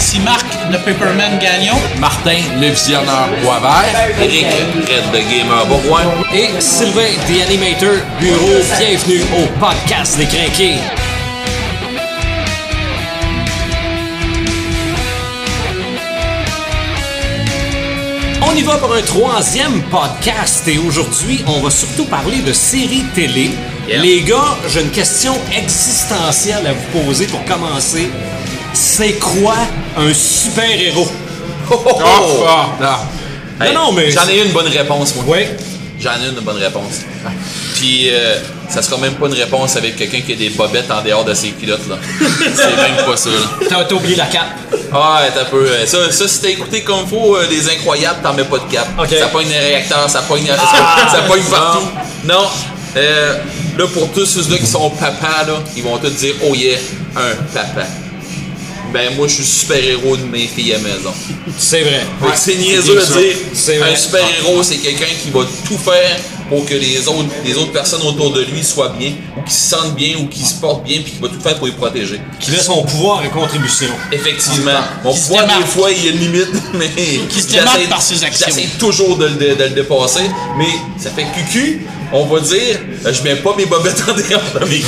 [0.00, 1.76] Ici Marc, le Paperman Gagnon.
[1.98, 3.84] Martin, le visionnaire Boisvert.
[4.18, 6.04] Eric, Red de Gamer Bourgoin.
[6.32, 8.62] Et Sylvain, The Animator Bureau.
[8.78, 10.76] Bienvenue au podcast des crinqués.
[18.40, 23.04] On y va pour un troisième podcast et aujourd'hui, on va surtout parler de séries
[23.14, 23.50] télé.
[23.86, 24.00] Yeah.
[24.00, 28.10] Les gars, j'ai une question existentielle à vous poser pour commencer.
[29.00, 29.54] C'est quoi
[29.96, 31.08] un super-héros?
[31.72, 33.64] Ah, ah.
[33.64, 35.24] Hey, non, mais- J'en ai une bonne réponse, moi.
[35.24, 35.56] Ouais.
[35.98, 37.00] J'en ai une bonne réponse.
[37.76, 41.00] Puis, euh, ça sera même pas une réponse avec quelqu'un qui a des bobettes en
[41.02, 41.96] dehors de ses culottes, là.
[42.54, 43.84] C'est même pas ça, là.
[43.88, 44.58] T'as oublié la cape.
[44.92, 45.64] Ah, t'as peu.
[45.66, 48.70] euh, Ça, ça si t'as écouté comme faut, euh, Les Incroyables, t'en mets pas de
[48.70, 48.86] cap.
[48.98, 49.16] Ok.
[49.18, 51.08] Ça pogne les réacteurs, ça pogne, Ah!
[51.10, 51.86] ça pogne partout.
[52.24, 52.44] Non.
[52.96, 53.38] Euh,
[53.78, 56.76] là, pour tous ceux-là qui sont papas, là, ils vont tous dire, oh yeah,
[57.16, 57.86] un papa.
[58.92, 61.12] Ben, moi, je suis super-héros de mes filles à maison.
[61.58, 62.06] C'est vrai.
[62.34, 63.92] C'est niaiseux de dire C'est vrai.
[63.92, 68.02] un super-héros, c'est quelqu'un qui va tout faire pour que les autres, les autres personnes
[68.02, 71.00] autour de lui soient bien, ou qui se sentent bien, ou qui se portent bien,
[71.02, 72.20] puis qui va tout faire pour les protéger.
[72.40, 73.86] Qui met son pouvoir et contribution.
[74.10, 74.80] Effectivement.
[75.04, 76.90] Mon se pouvoir, des fois, il y a une limite, mais.
[77.28, 78.48] Qui se démarque par ses actions.
[78.48, 80.68] J'essaie toujours de, de le dépasser, mais
[80.98, 81.86] ça fait cucu.
[82.12, 84.82] On va dire, euh, je mets pas mes bobettes en dehors de mes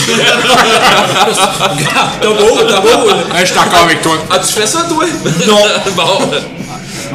[2.21, 3.11] T'as beau, t'as beau.
[3.35, 4.17] Hey, je suis d'accord avec toi.
[4.31, 5.05] Ah, tu fais ça, toi?
[5.47, 5.59] Non.
[5.97, 6.31] bon.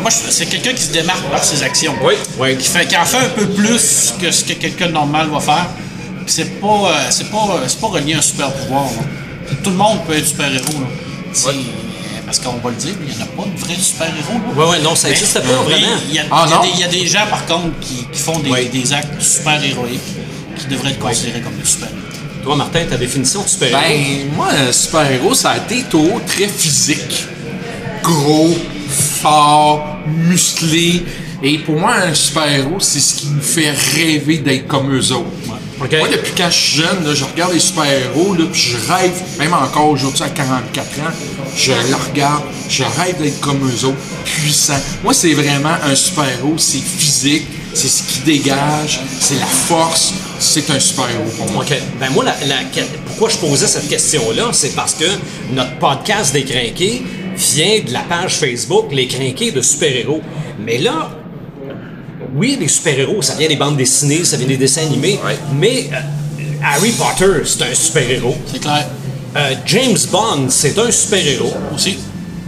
[0.01, 1.93] Moi, je- c'est quelqu'un qui se démarque par ses actions.
[2.01, 2.13] Oui.
[2.37, 2.55] Ouais.
[2.55, 5.39] Qui, fait, qui en fait un peu plus que ce que quelqu'un de normal va
[5.39, 5.65] faire.
[6.25, 8.83] Puis c'est pas, euh, c'est pas, euh, c'est pas relié à un super pouvoir.
[8.85, 9.53] là.
[9.63, 10.63] Tout le monde peut être super héros.
[10.79, 10.87] Là.
[12.27, 14.39] Parce qu'on va le dire, il n'y en a pas de vrais super héros.
[14.55, 15.87] Ouais, ouais, non, ça n'existe pas vraiment.
[16.09, 16.61] Il y, a, Ah, il y a non?
[16.61, 18.65] des- il y a des gens, par contre, qui, qui font des, Ouais.
[18.65, 20.01] des actes super héroïques
[20.57, 21.97] qui devraient être considérés comme des super héros.
[22.43, 23.81] Toi, Martin, ta définition de super-héros?
[23.81, 27.25] Ben, moi, un super-héros, ça a été toujours très physique.
[28.03, 28.55] Gros,
[28.89, 31.05] fort, musclé.
[31.43, 35.25] Et pour moi, un super-héros, c'est ce qui nous fait rêver d'être comme eux autres.
[35.79, 35.95] OK.
[35.99, 39.13] Moi, depuis quand je suis jeune, là, je regarde les super-héros, là, puis je rêve,
[39.37, 41.13] même encore aujourd'hui à 44 ans,
[41.57, 44.79] je le regarde, je rêve d'être comme eux autres, puissant.
[45.03, 50.69] Moi, c'est vraiment un super-héros, c'est physique, c'est ce qui dégage, c'est la force, c'est
[50.69, 51.63] un super-héros pour moi.
[51.67, 51.75] OK.
[51.99, 52.55] Ben moi, la, la-
[53.07, 55.05] pourquoi je posais cette question-là, c'est parce que
[55.53, 57.01] notre podcast des crinqués
[57.35, 60.21] vient de la page Facebook Les crinqués de super-héros.
[60.63, 61.11] Mais là,
[62.35, 65.37] oui, les super-héros, ça vient des bandes dessinées, ça vient des dessins animés, Ouais.
[65.55, 65.99] mais euh,
[66.63, 68.35] Harry Potter, c'est un super-héros.
[68.51, 68.87] C'est clair.
[69.35, 71.53] Euh, James Bond, c'est un super-héros.
[71.75, 71.97] Aussi.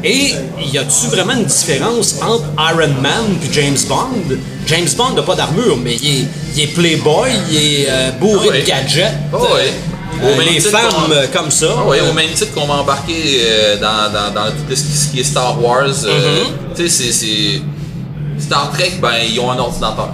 [0.04, 0.34] Et
[0.72, 4.38] y a-tu vraiment une différence entre Iron Man et James Bond?
[4.66, 6.26] James Bond n'a pas d'armure, mais il est,
[6.56, 9.14] il est playboy, il est euh, bourré Ah de gadgets.
[9.34, 9.74] Ah ouais.
[10.24, 11.68] Euh, même les femmes euh, comme ça.
[11.78, 15.20] Ah ouais, au même titre qu'on va embarquer euh, dans, dans, dans tout ce qui,
[15.20, 15.84] est Star Wars.
[16.06, 16.76] euh, Mm-hmm.
[16.78, 17.62] Tu sais, c'est- c'est.
[18.42, 20.14] Star Trek, ben, ils ont un ordinateur.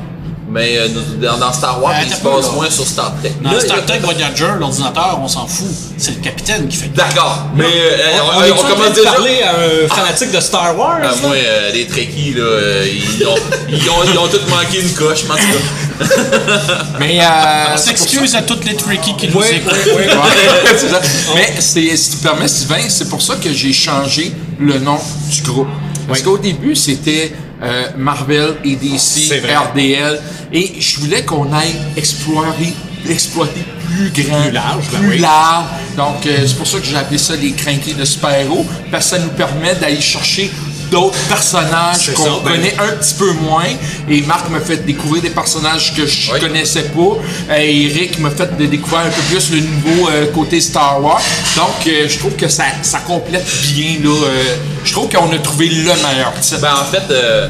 [0.55, 2.51] Mais euh, nous- dans, dans Star Wars, Ben, ils t'as se là.
[2.53, 3.33] moins sur Star Trek.
[3.41, 5.67] Dans Là, Star Trek Voyager, l'ordinateur, on s'en fout.
[5.97, 6.95] C'est le capitaine qui fait tout.
[6.95, 9.11] D'accord, mais euh, On, on, on est on en train commence déjà.
[9.11, 10.99] parler à un fanatique de Star Wars?
[11.01, 11.13] Ah, là?
[11.21, 13.35] moi, euh, les Trekkies, là, euh, ils, ont,
[13.69, 16.05] ils, ont, ils ont tous manqué une coche, mais en tout cas.
[16.99, 17.25] Mais, euh,
[17.73, 19.73] On s'excuse à toutes les trickies qui nous Oui, écoutent.
[19.87, 20.03] oui, oui.
[20.05, 21.01] Ouais, c'est ça.
[21.35, 24.99] Mais c'est, si tu permets, Sylvain, c'est pour ça que j'ai changé le nom
[25.29, 25.67] du groupe.
[26.07, 26.25] Parce Oui.
[26.25, 27.33] qu'au début, c'était
[27.65, 29.41] euh, Marvel, EDC.
[29.71, 30.19] RDL.
[30.53, 32.73] Et je voulais qu'on aille explorer,
[33.09, 35.17] exploiter plus grand, Plus large, ben plus oui.
[35.19, 35.65] large.
[35.97, 38.65] Donc, euh, c'est pour ça que j'ai appelé ça les crinqués de super-héros.
[38.91, 40.51] Parce que ça nous permet d'aller chercher
[40.91, 43.63] d'autres personnages qu'on ben- connaît un petit peu moins.
[44.09, 46.39] Et Marc m'a fait découvrir des personnages que je Oui.
[46.39, 47.55] connaissais pas.
[47.57, 51.21] Et Eric m'a fait découvrir un peu plus le nouveau euh, côté Star Wars.
[51.55, 53.95] Donc, euh, je trouve que ça, ça complète bien.
[54.03, 56.61] Là, euh, je trouve qu'on a trouvé le meilleur titre.
[56.61, 57.49] Ben, en fait, euh,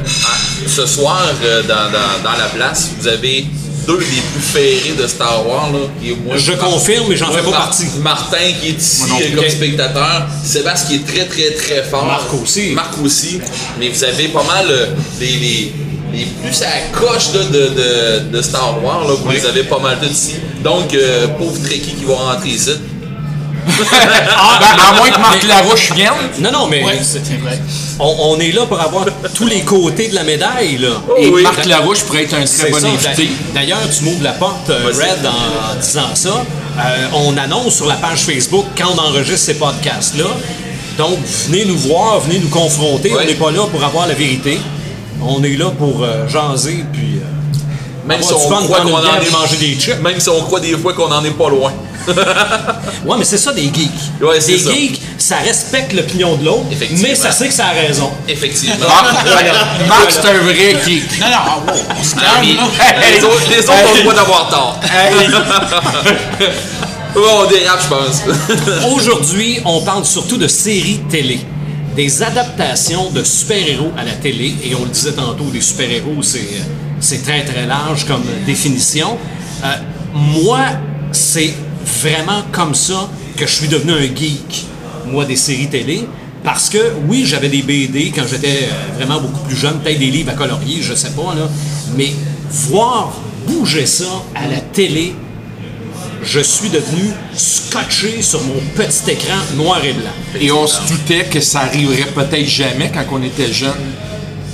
[0.66, 3.46] ce soir, euh, dans, dans, dans la place, vous avez
[3.86, 5.70] deux des plus ferrés de Star Wars.
[5.72, 5.78] Là,
[6.24, 7.86] moi, Je confirme, mais j'en fais pas Mar- partie.
[8.02, 9.50] Martin qui est ici non euh, comme Ok.
[9.50, 10.26] spectateur.
[10.44, 12.04] Sébastien qui est très très très fort.
[12.06, 12.70] Marc aussi.
[12.72, 13.40] Marc aussi.
[13.78, 14.86] Mais vous avez pas mal euh,
[15.20, 15.72] les, les,
[16.12, 17.68] les plus à la coche là, de,
[18.30, 19.06] de, de Star Wars.
[19.06, 19.36] Là, vous Oui.
[19.36, 20.34] les avez pas mal tous ici.
[20.64, 22.70] Donc, euh, pauvre Trekkie qui va rentrer ici.
[24.58, 26.12] Ben, à moins que Marc Larouche vienne.
[26.38, 27.60] Non, non, mais Ouais, c'est- c'est vrai.
[27.98, 29.04] on, on est là pour avoir
[29.34, 30.88] tous les côtés de la médaille, là.
[31.18, 31.42] Et oui.
[31.42, 32.86] Marc Larouche pourrait être un très bon ça.
[32.88, 33.28] invité.
[33.54, 34.86] D'ailleurs, tu m'ouvres la porte, euh.
[34.86, 36.44] Red, en disant ça.
[36.78, 40.24] Euh, on annonce sur la page Facebook quand on enregistre ces podcasts-là.
[40.98, 41.18] Donc,
[41.48, 43.12] venez nous voir, venez nous confronter.
[43.12, 43.22] Ouais.
[43.22, 44.58] On n'est pas là pour avoir la vérité.
[45.22, 47.16] On est là pour euh, jaser, puis...
[47.20, 50.00] euh, Même si on croit qu'on en et est manger des chips.
[50.02, 51.72] Même si on croit des fois qu'on en est pas loin.
[53.04, 53.90] Ouais, mais c'est ça des geeks.
[54.20, 54.70] Ouais, c'est des ça.
[54.72, 57.08] geeks, ça respecte l'opinion de l'autre, Effectivement.
[57.08, 58.10] mais ça sait que ça a raison.
[58.28, 58.86] Effectivement.
[59.88, 61.20] Marc, c'est un vrai geek.
[61.20, 62.46] Non, non, wow, on se Ah, calme,
[63.14, 64.80] les autres, les autres ont le droit d'avoir tort.
[67.14, 68.22] Ouais, on dérape, je pense.
[68.94, 71.40] Aujourd'hui, on parle surtout de séries télé.
[71.94, 74.54] Des adaptations de super-héros à la télé.
[74.62, 76.46] Et on le disait tantôt, des super-héros, c'est,
[77.00, 79.16] c'est très très large comme définition.
[79.64, 79.68] Euh,
[80.12, 80.58] moi,
[81.10, 81.54] c'est
[81.86, 84.66] vraiment comme ça que je suis devenu un geek,
[85.06, 86.06] moi, des séries télé.
[86.44, 90.10] Parce que, oui, j'avais des BD quand j'étais euh, vraiment beaucoup plus jeune, peut-être des
[90.10, 91.48] livres à colorier, je sais pas, là.
[91.96, 92.12] Mais
[92.50, 93.12] voir
[93.46, 95.14] bouger ça à la télé,
[96.22, 100.10] je suis devenu scotché sur mon petit écran noir et blanc.
[100.40, 103.72] Et on se doutait que ça arriverait peut-être jamais quand on était jeune.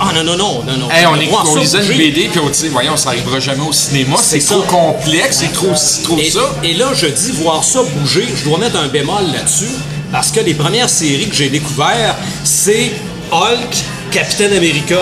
[0.05, 0.91] Ah non, non, non, non, non.
[0.91, 1.97] Hey, on, est, on ça lisait une.
[1.97, 4.17] BD puis on disait, voyons, ça arrivera jamais au cinéma.
[4.21, 6.41] C'est trop complexe, c'est trop, c'est trop Et, ça.
[6.63, 9.71] et là, je dis voir ça bouger, je dois mettre un bémol là-dessus,
[10.11, 12.91] parce que les premières séries que j'ai découvertes, c'est
[13.31, 13.75] Hulk,
[14.11, 14.99] Captain America,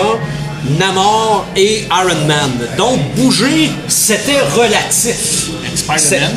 [0.78, 2.52] Namor et Iron Man.
[2.78, 5.48] Donc, bouger, c'était relatif.
[5.74, 6.30] Spider-Man?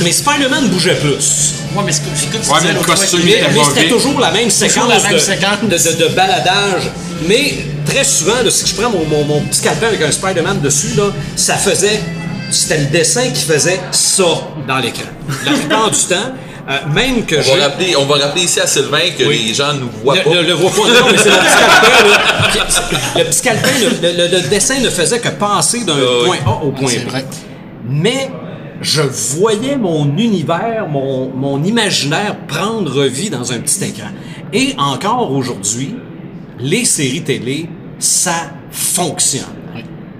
[0.00, 1.54] Mais Spider-Man bougeait plus.
[1.76, 4.50] Ouais, mais c'est comme tu Ouais, disais mais le costume, Mais c'était toujours la même
[4.50, 5.58] séquence, la même de, séquence.
[5.62, 5.68] de-
[6.04, 6.82] de- de baladage.
[7.28, 7.54] Mais
[7.86, 10.94] très souvent, là, si je prends mon, mon- mon petit calepin avec un Spider-Man dessus,
[10.96, 11.04] là,
[11.36, 12.00] ça faisait.
[12.50, 14.24] C'était le dessin qui faisait ça
[14.66, 15.02] dans l'écran.
[15.44, 16.14] La plupart du temps,
[16.70, 19.44] euh, même que On va, rappeler, on va rappeler ici à Sylvain que Oui.
[19.48, 20.30] les gens nous voient Ne, pas.
[20.30, 23.18] ne le vois pas, non, mais c'est le petit calepin.
[23.18, 23.68] le petit calepin,
[24.02, 27.00] le, le- le dessin ne faisait que passer d'un Ah point A au point C'est
[27.04, 27.08] B.
[27.10, 27.24] vrai.
[27.90, 28.30] Mais
[28.80, 34.08] je voyais mon univers, mon, mon imaginaire prendre vie dans un petit écran.
[34.52, 35.96] Et encore aujourd'hui,
[36.58, 39.44] les séries télé, ça fonctionne.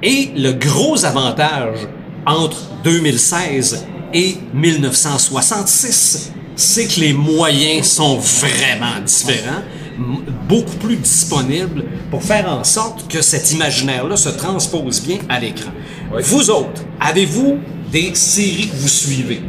[0.03, 1.79] Et le gros avantage
[2.27, 9.63] entre 2016 et 1966, c'est que les moyens sont vraiment différents,
[10.49, 15.71] beaucoup plus disponibles pour faire en sorte que cet imaginaire-là se transpose bien à l'écran.
[16.23, 17.59] Vous autres, avez-vous
[17.91, 19.43] des séries que vous suivez?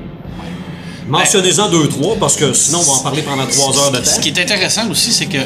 [1.07, 4.03] Mentionnez-en deux, trois, parce que sinon, on va en parler pendant trois heures de temps.
[4.05, 5.39] Ce qui est intéressant aussi, c'est que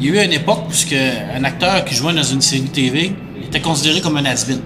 [0.00, 0.94] il y a eu une époque où
[1.34, 3.12] un acteur qui jouait dans une série TV
[3.44, 4.60] était considéré comme un has-been.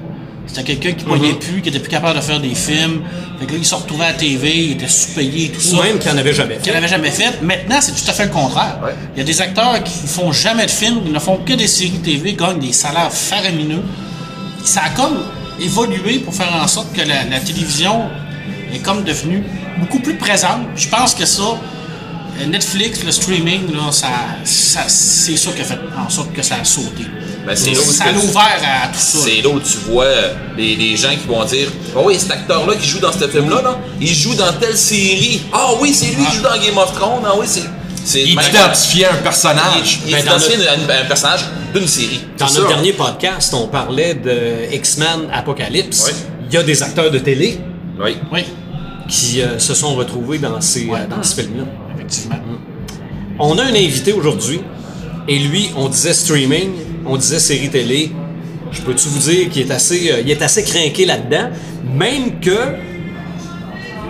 [0.47, 1.11] C'était quelqu'un qui Mhm.
[1.11, 3.03] pognait plus, qui était plus capable de faire des films.
[3.39, 5.77] Fait que là, il se retrouvait à la TV, il était sous-payé et tout ça.
[5.77, 6.73] Ou même qu'il n'en avait jamais Qu'il fait.
[6.73, 7.41] n'avait jamais fait.
[7.43, 8.79] Maintenant, c'est tout à fait le contraire.
[8.85, 8.95] Ouais.
[9.15, 11.67] Il y a des acteurs qui font jamais de films, ils ne font que des
[11.69, 13.83] séries TV, gagnent des salaires faramineux.
[14.65, 15.19] Ça a comme
[15.61, 18.03] évolué pour faire en sorte que la, la télévision
[18.75, 19.45] est comme devenue
[19.79, 20.61] beaucoup plus présente.
[20.77, 24.09] Je pense que ça, euh, Netflix, le streaming, là, ça,
[24.45, 27.05] ça- c'est ça qui a fait en sorte que ça a sauté.
[27.47, 29.19] Ben, c'est là où ça l'a ouvert à tout ça.
[29.25, 30.07] C'est là où tu vois
[30.57, 33.63] les, les gens qui vont dire Oh oui, cet acteur-là qui joue dans ce film-là,
[33.63, 35.43] là, il joue dans telle série.
[35.53, 37.23] Ah oui, c'est lui qui joue dans Game of Thrones.
[37.27, 37.63] Ah oui, c'est.
[38.05, 40.01] c'est Il identifiait un personnage.
[40.05, 41.45] Il, il Ben, identifie un, un personnage
[41.75, 42.21] d'une série.
[42.39, 46.05] Dans notre dernier podcast, on parlait de X-Men Apocalypse.
[46.07, 46.13] Oui.
[46.49, 47.59] Il y a des acteurs de télé
[47.99, 48.17] Oui.
[48.31, 48.45] Oui,
[49.09, 51.65] qui euh, se sont retrouvés dans, ces, euh, dans ce film-là.
[51.97, 52.37] effectivement.
[53.39, 54.61] On a un invité aujourd'hui,
[55.27, 56.71] et lui, on disait streaming,
[57.07, 58.13] on disait série télé.
[58.71, 61.51] Je peux-tu vous dire qu'il est assez, euh, il est assez craqué là-dedans,
[61.85, 62.57] même que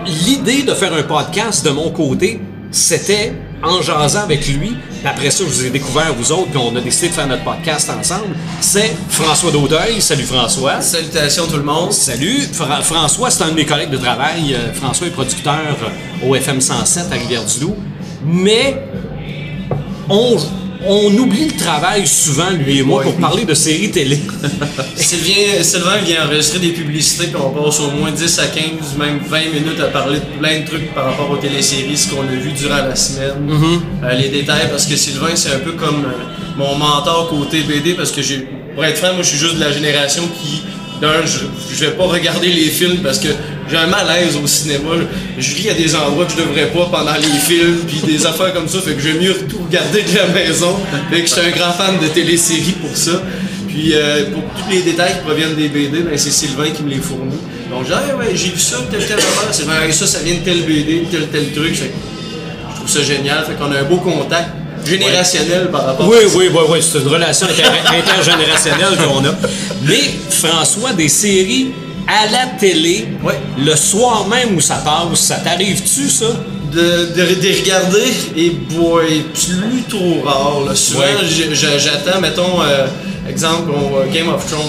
[0.05, 2.39] l'idée de faire un podcast de mon côté,
[2.71, 4.75] c'était en jasant avec lui.
[5.05, 7.43] Après ça, je vous ai découvert vous autres, puis on a décidé de faire notre
[7.43, 8.35] podcast ensemble.
[8.61, 10.01] C'est François Daudeuil.
[10.01, 10.79] Salut François.
[10.81, 11.91] Salutations tout le monde.
[11.91, 14.53] Salut, Fra- François, c'est un de mes collègues de travail.
[14.53, 15.53] Euh, François est producteur
[16.23, 17.75] euh, au FM 107 à Rivière-du-Loup.
[18.25, 18.81] Mais
[20.09, 20.37] on,
[20.85, 24.19] on oublie le travail souvent, lui et moi, pour parler de séries télé.
[24.95, 29.19] Sylvain, Sylvain vient enregistrer des publicités, puis on passe au moins 10 à 15, même
[29.25, 32.31] 20 minutes à parler de plein de trucs par rapport aux téléséries, ce qu'on a
[32.31, 33.33] vu durant la semaine,
[34.03, 37.93] Euh, les détails, parce que Sylvain, c'est un peu comme euh, mon mentor côté BD,
[37.93, 40.61] parce que j'ai, pour être franc, moi, je suis juste de la génération qui,
[41.01, 41.39] d'un, je,
[41.73, 43.29] je vais pas regarder les films parce que
[43.69, 44.91] j'ai un malaise au cinéma.
[45.37, 48.53] Je, ris à des endroits que je devrais pas pendant les films, puis des affaires
[48.53, 50.75] comme ça, fait que j'aime mieux tout regarder de la maison.
[51.11, 53.21] Fait que je suis un grand fan de téléséries pour ça.
[53.67, 56.89] Puis euh, pour tous les détails qui proviennent des BD, ben, c'est Sylvain qui me
[56.89, 57.39] les fournit.
[57.69, 60.41] Donc j'ai ah, ouais, j'ai vu ça, telle telle affaire, c'est ça, ça vient de
[60.41, 61.73] tel BD, tel tel truc.
[61.73, 61.93] Fait que
[62.69, 63.43] je trouve ça génial.
[63.45, 64.49] Fait qu'on a un beau contact
[64.85, 66.37] générationnel par rapport Oui, à ça.
[66.37, 69.33] oui, oui, oui, c'est une relation inter- intergénérationnelle qu'on a.
[69.83, 69.99] Mais
[70.29, 71.71] François, des séries
[72.07, 73.39] à la télé, Ouais.
[73.57, 76.25] le soir même où ça passe, ça t'arrive-tu, ça?
[76.73, 76.79] de,
[77.15, 80.61] de, de regarder et boy, plus trop rare.
[80.67, 80.73] là.
[80.75, 81.53] Souvent, Ouais.
[81.53, 82.87] j'attends, mettons, euh,
[83.29, 84.63] exemple, on, Game of Thrones.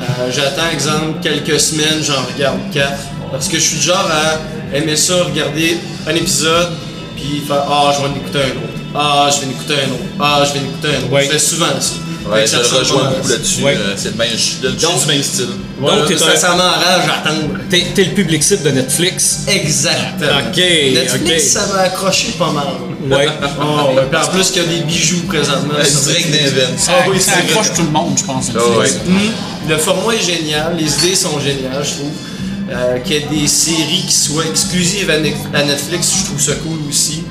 [0.00, 2.98] Euh, j'attends, exemple, quelques semaines, j'en regarde quatre.
[3.30, 5.78] Parce que je suis du genre à aimer ça, regarder
[6.08, 6.70] un épisode,
[7.14, 8.77] puis faire Ah, je vais en écouter un autre.
[8.94, 10.02] Ah, je vais en écouter un autre.
[10.20, 11.12] Ah, je vais en écouter un autre.
[11.12, 11.24] Ouais.
[11.24, 11.92] Je fais souvent ça.
[12.30, 13.62] Ouais, je que ça ressemble rejoins à beaucoup là-dessus.
[13.62, 13.76] Ouais.
[13.76, 15.46] euh, C'est le même, je suis je suis du même style.
[15.80, 17.54] Donc, t'es ça, m'enrage d'attendre.
[17.70, 19.40] T'es, t'es le public cible de Netflix?
[19.46, 20.30] Exactement.
[20.50, 22.66] Ok, Netflix, ça m'a accroché pas mal.
[23.10, 23.28] Ouais.
[23.60, 24.02] Oh, ouais.
[24.18, 25.74] En plus qu'il y a des bijoux présentement.
[25.78, 26.52] Euh, Direct Netflix.
[26.54, 26.78] d'Event.
[26.78, 27.76] Ça, Ah oui, ça c'est accroche vrai.
[27.76, 28.46] tout le monde, je pense.
[28.54, 28.90] Ah ouais.
[29.06, 29.30] Mhm.
[29.70, 32.12] Le format est génial, les idées sont géniales, je trouve.
[32.70, 35.14] Euh, qu'il y ait des séries qui soient exclusives à,
[35.58, 37.22] à Netflix, je trouve ça cool aussi.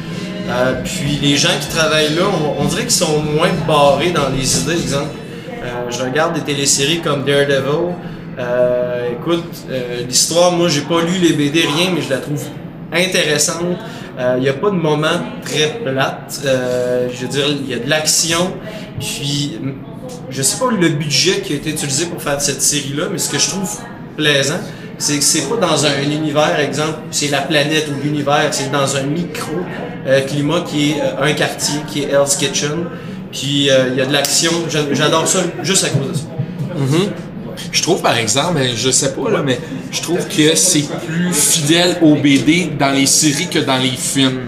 [0.48, 2.24] Euh, puis les gens qui travaillent là,
[2.58, 4.82] on, dirait qu'ils sont moins barrés dans les idées.
[4.82, 5.10] Exemple,
[5.64, 7.94] euh, je regarde des téléséries comme Daredevil.
[8.40, 12.44] Euh, écoute, euh, l'histoire, moi j'ai pas lu les BD, rien, mais je la trouve
[12.94, 13.78] intéressante.
[14.36, 16.42] Il n'y a pas de moment très plate.
[16.46, 18.52] Euh, je veux dire, il y a de l'action.
[19.00, 19.60] Puis,
[20.32, 23.30] je sais pas le budget qui a été utilisé pour faire cette série-là, mais ce
[23.30, 23.70] que je trouve
[24.16, 24.60] plaisant,
[24.98, 29.04] c'est c'est pas dans un univers, exemple, c'est la planète ou l'univers, c'est dans un
[29.04, 32.86] micro-climat qui est euh, un quartier, qui est Hell's Kitchen.
[33.32, 34.52] Puis, euh, il y a de l'action.
[34.70, 36.24] J'a- J'adore ça juste à cause de ça.
[37.72, 39.60] Je trouve par exemple, euh, je sais pas là, mais
[39.92, 44.40] je trouve que c'est plus fidèle au BD dans les séries que dans les films.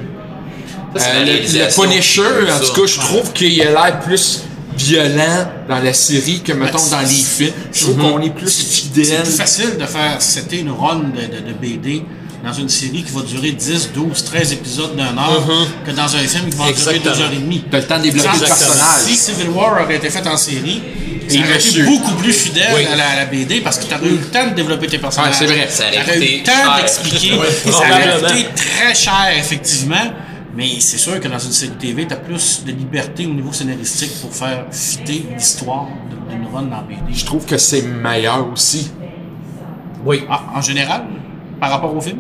[0.95, 1.31] Ça, c'est Euh, la le,
[1.67, 4.43] le Punisher, en tout cas, je trouve qu'il a l'air plus
[4.79, 7.51] violent dans la série que mettons dans les films.
[7.73, 9.23] Je trouve qu'on est plus C'est fidèle.
[9.23, 12.03] plus facile de faire c'était une run de, de, de BD
[12.43, 15.43] dans une série qui va durer 10, 12, 13 épisodes d'un heure
[15.85, 17.13] que dans un film qui va durer Exactement.
[17.15, 17.63] deux heures et demie.
[17.69, 19.01] T'as le temps de développer le personnage.
[19.05, 20.81] Si Civil War aurait été fait en série,
[21.27, 22.85] ça Il aurait été beaucoup plus fidèle Oui.
[22.91, 25.31] à, la, à la BD parce que tu eu le temps de développer tes personnages.
[25.31, 25.67] Ouais, c'est vrai.
[25.69, 27.33] Ça aurait eu le temps d'expliquer.
[27.35, 30.13] Ouais, ça aurait coûté très cher, effectivement.
[30.55, 33.53] Mais c'est sûr que dans une série TV, tu as plus de liberté au niveau
[33.53, 35.87] scénaristique pour faire fitter l'histoire
[36.29, 37.13] d'une run dans BD.
[37.13, 38.91] Je trouve que c'est meilleur aussi.
[40.05, 40.23] Oui.
[40.29, 41.03] Ah, en général,
[41.59, 42.19] par rapport au film?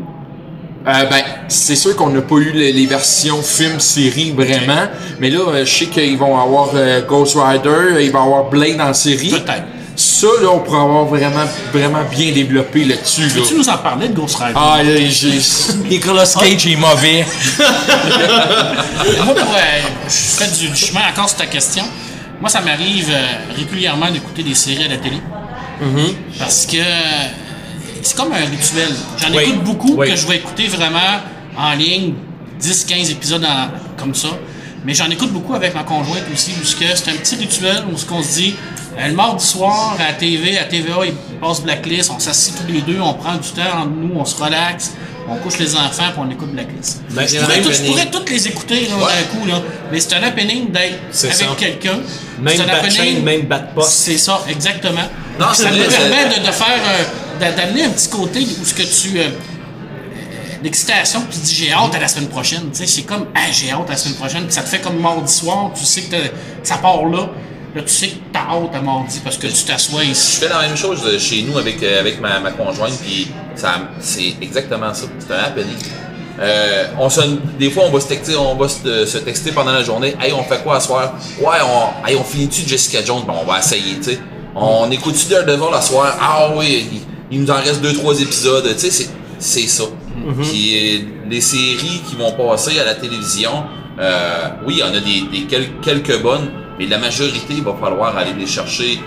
[0.87, 4.87] Euh, ben, c'est sûr qu'on n'a pas eu les, les versions film-série vraiment,
[5.19, 8.79] mais là, euh, je sais qu'ils vont avoir euh, Ghost Rider, il va avoir Blade
[8.79, 9.29] en série.
[9.29, 9.65] Peut-être.
[9.99, 13.23] Ça, là, on pourrait avoir vraiment, vraiment bien développé là-dessus.
[13.27, 13.33] Là.
[13.35, 14.53] Peux-tu nous en parler de Ghost Rider?
[14.55, 15.41] Ah, là, j'ai...
[15.89, 17.25] Nicolas Cage est mauvais.
[19.25, 21.83] Moi, pour, euh, je fais du, du chemin encore sur ta question.
[22.39, 23.25] Moi, ça m'arrive euh,
[23.57, 25.17] régulièrement d'écouter des séries à la télé.
[26.37, 27.27] Parce que euh,
[28.01, 28.89] c'est comme un rituel.
[29.17, 29.43] J'en Oui.
[29.43, 30.09] écoute beaucoup Oui.
[30.09, 31.19] que je vais écouter vraiment
[31.57, 32.13] en ligne,
[32.61, 33.67] 10-15 épisodes en-
[34.01, 34.29] comme ça.
[34.85, 37.97] Mais j'en écoute beaucoup avec ma conjointe aussi, parce que c'est un petit rituel où
[37.97, 42.11] ce qu'on se dit, euh, le mardi soir, à TV, à TVA, il passe Blacklist,
[42.13, 44.91] on s'assied tous les deux, on prend du temps entre nous, on se relaxe,
[45.29, 47.01] on couche les enfants, puis on écoute Blacklist.
[47.11, 47.91] Ben, je, pourrais tout- je happening.
[47.91, 49.61] pourrais toutes les écouter là, d'un coup, là.
[49.91, 51.99] mais c'est un happening d'être avec quelqu'un.
[52.41, 53.89] Même C'est un bat même bat poste.
[53.89, 55.07] c'est ça, exactement.
[55.39, 57.03] Non, ça me vrai, permet de, de faire, euh,
[57.39, 59.27] d'a- d'amener un petit côté où ce que tu, euh, euh,
[60.63, 62.69] l'excitation, puis tu dis j'ai hâte à la semaine prochaine.
[62.71, 64.79] Tu sais, c'est comme ah, j'ai hâte à la semaine prochaine, puis ça te fait
[64.79, 66.17] comme mardi soir, tu sais que
[66.63, 67.29] ça part là.
[67.75, 70.37] Là, tu sais que t'as hâte à mardi parce que tu t'assois Je ici.
[70.41, 73.75] fais la même chose euh, chez nous avec, euh, avec ma, ma conjointe, puis ça,
[73.99, 75.05] c'est exactement ça.
[75.19, 75.75] C'est un happening.
[76.39, 77.21] Euh, on se,
[77.59, 80.15] des fois, on va se texter, on va se, se texter pendant la journée.
[80.19, 81.13] Hey, on fait quoi à soir?
[81.39, 83.23] Ouais, on, hey, on finit-tu de Jessica Jones?
[83.27, 84.19] Ben, on va essayer, tu sais.
[84.55, 86.17] On écoute-tu Daredevil à soir?
[86.19, 88.65] Ah oui, il, il nous en reste deux, trois épisodes.
[88.73, 89.83] Tu sais, c'est, c'est ça.
[90.43, 90.99] Puis euh,
[91.29, 93.63] les séries qui vont passer à la télévision,
[93.99, 97.63] euh, oui, il y en a des, des quel- quelques bonnes, mais la majorité, il
[97.63, 98.99] va falloir aller les chercher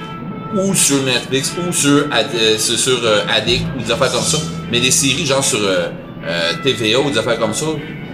[0.54, 4.38] ou sur Netflix ou sur, euh, sur, euh, Addict ou des affaires comme ça.
[4.70, 5.88] Mais des séries genre sur euh,
[6.26, 7.66] euh, TVA ou des affaires comme ça,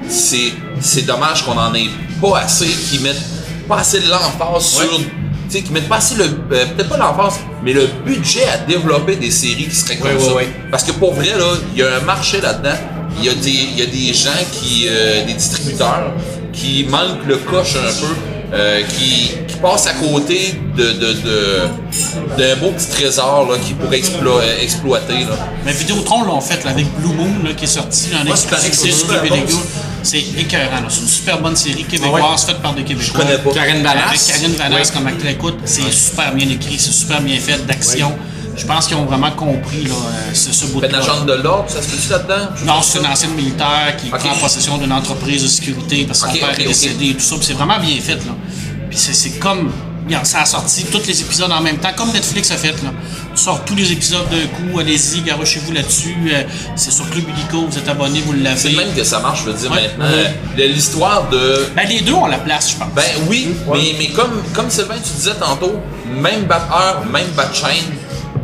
[0.08, 1.88] c'est, c'est dommage qu'on en ait
[2.22, 3.20] pas assez, qui mettent
[3.68, 4.88] pas assez de l'emphase sur.
[5.50, 6.24] Tu sais, qui mettent pas assez le.
[6.24, 10.16] euh, peut-être pas l'emphase, mais le budget à développer des séries qui seraient comme Ouais,
[10.16, 10.34] ouais, ça.
[10.34, 10.48] ouais.
[10.70, 12.76] Parce que pour vrai, là, il y a un marché là-dedans.
[13.18, 16.12] Il y a des, il y a des gens qui, euh, des distributeurs,
[16.52, 18.14] qui manquent le coche un peu,
[18.54, 21.60] euh, qui, qui passent à côté de, de, de,
[22.38, 25.36] d'un beau petit trésor, là, qu'ils pourraient explo- euh, exploiter, là.
[25.64, 28.92] Mais Vidéotron l'ont fait là, avec Blue Moon là, qui est sorti en exclusivité c'est
[28.92, 29.60] sur bon,
[30.02, 30.80] C'est écœurant.
[30.82, 30.86] là.
[30.88, 33.24] C'est une super bonne série québécoise faite par des Québécois.
[33.24, 33.50] connais pas.
[33.52, 34.26] Karen Avec Ballas.
[34.32, 38.12] Karine Vanasse comme actrice, écoute, c'est super bien écrit, c'est super bien fait, d'action.
[38.56, 41.66] Je pense qu'ils ont vraiment compris là, euh, ce, ce bout Fait agent de l'ordre,
[41.68, 42.48] ça se peut-tu là-dedans?
[42.66, 44.18] Non, c'est une ancienne militaire qui Ok.
[44.18, 47.36] prend possession d'une entreprise de sécurité parce que son père est décédé et tout ça.
[47.36, 48.14] puis c'est vraiment bien fait.
[48.16, 48.32] Là.
[48.98, 49.70] Puis c'est, c'est comme.
[50.06, 52.72] regarde, ça a sorti tous les épisodes en même temps, comme Netflix a fait.
[52.82, 52.90] Là.
[53.36, 56.16] Tu sors tous les épisodes d'un coup, allez-y, garochez-vous là-dessus.
[56.32, 56.42] euh,
[56.74, 58.70] c'est sur Club Illico, vous êtes abonné, vous C'est l'avez.
[58.70, 59.82] le même que ça marche, je veux dire, Ouais.
[59.96, 60.06] maintenant.
[60.12, 61.66] Euh, L'histoire de.
[61.76, 62.88] Ben, les deux ont la place, je pense.
[62.92, 65.74] Ben oui, mais, mais comme, comme Sylvain, tu disais tantôt,
[66.06, 67.84] même batteur, même bat chaîne,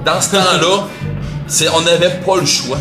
[0.06, 0.86] dans ce temps-là,
[1.48, 2.78] c'est, on n'avait pas le choix.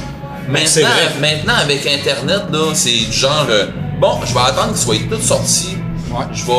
[0.65, 1.13] c'est Maintenant, vrai.
[1.36, 3.65] maintenant, avec Internet, là, c'est du genre, euh,
[4.00, 5.77] bon, je vais attendre qu'ils soient tous sortis.
[6.13, 6.25] Ouais.
[6.34, 6.51] Je vais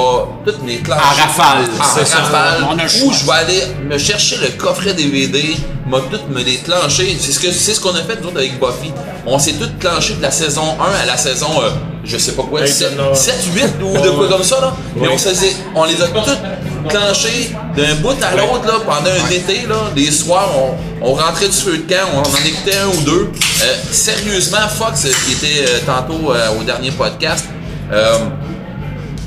[0.53, 0.99] toutes les classes.
[1.01, 1.65] En rafale.
[1.79, 2.17] En ça.
[2.19, 2.67] rafale.
[2.69, 5.57] On a le Ou je vais aller me chercher le coffret DVD,
[5.87, 7.17] m'a tout me les clencher.
[7.21, 8.93] C'est ce que c'est ce qu'on a fait nous autres avec Buffy.
[9.27, 11.71] On s'est tout clenché de la saison 1 à la saison, euh,
[12.05, 13.13] je sais pas quoi, Hey, 7, non.
[13.55, 14.75] 8 ou de quoi comme ça là.
[14.97, 19.11] Mais on, se faisait- on les a toutes clenchés d'un bout à l'autre là pendant
[19.11, 19.77] un été là.
[19.97, 23.31] Les soirs, on, on rentrait du feu de camp, on en écoutait un ou deux.
[23.63, 27.47] Euh, sérieusement, Fox, euh, qui était euh, tantôt euh, au dernier podcast,
[27.93, 28.19] euh,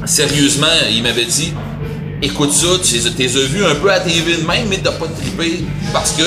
[0.07, 1.53] sérieusement, il m'avait dit
[2.21, 5.05] écoute ça, tu les as- vus un peu à TV de même, mais t'as pas
[5.07, 6.23] trippé parce que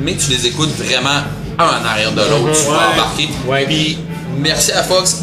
[0.00, 1.22] mais tu les écoutes vraiment
[1.58, 3.28] un en arrière de l'autre, tu vas embarquer.
[3.46, 3.66] Ouais.
[3.66, 3.98] Puis
[4.38, 5.22] merci à Fox.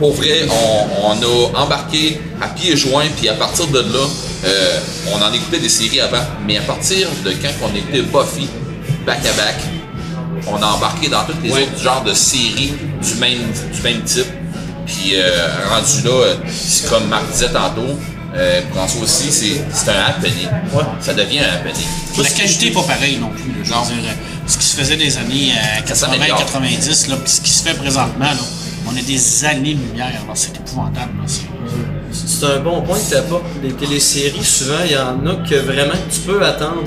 [0.00, 4.06] Pour vrai, on, on a embarqué à pieds joints, puis à partir de là,
[4.44, 4.78] euh,
[5.14, 8.48] on en écoutait des séries avant, mais à partir de quand on écoutait Buffy,
[9.06, 9.56] back à back,
[10.48, 11.62] on a embarqué dans tous les Ouais.
[11.62, 13.38] autres genres de séries du même,
[13.72, 14.26] du même type.
[14.88, 17.98] Puis euh, rendu là, euh, c'est comme Marc disait tantôt,
[18.36, 20.48] euh, François aussi, c'est c'est un happening.
[20.74, 20.82] Ouais.
[21.00, 21.86] Ça devient un happening.
[22.18, 23.50] La qualité n'est pas pareille non plus.
[23.52, 23.58] là.
[23.64, 23.82] Je Non.
[23.82, 24.14] veux dire, euh,
[24.46, 26.38] ce qui se faisait des années euh, Ça s'améliore.
[26.40, 28.36] 80-90, là, puis ce qui se fait présentement, là,
[28.90, 30.22] on a des années-lumière.
[30.26, 30.32] là.
[30.34, 31.12] C'est épouvantable.
[31.18, 31.24] là.
[31.26, 31.42] C'est-
[32.10, 33.44] C'est un bon point que tu apportes.
[33.62, 36.84] Les téléséries, souvent, il y en a que vraiment tu peux attendre.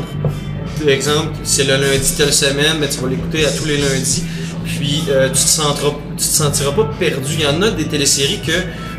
[0.80, 4.24] Par exemple, c'est le lundi telle semaine, mais tu vas l'écouter à tous les lundis.
[4.66, 7.34] Puis euh, tu, te sentiras, tu te sentiras pas perdu.
[7.34, 8.52] Il y en a des téléséries que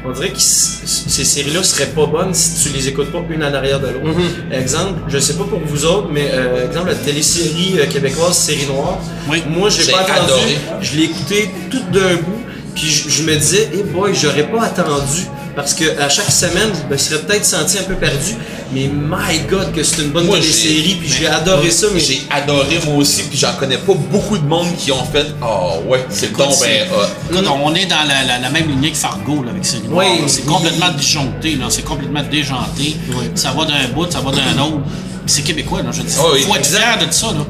[0.04, 3.54] on dirait que ces séries-là seraient pas bonnes si tu les écoutes pas une en
[3.54, 4.19] arrière de l'autre.
[4.50, 8.66] Exemple, je sais pas pour vous autres, mais euh, exemple la télésérie euh, québécoise Série
[8.66, 8.99] Noire.
[9.28, 9.42] Oui.
[9.49, 10.23] Moi, j'ai pas attendu.
[10.25, 10.59] adoré.
[10.81, 12.42] Je l'ai écouté tout d'un bout,
[12.75, 15.28] puis je, je me disais, eh boy, j'aurais pas attendu.
[15.54, 18.35] Parce que à chaque semaine, je me serais peut-être senti un peu perdu.
[18.75, 21.87] Mais my god, que c'est une bonne télésérie, j'ai- puis j'ai adoré ça.
[21.93, 25.26] Mais J'ai adoré moi aussi, puis j'en connais pas beaucoup de monde qui ont fait
[25.43, 27.37] Oh ouais, c'est c'est- ben.
[27.38, 30.07] Écoute, on est dans la, la- la même lignée que Fargo là, avec Série Oui.
[30.26, 31.67] C'est complètement disjoncté, là.
[31.69, 32.97] c'est complètement déjanté.
[33.35, 34.81] Ça va d'un bout, ça va d'un autre.
[35.26, 35.91] C'est québécois, là.
[35.93, 37.26] Je dis, Ah oui, faut être fier de ça.
[37.29, 37.44] Là.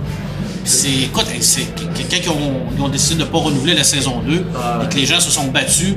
[0.64, 4.81] C'est, écoute, c'est quelqu'un qui ont décidé de ne pas renouveler la saison 2 Ah.
[4.85, 5.94] et que les gens se sont battus.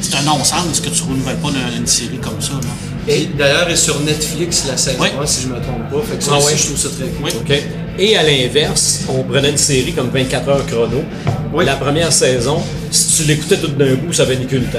[0.00, 2.52] C'est un non-sens que tu ne renouvelles pas une, une série comme ça.
[2.54, 2.68] Là.
[3.06, 5.08] Et d'ailleurs, est sur Netflix la saison Oui.
[5.22, 6.06] 1, si je me trompe pas.
[6.10, 6.56] Fait que ça Ah aussi, ouais.
[6.56, 7.30] je trouve ça très cool.
[7.48, 7.56] Oui.
[7.98, 11.04] Et à l'inverse, on prenait une série comme 24 heures chrono.
[11.52, 11.64] Oui.
[11.64, 14.78] La première saison, si tu l'écoutais tout d'un coup, ça venait que le temps.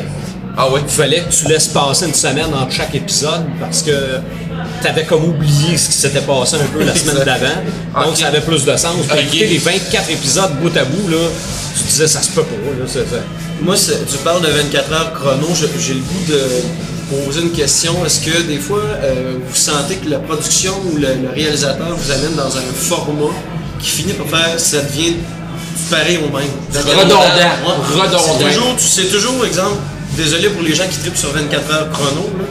[0.58, 0.82] Ah ouais.
[0.86, 3.92] Il fallait que tu laisses passer une semaine entre chaque épisode parce que
[4.82, 8.06] tu avais comme oublié ce qui s'était passé un peu la semaine d'avant.
[8.06, 8.96] Donc ça avait plus de sens.
[9.08, 9.24] Puis Ok.
[9.26, 11.18] écouter les 24 épisodes bout à bout, là,
[11.78, 12.56] tu disais ça se peut pas.
[12.56, 15.48] Là, c'est- c'est- Moi, c'est- tu parles de 24 heures chrono,
[15.80, 17.94] j'ai le goût de poser une question.
[18.06, 22.12] Est-ce que des fois, euh, vous sentez que la production ou le, le réalisateur vous
[22.12, 23.34] amène dans un format
[23.82, 25.16] qui finit par faire, ça devient
[25.90, 26.48] pareil au même?
[27.00, 27.20] Redondant.
[27.66, 28.02] Ouais.
[28.02, 28.20] Redondant.
[28.40, 29.78] C'est toujours, sais toujours, exemple,
[30.18, 32.46] désolé pour les gens qui tripent sur 24 heures chrono, là,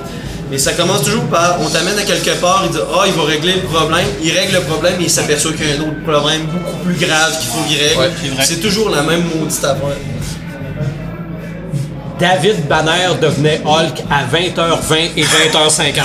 [0.50, 3.22] mais ça commence toujours par, on t'amène à quelque part, il dit, ah, il va
[3.24, 6.02] régler le problème, il règle le problème et il s'aperçoit qu'il y a un autre
[6.06, 7.98] problème beaucoup plus grave qu'il faut qu'il règle.
[7.98, 8.10] Ouais,
[8.46, 9.96] c'est c'est toujours la même maudite affaire.
[12.18, 16.02] David Banner devenait Hulk à 20h20 et 20h50.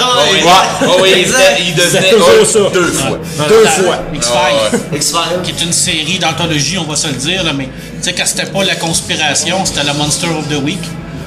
[0.00, 0.50] Oh oui, Ouais.
[0.88, 2.58] Oh oui, il, était- il devenait Hulk ça.
[2.72, 3.18] deux fois.
[3.48, 3.98] Deux fois.
[4.14, 4.80] X-Files.
[4.92, 4.96] Ouais.
[4.96, 5.42] X-Files.
[5.44, 7.70] qui est une série d'anthologie, on va se le dire, là, mais tu
[8.02, 10.80] sais, quand c'était pas la conspiration, c'était le Monster of the Week.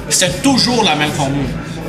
[0.08, 1.46] C'était toujours la même formule.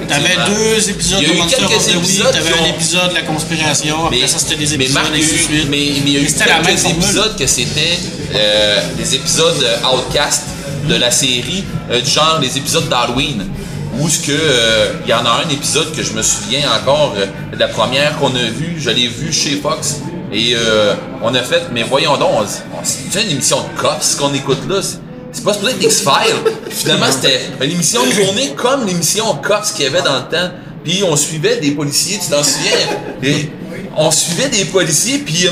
[0.07, 4.27] T'avais deux épisodes de Monster of the Week, t'avais un épisode de la conspiration, après
[4.27, 7.47] ça c'était des mais épisodes Marc, mais, mais il y a eu quelques épisodes que
[7.47, 7.97] c'était
[8.35, 10.43] euh, des épisodes euh, outcast
[10.87, 13.45] de la série, euh, du genre les épisodes d'Halloween.
[13.99, 17.15] Où ce que euh, il y en a un épisode que je me souviens encore
[17.17, 19.97] euh, de la première qu'on a vue, je l'ai vue chez Fox
[20.31, 20.55] et
[21.23, 24.59] on a fait mais voyons donc, on, on- c'est une émission de cops qu'on écoute
[24.69, 24.81] là.
[24.81, 26.53] c'est- pas supposé être X-Files.
[26.69, 30.51] Finalement, c'était une émission de journée comme l'émission Cops qu'il y avait dans le temps.
[30.83, 33.31] Puis on suivait des policiers, tu t'en souviens?
[33.95, 35.47] On suivait des policiers, puis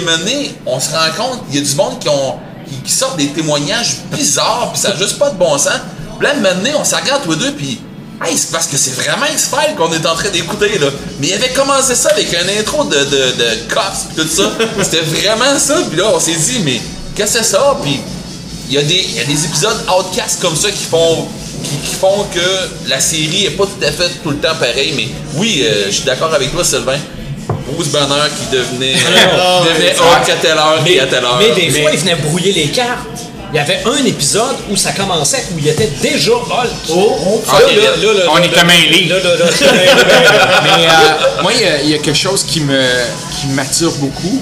[0.66, 2.36] on se rend compte, il y a du monde qui, ont,
[2.76, 5.80] qui, qui sortent des témoignages bizarres, puis ça n'a juste pas de bon sens.
[6.20, 7.80] Puis là, donné, on se regarde tous les deux, puis
[8.24, 10.88] hey, c'est parce que c'est vraiment X-Files qu'on est en train d'écouter, là.
[11.20, 14.52] Mais il avait commencé ça avec un intro de, de, de Cops, tout ça.
[14.84, 16.82] C'était vraiment ça, puis là, on s'est dit, mais
[17.16, 17.78] qu'est-ce que c'est ça?
[17.82, 18.00] Puis
[18.70, 21.28] il y, a des, il y a des épisodes outcast comme ça qui font
[21.64, 24.94] qui, qui font que la série est pas tout à fait tout le temps pareil,
[24.96, 26.98] mais oui, euh, je suis d'accord avec toi, Sylvain.
[27.72, 28.94] Bruce Banner qui devenait,
[29.38, 31.40] non, qui devenait mais- Hulk à telle heure et à telle heure.
[31.40, 33.08] Mais des fois, il venait brouiller les cartes.
[33.54, 36.70] Il y avait un épisode où ça commençait, où il était déjà Hulk.
[36.90, 39.08] Oh, Là, ok, là, là, là, on mêlé, mêlé.
[40.64, 42.82] Mais euh, moi, il y a- il y, a quelque chose qui me
[43.40, 44.42] qui m'attire beaucoup.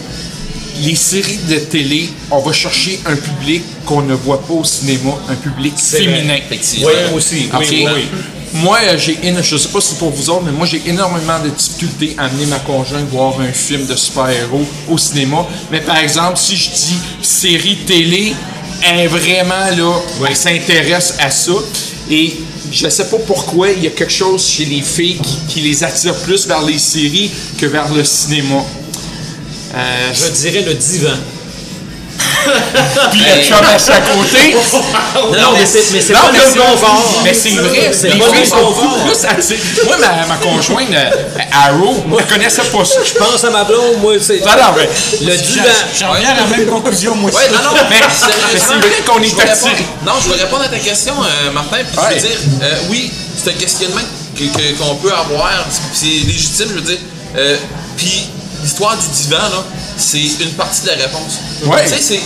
[0.81, 5.11] Les séries de télé, on va chercher un public qu'on ne voit pas au cinéma,
[5.29, 6.35] un public féminin.
[6.35, 6.87] Effectivement.
[6.87, 7.49] Oui, aussi.
[7.59, 8.07] Oui, oui.
[8.53, 11.39] Moi, euh, j'ai, je sais pas si c'est pour vous autres, mais moi, j'ai énormément
[11.39, 15.47] de difficultés à amener ma conjointe voir un film de super-héros au cinéma.
[15.71, 18.35] Mais par exemple, si je dis série télé,
[18.83, 19.93] elle vraiment là,
[20.27, 21.53] elle s'intéresse à ça.
[22.11, 22.33] Et
[22.71, 25.83] je sais pas pourquoi, il y a quelque chose chez les filles qui, qui les
[25.83, 28.63] attire plus vers les séries que vers le cinéma.
[29.75, 31.17] Euh, Je dirais le divan.
[33.11, 34.55] puis la chum à à côté.
[35.15, 37.21] Non, mais c'est mais c'est pas le confort.
[37.23, 38.73] Mais c'est vrai, C'est les filles le sont confort.
[38.83, 39.59] beaucoup plus attirées.
[39.85, 41.09] Moi, ma, ma conjointe, euh,
[41.51, 42.99] Arrow, elle connaissait pas ça.
[43.05, 44.39] Je pense à ma blonde, moi, c'est.
[44.39, 44.89] Non, non, mais,
[45.25, 45.63] Le J'en divan.
[45.99, 47.37] j'en reviens à la même conclusion, moi aussi.
[47.39, 49.85] Ouais, non, non, mais, mais c'est vrai qu'on Je est attiré.
[50.05, 51.77] Non, je vais répondre à ta question, euh, Martin.
[51.77, 54.01] Puis je veux dire, euh, oui, c'est un questionnement
[54.37, 55.51] que- que- qu'on peut avoir.
[55.93, 56.97] C'est légitime, je veux dire.
[57.97, 58.29] Puis
[58.63, 59.63] l'histoire du divan, là,
[59.97, 61.39] c'est une partie de la réponse.
[61.65, 61.83] Ouais.
[61.83, 62.19] Tu sais, c'est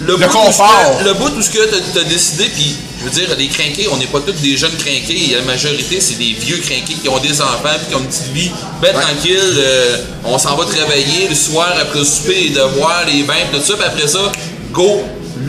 [0.00, 0.96] le, Le bout où confort.
[0.98, 3.46] ce que- le bout où ce que t'as as décidé, puis je veux dire, les
[3.48, 5.36] crinqués, on n'est pas tous des jeunes crinqués.
[5.36, 8.32] La majorité, c'est des vieux crinqués qui ont des enfants, puis qui ont une petite
[8.32, 8.50] vie
[8.80, 9.38] ben tranquille.
[9.58, 13.60] euh, on s'en va travailler le soir après le souper, les devoirs, les bains, tout
[13.64, 14.18] ça, puis après ça,
[14.72, 15.02] go.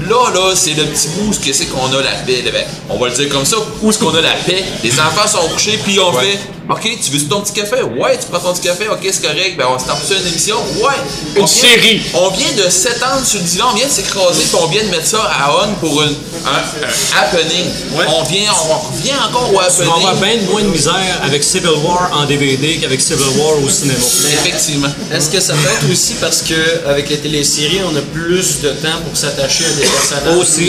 [0.09, 2.41] Là, là, c'est le petit bout, ce que c'est qu'on a la paix.
[2.43, 3.57] ben, on va le dire comme ça.
[3.81, 4.63] Où est-ce qu'on a la paix?
[4.83, 7.83] Les enfants sont couchés, puis on fait OK, tu veux ton petit café?
[7.83, 9.57] Ouais, tu prends ton petit café, ok, c'est correct.
[9.57, 10.55] Ben, on se tape sur une émission?
[10.77, 10.95] Ouais.
[11.35, 12.01] Une On vient- série.
[12.13, 14.87] On vient de s'étendre sur le divan, on vient de s'écraser, puis on vient de
[14.89, 17.65] mettre ça à on pour une- un, un happening.
[18.07, 20.39] On vient, on revient encore au Tu vas avoir happening.
[20.39, 23.99] bien moins de misère avec Civil War en DVD qu'avec Civil War au cinéma.
[23.99, 24.87] Effectivement.
[25.11, 28.69] Est-ce que ça peut être aussi parce que avec les téléséries, on a plus de
[28.69, 30.67] temps pour s'attacher à des personnages Aussi.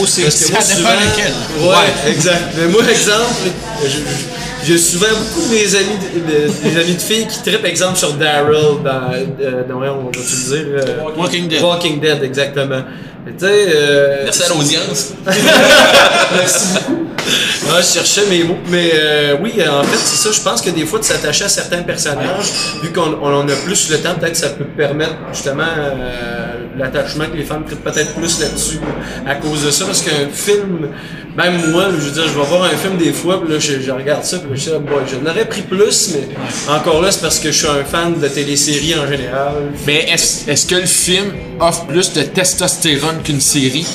[0.00, 0.22] Aussi?
[0.22, 1.70] Parce que Ça moi, dépend souvent.
[1.70, 2.42] Ouais, exact.
[2.56, 3.34] Mais moi, exemple,
[3.82, 7.40] je- je- j'ai souvent beaucoup de mes amis de, de- des amis de filles qui
[7.42, 10.66] trippent, exemple, sur Daryl dans, euh, dans on le dire?
[10.86, 11.62] euh, Walking Dead.
[11.62, 12.82] Walking Dead, exactement.
[13.26, 15.12] Tu sais, euh, Merci à l'audience.
[17.72, 18.56] Ouais, je cherchais mes mots.
[18.68, 20.30] Mais euh, oui, en fait, c'est ça.
[20.32, 22.50] Je pense que des fois, de s'attacher à certains personnages,
[22.82, 26.39] vu qu'on on en a plus le temps, peut-être que ça peut permettre justement euh,
[26.78, 28.78] l'attachement que les femmes trippent peut-être plus là-dessus
[29.26, 29.84] à cause de ça.
[29.84, 30.88] Parce qu'un film,
[31.36, 33.80] même moi, je veux dire, je vais voir un film des fois, puis là, je,
[33.80, 36.28] je regarde ça, puis je dis, ah, boy, je l'aurais pris plus, mais
[36.72, 39.54] encore là, c'est parce que je suis un fan de téléséries en général.
[39.86, 43.86] Mais est-ce que le film offre plus de testostérone qu'une série?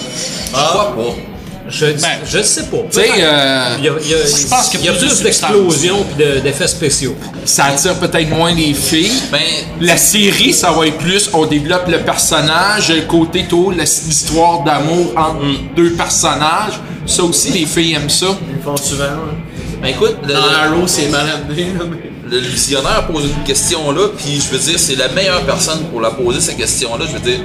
[0.50, 1.35] Je crois pas.
[1.68, 1.86] Je,
[2.28, 2.78] je sais pas.
[2.92, 4.94] Tu sais, euh, Il y a, il y a- Je pense qu'il il y a
[4.94, 7.16] plus d'explosions et de- d'effets spéciaux.
[7.44, 9.12] ça attire peut-être moins les filles.
[9.32, 9.40] Ben,
[9.82, 15.14] La série, ça va être plus, on développe le personnage, le côté tôt, l'histoire d'amour
[15.18, 15.40] entre
[15.76, 16.74] deux personnages.
[17.08, 18.28] Ça aussi, les filles aiment ça.
[18.48, 19.04] Ils le font souvent.
[19.06, 19.36] hein.
[19.82, 21.64] ben écoute, le, Dans Arrow, c'est mal amené.
[21.78, 25.42] là, mais- le visionnaire pose une question là, puis je veux dire, c'est la meilleure
[25.46, 27.06] personne pour la poser cette question-là.
[27.08, 27.40] Je veux dire,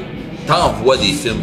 [0.46, 1.42] t'envoies des films,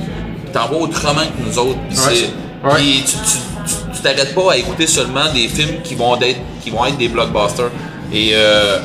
[0.54, 1.78] t'envoies autrement que nous autres.
[1.90, 2.30] Puis Ouais.
[2.63, 2.76] Ouais.
[2.76, 6.98] puis tu, t'arrêtes pas à écouter seulement des films qui vont être, qui vont être
[6.98, 7.70] des blockbusters.
[8.13, 8.80] Et euh,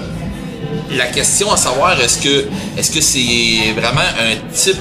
[0.91, 4.81] la question à savoir, est-ce que est-ce que c'est vraiment un type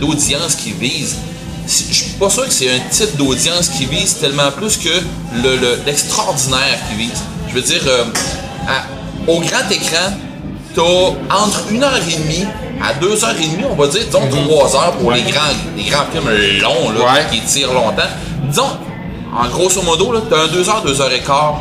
[0.00, 1.16] d'audience qui vise?
[1.66, 4.88] Je suis pas sûr que c'est un type d'audience qui vise tellement plus que
[5.42, 7.20] le, le- l'extraordinaire qui vise.
[7.48, 8.04] Je veux dire, euh,
[9.28, 10.12] au grand écran,
[10.74, 10.82] t'as
[11.36, 12.46] entre une heure et demie
[12.82, 15.40] à deux heures et demie, on va dire, disons trois heures pour les grands
[15.76, 16.30] les grands films
[16.62, 17.26] longs là, Ouais.
[17.30, 18.02] qui tirent longtemps.
[18.44, 18.70] Disons,
[19.36, 21.60] en grosso modo, là, t'as un deux heures, deux heures et quart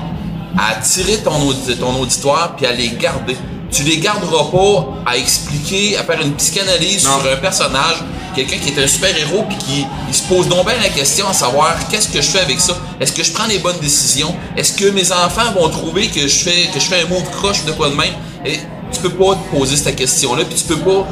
[0.57, 3.37] à attirer ton, audi- ton auditoire puis à les garder.
[3.71, 7.19] Tu les garderas pas à expliquer, à faire une psychanalyse Non.
[7.21, 7.97] sur un personnage,
[8.35, 11.33] quelqu'un qui est un super-héros puis qui il se pose donc bien la question à
[11.33, 12.73] savoir qu'est-ce que je fais avec ça?
[12.99, 14.33] Est-ce que je prends les bonnes décisions?
[14.57, 17.63] Est-ce que mes enfants vont trouver que je fais que je fais un move croche
[17.65, 18.13] de quoi de même?
[18.43, 18.59] Et
[18.91, 21.07] tu peux pas te poser cette question-là, puis tu peux pas.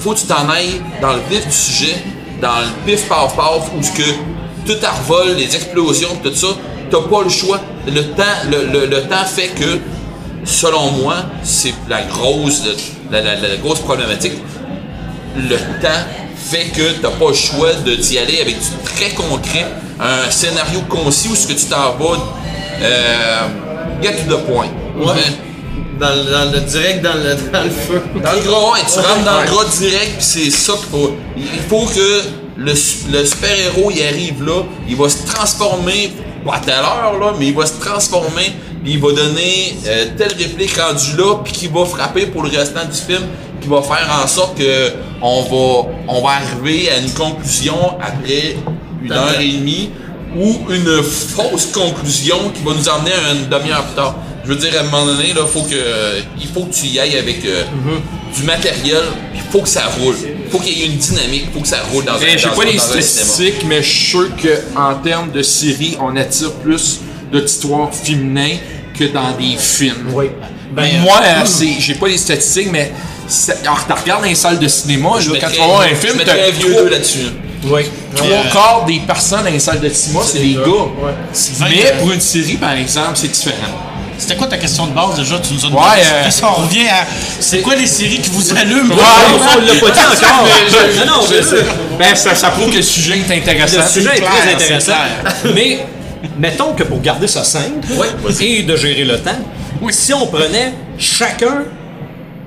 [0.00, 1.94] Faut que tu t'en ailles dans le vif du sujet,
[2.40, 4.02] dans le pif paf paf, où ce que
[4.66, 6.48] tout arvole, les explosions, tout ça,
[6.90, 7.60] t'as pas le choix.
[7.86, 9.78] Le temps, le, le- le temps fait que,
[10.44, 12.62] selon moi, c'est la grosse,
[13.10, 14.32] la, la- la grosse problématique.
[15.36, 16.04] Le temps
[16.36, 19.66] fait que t'as pas le choix de d'y aller avec du très concret,
[20.00, 22.18] un scénario concis où ce que tu t'en vas,
[22.82, 23.40] euh,
[24.02, 24.66] get to the point.
[24.96, 25.12] Ouais.
[25.14, 25.51] Mais-
[26.02, 28.02] Dans, le- dans le direct, dans le, dans le feu.
[28.22, 31.12] dans le gras, ouais, tu rentres dans le gras direct, puis c'est ça qu'il faut.
[31.36, 32.22] Il faut que
[32.56, 36.12] le, su- le super-héros il arrive là, il va se transformer,
[36.44, 40.06] pas à telle heure là, mais il va se transformer, puis il va donner euh,
[40.18, 43.22] telle réplique rendue là, puis qui va frapper pour le restant du film,
[43.60, 44.90] qui va faire en sorte que
[45.22, 48.56] on va, on va arriver à une conclusion après
[49.04, 49.90] une heure et demie
[50.36, 54.16] ou une fausse conclusion qui va nous emmener à une demi-heure plus tard.
[54.44, 55.74] Je veux dire, à un moment donné, là, faut que,
[56.40, 57.62] il faut que tu y ailles avec euh,
[58.36, 59.02] du matériel,
[59.34, 60.16] il faut que ça roule.
[60.50, 62.54] faut qu'il y ait une dynamique, faut que ça roule dans un Ben, j'ai dans
[62.56, 64.28] pas les statistiques, mais je suis sûr
[64.74, 67.00] qu'en termes de séries, on attire plus
[67.32, 68.56] d'auditoires féminins
[68.98, 70.08] que dans des films.
[70.12, 70.26] Oui.
[70.72, 72.90] Ben, Moi, euh, c'est- j'ai pas les statistiques, mais
[73.64, 75.88] alors, tu regardes dans les salles de cinéma, Je là, quand tu vas voir un
[75.88, 77.18] je film, t'as un vieux là-dessus.
[77.64, 77.82] oui.
[78.16, 80.88] trois Euh, quarts des personnes dans les salles de cinéma, c'est des gars.
[81.60, 83.56] Mais euh, pour une série, par exemple, c'est différent.
[84.18, 85.38] C'était quoi ta question de base déjà?
[85.40, 85.84] Tu nous as demandé.
[85.86, 87.06] Ouais, euh, Puis ça, on revient à.
[87.40, 88.94] C'est quoi les séries qui vous allument?
[88.94, 89.00] Ouais,
[89.56, 91.06] on l'a pas dit encore.
[91.06, 91.62] non, non, Je mais.
[91.98, 93.78] Ben, ça, ça prouve que le sujet est intéressant.
[93.82, 94.92] Le sujet est clair, très intéressant.
[95.54, 95.86] Mais
[96.38, 97.86] mettons que pour garder ça simple
[98.40, 99.30] et de gérer le temps,
[99.90, 101.64] si on prenait chacun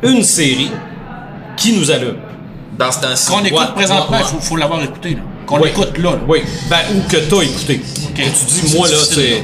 [0.03, 0.71] une série
[1.57, 2.17] qui nous allume.
[2.77, 3.27] Dans ce temps-ci.
[3.27, 5.17] Qu'on écoute Ouais, présentement, ouais, il faut, faut l'avoir écouté.
[5.45, 5.67] Qu'on Oui.
[5.69, 6.11] l'écoute là.
[6.11, 6.17] là.
[6.27, 6.39] Oui.
[6.69, 7.81] Ben, ou que t'as écouté.
[8.13, 9.43] Que tu dis, moi là, c'est.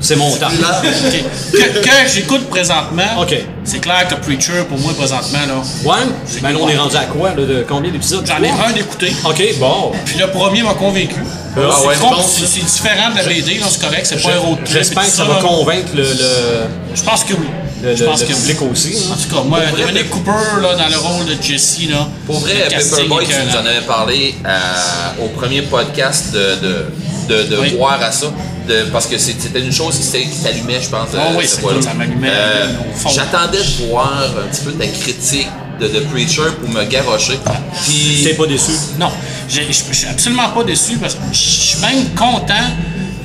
[0.00, 0.48] C'est mon temps.
[0.60, 1.24] Là, Ok.
[1.52, 3.34] Que, que j'écoute présentement, Ok.
[3.64, 5.96] c'est clair que Preacher, pour moi, présentement, là, Ouais.
[6.42, 8.26] Ben là, on est rendu à quoi, là, de combien d'épisodes?
[8.26, 9.12] j'en ai un d'écouter.
[9.24, 9.92] Ok, bon.
[10.06, 11.20] Puis le premier m'a convaincu.
[11.56, 11.94] Ah ouais,
[12.26, 14.76] c'est, différent de la BD, là, c'est correct, c'est pas un road trip.
[14.76, 15.40] J'espère et que tout ça va là.
[15.42, 17.46] convaincre le, le, Je pense que oui.
[17.82, 18.38] le, je pense le que oui.
[18.38, 18.96] public aussi.
[19.08, 19.16] En hein.
[19.28, 20.30] tout cas, moi, vrai, Dominic Cooper,
[20.62, 22.08] là, dans le rôle de Jesse, là.
[22.26, 23.46] Pour vrai, le casting Paperboy, tu écœurant.
[23.50, 26.86] nous en avais parlé euh, au premier podcast de, de,
[27.28, 27.74] de, de Oui.
[27.76, 28.28] voir à ça.
[28.70, 31.08] De, parce que c'était une chose qui, t'allumait, je pense.
[31.14, 32.66] Ah euh, oui, cool, ça m'allumait Euh.
[33.12, 35.48] J'attendais de voir un petit peu ta critique
[35.80, 37.38] de, de Preacher pour me garrocher.
[37.84, 38.70] Puis, T'es pas déçu?
[38.98, 39.10] Non,
[39.48, 42.68] je suis absolument pas déçu parce que je suis même content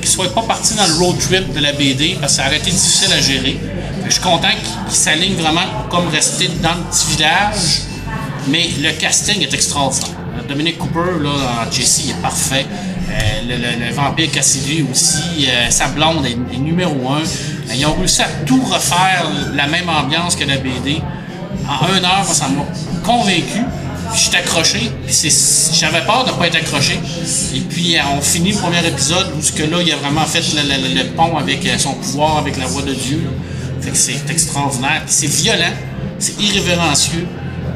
[0.00, 2.58] qu'il soit pas parti dans le road trip de la BD parce que ça aurait
[2.58, 3.58] été difficile à gérer.
[4.04, 4.48] Je suis content
[4.86, 7.82] qu'il s'aligne vraiment pour comme rester dans le petit village,
[8.48, 10.10] mais le casting est extraordinaire.
[10.48, 11.30] Dominic Cooper, là,
[11.66, 12.66] en Jesse, il est parfait.
[13.08, 13.12] Euh,
[13.48, 17.22] le, le- le vampire Cassidy aussi, euh, sa blonde est, numéro un.
[17.74, 21.00] Ils ont réussi à tout refaire la même ambiance que la BD.
[21.68, 22.64] En une heure, ça m'a
[23.04, 23.62] convaincu.
[24.12, 24.90] Puis j'étais accroché.
[25.72, 26.98] J'avais peur de ne pas être accroché.
[27.54, 30.24] Et puis euh, on finit le premier épisode où ce que là, il a vraiment
[30.24, 33.22] fait le, le- le- pont avec son pouvoir, avec la voix de Dieu.
[33.80, 35.02] Fait que c'est extraordinaire.
[35.06, 35.72] C'est violent,
[36.18, 37.26] c'est irrévérencieux.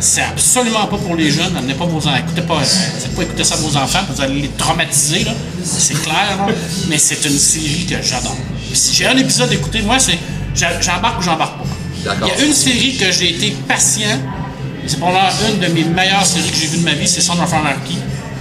[0.01, 1.55] C'est absolument pas pour les jeunes.
[1.57, 2.17] Amenez pas vos enfants.
[2.17, 5.33] Écoutez pas, faites pas écouter ça à vos enfants, vous allez les traumatiser, là.
[5.63, 6.47] C'est clair, là.
[6.89, 8.37] Mais c'est une série que j'adore.
[8.73, 10.19] Si j'ai un épisode écouté, moi, c'est
[10.55, 11.65] j'embarque ou j'embarque pas.
[12.05, 12.31] D'accord.
[12.35, 14.19] Il y a une série que j'ai été patient.
[14.87, 17.35] C'est probablement une de mes meilleures séries que j'ai vues de ma vie, c'est Son
[17.35, 17.99] of Anarchy.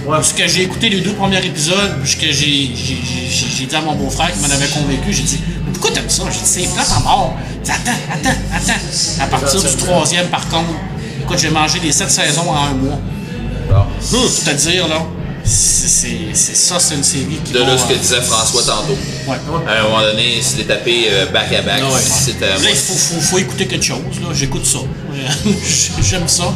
[0.08, 2.98] Parce que j'ai écouté les deux premiers épisodes, puis que j'ai j'ai-
[3.30, 6.08] j'ai- j'ai dit à mon beau-frère qui m'en avait convaincu, j'ai dit Mais pourquoi t'aimes
[6.08, 6.22] ça?
[6.32, 7.36] J'ai dit c'est plate en mort.
[7.62, 9.22] Dit attends, attends, attends.
[9.22, 10.70] À partir du troisième, par contre,
[11.30, 12.98] écoute, j'ai mangé les sept saisons en un mois.
[14.12, 15.06] Hum, te dire là,
[15.44, 18.96] c'est ça, c'est une série qui de là, ce que disait François tantôt.
[19.28, 19.36] ouais.
[19.68, 22.00] À un moment donné, t'es tapé back à back, Ouais.
[22.00, 22.46] c'était.
[22.46, 23.98] Là, il faut, écouter quelque chose.
[24.20, 24.28] Là.
[24.34, 24.78] J'écoute ça.
[26.02, 26.52] J'aime ça.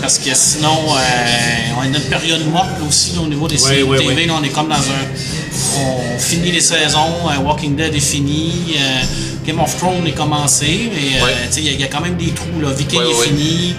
[0.00, 3.58] Parce que sinon, euh, on est dans une période morte là, aussi au niveau des
[3.58, 4.28] séries TV.
[4.30, 5.78] on est comme dans un.
[5.78, 7.28] On finit les saisons.
[7.30, 8.74] euh, Walking Dead est fini.
[8.78, 9.02] euh,
[9.46, 10.90] Game of Thrones est commencé.
[10.94, 11.20] Mais
[11.58, 12.60] il y, a- quand même des trous.
[12.62, 12.70] Là.
[12.72, 13.74] Viking est fini.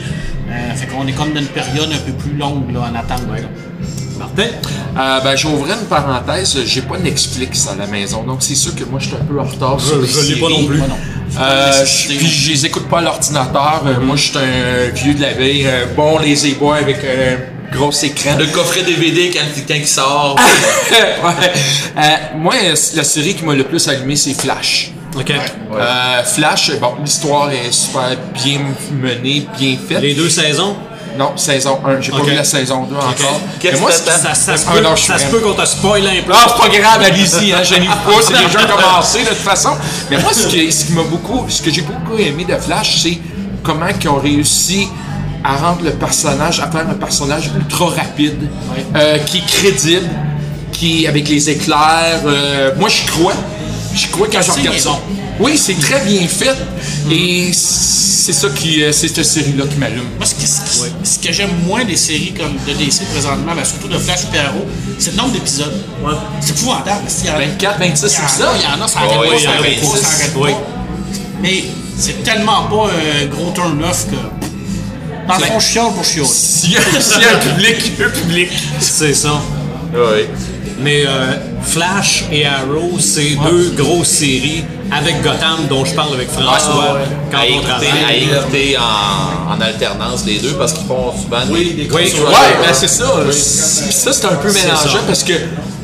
[0.56, 3.24] Euh, fait qu'on est comme dans une période un peu plus longue là, en attente.
[4.18, 4.44] Martin?
[4.98, 8.86] Euh, ben, j'ouvrais une parenthèse, j'ai pas Netflix à la maison, donc c'est sûr que
[8.86, 10.78] moi je suis un peu en retard sur les je l'ai pas non plus.
[10.78, 10.96] Moi, non.
[11.42, 12.32] Euh, je- puis non.
[12.32, 13.84] je les écoute pas à l'ordinateur.
[13.86, 17.92] Euh, Moi, je suis un vieux de la veille, bon lazy boy avec un gros
[17.92, 18.38] écran.
[18.40, 20.40] Le coffret DVD quand, quand il sort.
[20.92, 21.52] Ouais.
[21.98, 22.02] Euh,
[22.38, 22.54] moi,
[22.96, 24.92] la série qui m'a le plus allumé, c'est Flash.
[25.18, 25.32] OK.
[25.32, 28.60] Euh, Flash, bon, l'histoire est super bien
[28.92, 30.02] menée, bien faite.
[30.02, 30.76] Les deux saisons?
[31.18, 32.02] Non, saison 1.
[32.02, 33.40] J'ai pas vu la saison 2 encore.
[33.60, 33.92] Qu'est-ce que?
[34.20, 34.74] Ça, ça se Ah,
[35.32, 36.34] peut, qu'on te spoil un peu.
[36.34, 39.70] Non, c'est pas grave, allez-y, hein, je n'y pas, c'est déjà commencé de toute façon.
[40.12, 43.00] Mais moi, ce, qui- ce qui m'a beaucoup, ce que j'ai beaucoup aimé de Flash,
[43.02, 43.18] c'est
[43.64, 44.90] comment ils ont réussi
[45.42, 48.50] à rendre le personnage, à faire un personnage ultra rapide,
[48.98, 50.10] euh, qui est crédible,
[50.74, 52.24] qui avec les éclairs.
[52.26, 53.34] euh, moi, je crois,
[53.96, 55.00] je crois quand je regarde est ça.
[55.40, 56.56] Oui, c'est très bien fait,
[57.12, 60.06] et c'est ça qui, euh, c'est cette série-là qui m'allume.
[60.18, 63.54] Moi, ce, qui- ce qui- ce que j'aime moins des séries comme de DC présentement,
[63.56, 64.66] ben, surtout de Flash et Arrow,
[64.98, 65.74] c'est le nombre d'épisodes.
[66.42, 67.02] C'est épouvantable.
[67.22, 68.48] Il y en a- 24, 26 il y en a, épisodes.
[68.60, 69.88] Il y en a, ça Ouais, arrête pas, il y ça en a arrête pas,
[69.88, 70.02] 26.
[70.02, 70.64] ça arrête pas.
[71.42, 71.64] Mais
[71.98, 72.90] c'est tellement pas
[73.22, 74.16] un gros turn-off que.
[75.28, 76.28] Dans le fond, je chiale pour chialer.
[76.32, 78.50] S'il y, a- s'il y a un public, un public.
[78.80, 79.42] C'est ça.
[79.94, 80.28] oui.
[80.80, 81.34] Mais euh,
[81.64, 87.00] Flash et Arrow, c'est deux grosses séries avec Gotham dont je parle avec François
[87.32, 88.24] quand À on écouter, à travaille.
[88.24, 92.04] écouter en, en alternance les deux parce qu'ils font souvent Oui, des Oui.
[92.04, 93.06] Ouais, ben c'est ça.
[93.32, 95.00] Ça, c'est un peu mélangeant ça.
[95.08, 95.34] parce que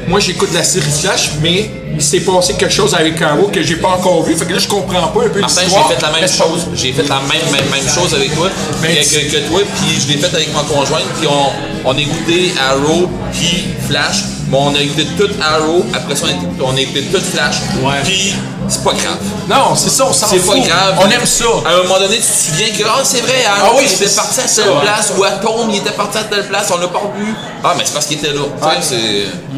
[0.08, 3.76] moi j'écoute la série Flash, mais il s'est passé quelque chose avec Arrow que j'ai
[3.78, 4.36] pas encore vu.
[4.36, 6.68] Fait que là, je comprends pas un peu Martin, j'ai fait la même chose.
[6.76, 8.50] J'ai fait la même, même, même chose avec toi
[8.82, 11.90] Mais que, tu- que, que toi, puis je l'ai fait avec ma conjointe, puis on,
[11.90, 16.30] on a écouté Arrow, puis Flash, mais on a écouté tout Arrow, après ça on
[16.30, 18.02] a écouté, on a écouté tout Flash, Ouais.
[18.04, 18.34] puis
[18.72, 19.18] c'est pas grave.
[19.50, 20.54] Non, c'est ça, on s'en C'est fout.
[20.62, 20.96] pas grave.
[21.02, 21.46] On aime ça.
[21.66, 24.08] À un moment donné, tu te souviens que ah, c'est vrai, Ah oui, il était
[24.08, 26.80] c'est- parti à c'est telle place, ou Atom, il était parti à telle place, on
[26.80, 27.34] l'a pas vu.
[27.64, 28.42] Ah, mais c'est parce qu'il était là.
[28.82, 28.96] C'est.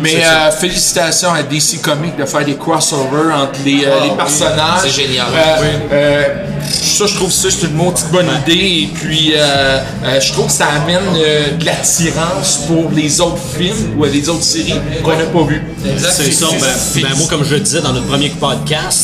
[0.01, 4.03] Mais c'est euh, félicitations à DC Comics de faire des crossovers entre les, euh, Ah,
[4.03, 4.17] les oui.
[4.17, 4.79] personnages.
[4.83, 5.27] C'est génial.
[5.33, 6.23] Euh, euh,
[6.71, 8.53] ça, je trouve ça, c'est une maudite bonne idée.
[8.83, 13.37] Et puis, euh, euh, je trouve que ça amène euh, de l'attirance pour les autres
[13.57, 15.63] films ou les autres séries qu'on n'a pas vues.
[16.11, 16.47] C'est ça.
[16.59, 16.67] Ben,
[17.03, 19.02] ben, moi, comme je le disais dans notre premier podcast,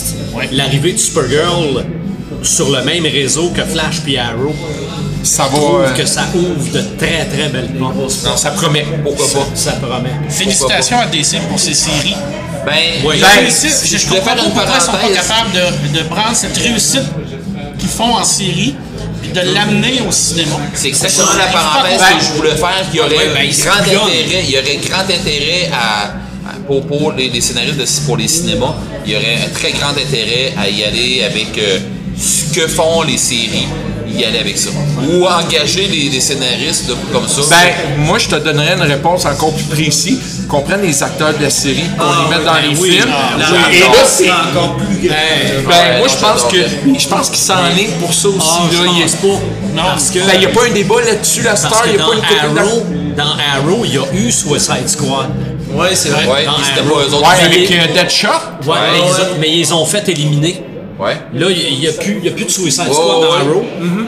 [0.52, 1.86] l'arrivée de Supergirl
[2.44, 4.56] sur le même réseau que Flash puis Arrow,
[5.24, 5.50] Ça va.
[5.50, 7.96] je trouve euh, que ça ouvre de très très belles portes.
[8.24, 8.86] non, ça promet.
[9.04, 9.48] Pourquoi pas?
[9.56, 10.12] Ça promet.
[10.30, 12.16] Félicitations à DC pour ces séries.
[12.66, 12.74] Ben,
[13.06, 13.20] Oui.
[13.20, 16.58] Ben, si je, je comprends pas pourquoi ils sont pas capables de, de prendre cette
[16.58, 17.04] réussite
[17.78, 18.76] qu'ils font en série
[19.22, 20.56] puis de l'amener au cinéma.
[20.74, 22.86] C'est exactement la parenthèse que je voulais faire.
[22.94, 26.14] Il y aurait Ouais, ben, grand intérêt, il y aurait grand intérêt à-
[26.70, 29.90] pour, pour les, les scénaristes de- pour les cinémas, il y aurait un très grand
[29.90, 31.80] intérêt à y aller avec euh,
[32.16, 33.68] ce que font les séries,
[34.08, 34.70] y aller avec ça.
[35.10, 37.42] Ou engager des, des scénaristes de- comme ça.
[37.50, 40.20] Ben, moi, je te donnerais une réponse encore plus précise.
[40.48, 42.80] Qu'on prenne les acteurs de la série, qu'on Ah, les mette oui, dans ben les
[42.80, 42.90] oui.
[42.92, 43.12] films.
[43.12, 44.30] Ah, Et là, c'est.
[44.32, 45.16] Encore plus grand.
[45.70, 48.48] Ben, moi, non, je pense que je pense qu'il s'enligne pour ça aussi.
[48.60, 48.92] Ah, là.
[48.98, 49.40] Il pas.
[49.76, 51.72] Non, parce que, Ben, il n'y a pas un débat là-dessus, la star.
[51.72, 52.84] parce Il n'y a dans pas une copine Arrow,
[53.16, 53.24] dans
[53.58, 55.30] Arrow, il y a eu Suicide Squad.
[55.72, 56.26] Ouais, c'est vrai.
[56.26, 57.22] ouais, c'était pas eux autres.
[57.22, 58.28] Ouais, Mais avec euh, Deadshot.
[58.28, 59.06] Ouais, mais, ouais.
[59.06, 60.64] Ils ont- mais ils ont fait éliminer.
[61.00, 61.16] Ouais.
[61.34, 63.38] Là, il n'y a, plus- y a plus de Suicide Ouais, Squad dans ouais.
[63.50, 63.64] Arrow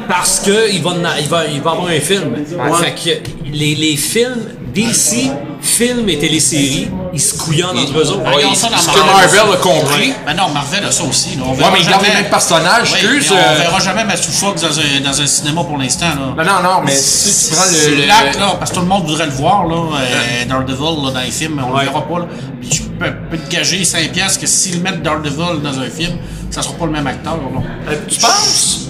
[0.10, 2.36] parce qu'il va, il va, il va avoir un film.
[2.82, 2.91] Fait
[3.23, 4.41] que les, les films,
[4.73, 8.23] DC, films et téléséries, ils se couillonnent entre eux autres.
[8.23, 9.39] Ouais, Regarde ça dans Ce que Marvel.
[9.54, 10.13] A compris.
[10.25, 11.36] Ben non, Marvel a ça aussi.
[11.38, 11.43] Là.
[11.45, 13.32] On Ouais, verra mais ils gardent les jamais- mêmes personnages, excuse.
[13.32, 16.06] on euh, verra jamais Matthew Fox dans un, dans un cinéma pour l'instant.
[16.38, 16.43] là.
[16.43, 17.95] Non, non, non, mais si tu prends C'est le.
[17.97, 21.12] le- plate, là, parce que tout le monde voudrait le voir, là, euh, Daredevil, là,
[21.12, 21.86] dans les films, mais on Ouais.
[21.86, 22.25] le verra pas, là.
[22.62, 26.17] Puis je peux, peux te gager 5 piastres que s'ils mettent Daredevil dans un film,
[26.51, 27.63] ça sera pas le même acteur, non.
[28.07, 28.87] Tu penses?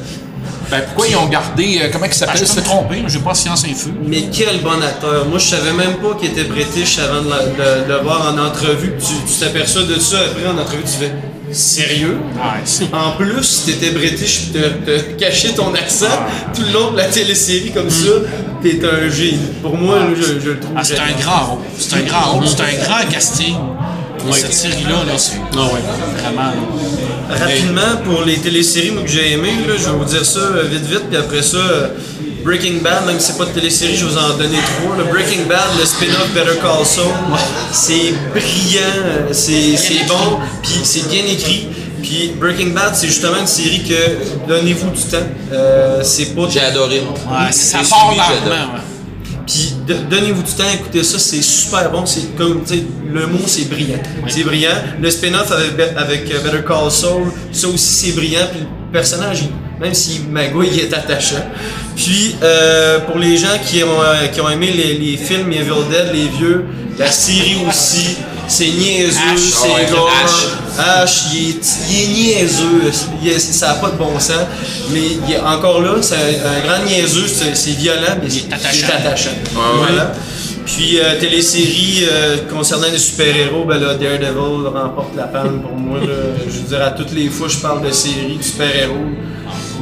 [0.69, 1.79] Ben, pourquoi ils ont gardé.
[1.83, 3.93] euh, comment il Ben, s'appelle je peux me tromper, j'ai pas science infus.
[4.05, 5.25] Mais quel bon acteur.
[5.27, 8.33] Moi, je savais même pas qu'il était british avant de, la- de- de le voir
[8.33, 8.93] en entrevue.
[8.99, 11.11] Tu t'aperçois de ça après en entrevue, tu fais
[11.53, 12.17] sérieux?
[12.63, 16.05] C'est- En plus, si t'étais british t'as caché ton accent
[16.55, 18.07] tout le long de la télésérie comme ça,
[18.63, 19.39] t'es un génie.
[19.61, 21.59] Pour moi, je, je le trouve Ah, c'est un grand rôle.
[21.77, 23.55] C'est un grand rôle, c'est un grand casting.
[24.33, 25.81] Cette série-là, là, c'est Ah ouais.
[26.21, 26.41] vraiment.
[26.41, 27.35] là.
[27.39, 30.63] Rapidement, pour les téléséries moi, que j'ai aimées, là, je vais vous dire ça euh,
[30.69, 31.87] vite vite, puis après ça, euh,
[32.43, 34.97] Breaking Bad, même si c'est pas de télésérie, je vais vous en donner trois.
[34.97, 37.05] Le Breaking Bad, le spin-off Better Call Saul,
[37.71, 41.67] c'est brillant, euh, c'est c'est bon, puis c'est bien écrit.
[42.01, 45.17] Puis Breaking Bad, c'est justement une série que donnez-vous du temps.
[45.53, 46.99] Euh, c'est pas J'ai adoré.
[47.01, 48.73] Ouais, ça part lentement.
[49.51, 49.73] Puis
[50.09, 52.05] donnez-vous du temps, écoutez ça, c'est super bon.
[52.05, 53.99] C'est comme, tu sais, le mot c'est brillant.
[54.29, 54.69] C'est brillant.
[55.01, 58.47] Le spin-off avec, euh, Better Call Saul, ça aussi c'est brillant.
[58.49, 59.43] Puis le personnage,
[59.77, 61.43] même si Magui il est attachant.
[61.97, 65.83] Puis euh, pour les gens qui ont, euh, qui ont aimé les, les films Evil
[65.89, 66.65] Dead, les vieux,
[66.97, 68.17] la série aussi,
[68.51, 70.09] c'est niaiseux, c'est gore.
[71.33, 74.45] Il est, il est niaiseux, il est- ça n'a pas de bon sens,
[74.91, 78.87] mais il est encore là, c'est un, grand niaiseux, c'est violent, mais c'est attachant.
[78.87, 79.29] c'est attachant.
[79.53, 80.11] Voilà.
[80.65, 85.99] Puis euh, télésérie euh, concernant les super-héros, ben là, Daredevil remporte la palme pour moi.
[85.99, 86.13] là.
[86.45, 89.09] Je veux dire, à toutes les fois je parle de série, de super-héros.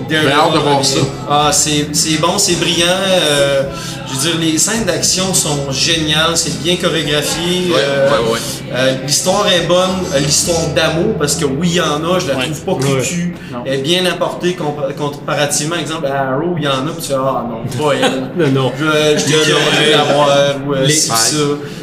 [0.10, 0.88] Daredevil hâte de voir revient.
[0.88, 1.00] ça.
[1.30, 2.86] Ah, c'est c'est bon, c'est brillant.
[2.88, 3.64] euh,
[4.12, 7.70] je veux dire, les scènes d'action sont géniales, c'est bien chorégraphié.
[7.72, 8.40] Ouais, euh, ouais, ouais.
[8.74, 12.36] euh, l'histoire est bonne, l'histoire d'amour, parce que oui, il y en a, je la
[12.38, 12.46] Ouais.
[12.50, 13.36] trouve pas cucu.
[13.66, 17.08] Elle est bien apportée compa- comparativement, exemple, à Arrow, il y en a, puis tu
[17.10, 18.32] fais, ah non, pas elle.
[18.54, 18.72] Non, non.
[18.80, 20.30] Je, je t'ai curé la voir,
[20.68, 21.16] ou Les- ça.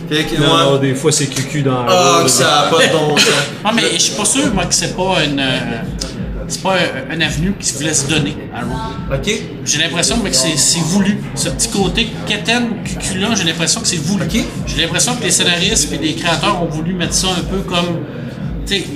[0.08, 2.28] Fait que, Non, moi, non, des fois c'est cucu dans ah, Arrow, que là.
[2.28, 3.24] ça a pas de bon sens.
[3.64, 5.42] Ah, mais je suis pas sûr, moi, que c'est pas une.
[6.48, 8.62] C'est pas un, un avenue qui se voulait se donner à?
[9.64, 11.18] J'ai l'impression que c'est c'est voulu.
[11.34, 14.24] Ce petit côté quétaine, cuculin, j'ai l'impression que c'est voulu.
[14.66, 18.04] J'ai l'impression que les scénaristes et les créateurs ont voulu mettre ça un peu comme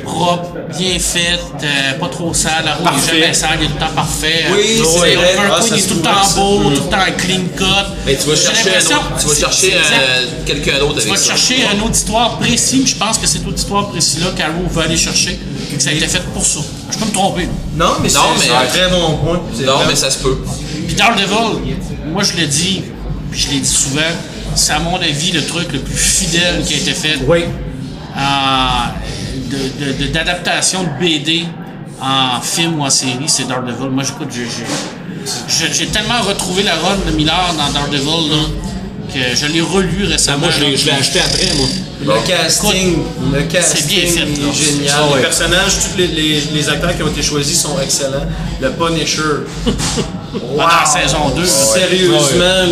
[0.04, 2.64] propre, bien fait, euh, pas trop sale.
[2.66, 4.44] Est jamais sale, il est tout le temps parfait.
[4.52, 5.34] Oui, c'est vrai.
[5.36, 7.64] Queen, Ah, ça il est tout le temps beau, tout le temps clean cut.
[8.06, 11.16] Mais tu vas chercher, un autre, tu vas chercher euh, quelqu'un d'autre Tu avec vas
[11.16, 11.36] ça.
[11.36, 15.38] chercher histoire précise, puis je pense que c'est toute histoire précise-là qu'Arrow veut aller chercher,
[15.72, 16.60] et que ça a été fait pour ça.
[16.90, 17.48] Je peux me tromper.
[17.76, 19.40] Non, mais c'est un très bon point.
[19.56, 19.86] C'est Non, vrai.
[19.88, 20.38] mais ça se peut.
[20.86, 21.76] Puis Daredevil,
[22.12, 22.82] moi je le dis,
[23.30, 24.00] puis je l'ai dit souvent,
[24.54, 27.44] c'est à mon avis le truc le plus fidèle qui a été fait Oui.
[28.16, 28.20] euh,
[29.50, 31.44] de- de- de- d'adaptation de, BD
[32.00, 33.90] en film ou en série, c'est Daredevil.
[33.90, 38.36] Moi, j'écoute, j'ai- tellement retrouvé la run de Millard dans Daredevil là,
[39.12, 40.38] que je l'ai relu récemment.
[40.46, 41.66] Moi, je l'ai acheté après, moi.
[42.02, 42.96] Le casting,
[43.34, 44.94] le casting bien fait, est génial.
[44.96, 45.16] Ah ouais.
[45.16, 48.24] Les personnages, tous les, les, les acteurs qui ont été choisis sont excellents.
[48.60, 49.44] Le Punisher,
[50.32, 51.44] Pendant la saison 2.
[51.44, 52.64] sérieusement, là,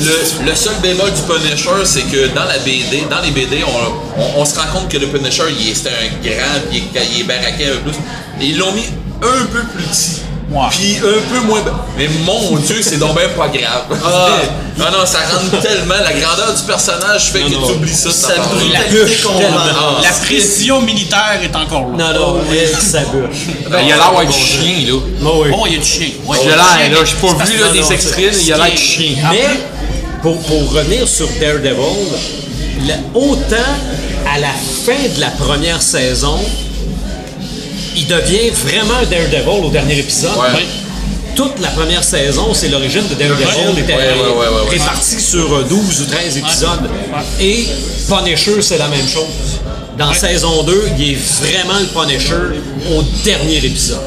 [0.00, 4.20] Le, le seul bémol du Punisher, c'est que dans la BD, dans les BD, on,
[4.20, 7.06] on- on se rend compte que le Punisher, il c'est un grand, puis il est,
[7.14, 7.98] il est baraqué un peu plus.
[8.40, 8.84] Et ils l'ont mis
[9.22, 10.20] un peu plus petit.
[10.50, 10.66] Ouais.
[10.70, 11.60] Puis un peu moins.
[11.96, 14.00] Mais mon Dieu, c'est donc bien pas grave.
[14.04, 14.28] Ah.
[14.78, 15.94] non, non, ça rentre tellement.
[16.04, 18.08] La grandeur du personnage fait que tu oublies ça.
[18.10, 18.44] affaire-là.
[18.54, 20.00] brutalité bûche qu'on vend.
[20.02, 22.12] La précision militaire est encore là.
[22.12, 23.46] Non, non, elle, ça bûche.
[23.70, 25.00] Ben, il a l'air d'être chien, là.
[25.20, 25.48] Moi, oui.
[25.56, 26.08] Oh, il y a du chien.
[26.26, 26.88] Ouais, Il y a du l'air, chien.
[26.90, 29.16] là, j'ai pas vu là, des extraits, il a l'air de chien.
[29.30, 29.44] Mais,
[30.22, 32.08] pour, pour revenir sur Daredevil,
[32.86, 33.56] le- autant
[34.34, 34.48] à la
[34.84, 36.38] fin de la première saison,
[37.96, 40.36] il devient vraiment un Daredevil au dernier épisode.
[40.36, 40.48] Ouais.
[40.56, 40.66] Oui.
[41.34, 43.78] Toute la première saison, c'est l'origine de Daredevil.
[43.78, 44.70] Était ouais, ouais, ouais, ouais, ouais.
[44.70, 46.90] réparti sur euh, 12 ou 13 épisodes.
[47.40, 47.66] Et
[48.08, 49.60] Punisher, c'est la même chose.
[49.98, 52.60] Dans saison 2, il est vraiment le Punisher
[52.90, 53.98] au dernier épisode.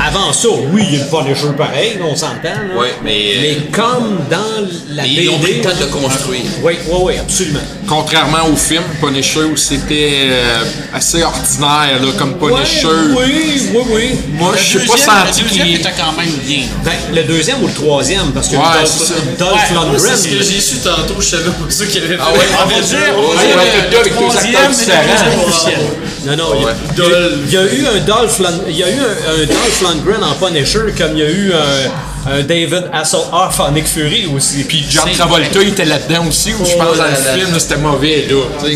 [0.00, 2.48] Avant ça, oui, il est le Punisher pareil, on s'entend.
[2.78, 5.22] Ouais, mais- Mais comme dans la Mais BD...
[5.24, 6.40] ils ont pris le temps de le construire.
[6.62, 7.60] Oui, oui, oui, absolument.
[7.88, 10.64] Contrairement au film Punisher où c'était euh,
[10.94, 12.86] assez ordinaire là, comme Punisher.
[12.86, 14.10] Ouais, oui, oui, oui.
[14.34, 15.76] Moi, je sais pas senti Le deuxième qu'il.
[15.76, 16.62] était quand même bien.
[16.84, 19.38] Ben, le deuxième ou le troisième, parce que Ouais, Dolph, c'est.
[19.38, 22.16] Dolph Ouais, Lundgren, C'est ce que j'ai su tantôt, je savais pas ça qu'il avait
[22.16, 22.22] fait.
[22.22, 25.80] Ah ouais, On va dire, euh, le troisième et le deuxième officiel.
[26.24, 28.82] Non, non, il y a- y a, il y a eu un Dolph il y
[28.82, 32.42] a eu un, un Dolph Lundgren en Punisher comme il y a eu un, un
[32.42, 34.64] David Hasselhoff en Nick Fury aussi.
[34.64, 37.76] Puis John Travolta il était là-dedans aussi, où je Oh pense dans le film c'était
[37.78, 38.36] mauvais là.
[38.64, 38.72] Mais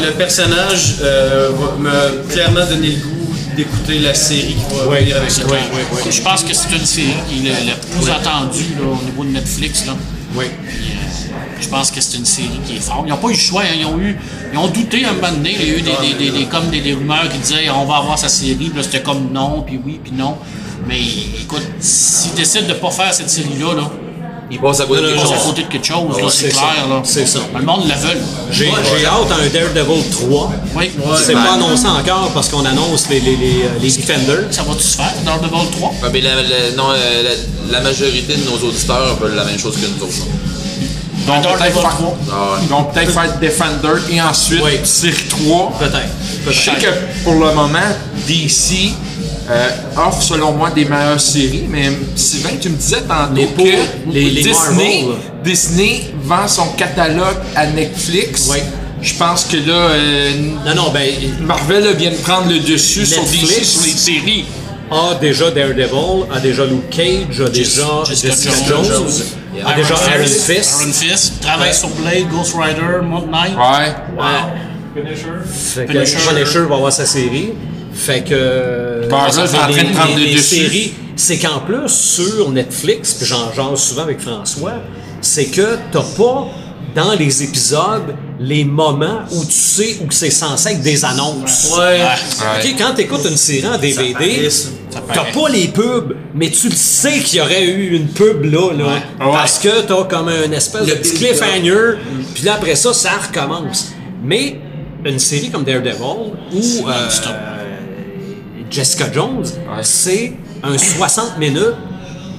[0.00, 3.16] le, le personnage euh, va- m'a clairement donné le goût
[3.56, 5.42] d'écouter la série qui va Ouais, venir avec ça.
[5.44, 6.10] ouais, ouais, ouais.
[6.12, 9.30] Je pense que c'est une série qui est la, plus attendue là, au niveau de
[9.30, 9.86] Netflix.
[9.86, 9.94] Là.
[10.36, 10.44] Oui.
[10.46, 11.09] Euh,
[11.60, 13.02] je pense que c'est une série qui est forte.
[13.06, 13.62] Ils n'ont pas eu le choix.
[13.62, 13.74] hein.
[13.78, 14.16] Ils, ont eu,
[14.52, 15.56] ils ont douté un moment donné.
[15.58, 17.84] Il y a eu des, des, des, des- comme des, des rumeurs qui disaient on
[17.86, 18.54] va avoir sa série.
[18.54, 20.36] Puis c'était comme non, puis oui, puis non.
[20.86, 20.98] Mais
[21.42, 23.90] écoute, s'ils décident de ne pas faire cette série-là, là,
[24.50, 25.46] Ils passent à côté de ils quelque passent à chose.
[25.46, 26.16] côté de quelque chose.
[26.16, 26.88] Ouais, c'est clair.
[26.88, 27.00] Là.
[27.04, 27.38] C'est ça.
[27.54, 28.18] Le monde la veut.
[28.50, 28.64] J'ai
[28.98, 30.52] j'ai hâte à un Daredevil 3.
[30.76, 30.90] Oui.
[31.22, 34.46] C'est pas annoncé encore parce qu'on annonce les, les, les, les Defenders.
[34.50, 35.88] Ça va-tu se faire Daredevil 3?
[36.02, 37.22] Ouais, mais la, la- non, euh,
[37.70, 40.26] la, la majorité de nos auditeurs veulent la même chose que nous autres.
[41.30, 42.18] Ils vont Daredevil peut-être faire- 3.
[42.32, 44.72] Ah peut-être faire Defender et ensuite Oui.
[44.84, 45.72] série 3.
[45.78, 46.08] Peut-être.
[46.46, 47.78] Je sais que pour le moment,
[48.26, 48.92] DC
[49.50, 54.12] euh, offre selon moi des meilleures séries, mais Sylvain, tu me disais tantôt Les que
[54.12, 55.16] les- les Disney, Marvel.
[55.42, 58.46] Disney vend son catalogue à Netflix.
[58.50, 58.58] Oui.
[59.02, 60.30] Je pense que là, euh,
[60.66, 61.08] Non, non, ben,
[61.40, 64.44] Marvel vient de prendre le dessus sur DC, sur les séries.
[64.90, 69.10] a déjà Daredevil, a déjà Luke Cage, a déjà Jessica Jessica Jones.
[69.54, 70.50] Jones, a déjà Iron Fist.
[70.50, 70.80] Fist.
[70.80, 71.40] Iron Fist.
[71.40, 73.54] Travaille sur Blade, Ghost Rider, Moon Knight.
[73.56, 73.92] Ouais.
[74.94, 76.16] Fait que Punisher.
[76.28, 77.52] Punisher va avoir sa série.
[77.92, 79.08] Fait que.
[79.10, 80.38] Marvel est en train de prendre dessus.
[80.38, 84.74] séries, c'est qu'en plus, sur Netflix, puis j'en jase souvent avec François,
[85.20, 86.48] c'est que t'as pas
[86.94, 91.76] dans les épisodes les moments où tu sais où c'est censé être des annonces.
[91.76, 92.00] Ouais.
[92.02, 94.48] Ok, quand tu écoutes une série en DVD,
[94.90, 98.72] t'as pas les pubs, mais tu le sais qu'il y aurait eu une pub là,
[98.72, 101.98] là parce que t'as comme un espèce de petit cliffhanger,
[102.34, 103.92] puis là après ça, ça recommence.
[104.22, 104.58] Mais
[105.04, 107.08] une série comme Daredevil ou euh.
[108.70, 109.44] Jessica Jones,
[109.82, 110.32] c'est
[110.62, 111.74] un 60 minutes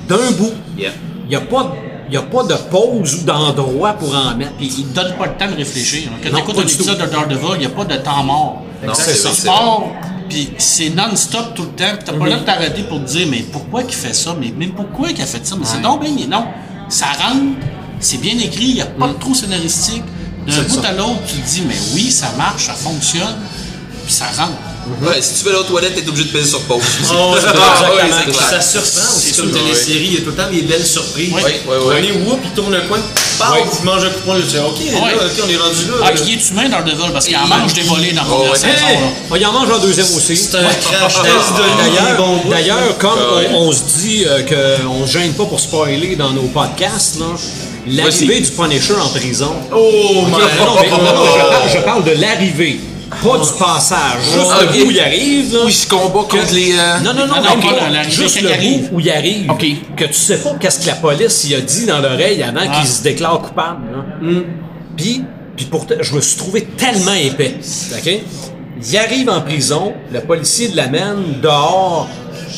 [0.07, 0.53] d'un bout.
[0.77, 0.91] Yeah.
[1.25, 1.73] Il n'y a pas
[2.11, 4.51] il y a pas de pause ou d'endroit pour en mettre.
[4.57, 6.09] Puis il ne donne pas le temps de réfléchir.
[6.21, 8.63] Quand tu écoutes un du épisode de Daredevil, il n'y a pas de temps mort.
[8.85, 9.29] Non, C'est ça.
[9.31, 9.47] Tu
[10.27, 11.97] puis c'est non-stop tout le temps.
[12.05, 14.35] Tu n'as pas le temps de t'arrêter pour te dire, mais pourquoi qu'il fait ça?
[14.37, 15.55] Mais, mais pourquoi qu'il a fait ça?
[15.57, 16.45] Mais c'est non, ben, non.
[16.89, 17.57] Ça rentre,
[18.01, 20.03] c'est bien écrit, il n'y a pas de trou scénaristique.
[20.45, 20.89] D'un C'est bout ça.
[20.89, 23.37] à l'autre, tu te dis, mais oui, ça marche, ça fonctionne,
[24.05, 24.57] puis ça rentre.
[25.01, 26.81] Ouais, si tu veux aller aux toilettes, t'es obligé de peser sur pause.
[27.13, 28.35] Oh, Ah, ouais, clair.
[28.49, 30.05] Ça surprend aussi comme télésérie.
[30.07, 31.31] Il y a tout le temps des belles surprises.
[31.33, 31.95] Oui, oui, oui.
[31.97, 32.99] Allez, whoop, il tourne un coin,
[33.37, 33.59] paf, Oui.
[33.79, 35.13] il mange un coup de poing, là, tu ok, là, Ouais.
[35.15, 35.93] ok, on est rendu là.
[36.03, 38.51] Ah, il est humain Daredevil parce qu'il en mange des volets dans la Oh, première
[38.51, 38.57] ouais.
[38.57, 39.35] saison.
[39.35, 40.35] Il en mange en deuxième aussi.
[40.35, 43.49] C'est un crash test de D'ailleurs, comme ouais.
[43.53, 47.27] on, se dit euh, qu'on se gêne pas pour spoiler dans nos podcasts, là,
[47.87, 49.53] l'arrivée du Punisher en prison.
[49.73, 50.37] Oh, Ok, my non,
[50.81, 52.79] mais- non, non, je, parle, je parle de l'arrivée,
[53.23, 54.23] pas du passage.
[54.33, 55.53] Juste Ah, le bout où il arrive.
[55.53, 56.73] Là, Où il se combat contre les.
[56.73, 57.35] euh, non, non, non,
[57.91, 59.47] l'arrivée Juste le bout où il arrive.
[59.95, 62.77] Que tu sais pas qu'est-ce que la police y a dit dans l'oreille avant Ah.
[62.79, 63.81] qu'il se déclare coupable.
[64.21, 64.29] là.
[64.97, 65.23] Puis,
[65.57, 67.55] Puis pourtant, je me suis trouvé tellement épais.
[67.97, 68.19] OK?
[68.83, 72.07] Il arrive en prison, le policier l'amène dehors,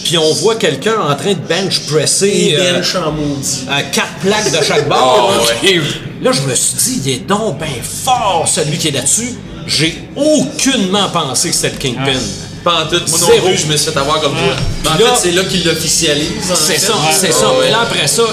[0.05, 3.65] puis on voit quelqu'un en train de bench presser euh, bench en maudit.
[3.69, 5.33] à quatre plaques de chaque bord.
[5.33, 5.69] Ah, là.
[5.69, 5.81] Et
[6.21, 9.33] là, je me suis dit, il est donc bien fort, celui qui est là-dessus.
[9.67, 12.19] J'ai aucunement pensé que c'était le Kingpin.
[12.63, 13.01] Pas en tout.
[13.09, 14.55] Moi non plus, je me suis fait avoir comme toi.
[14.83, 16.51] Ben, en là- fait, c'est là qu'il l'officialise.
[16.51, 16.79] en C'est fait.
[16.79, 17.47] ça, c'est ça.
[17.67, 18.23] Et là, après ça,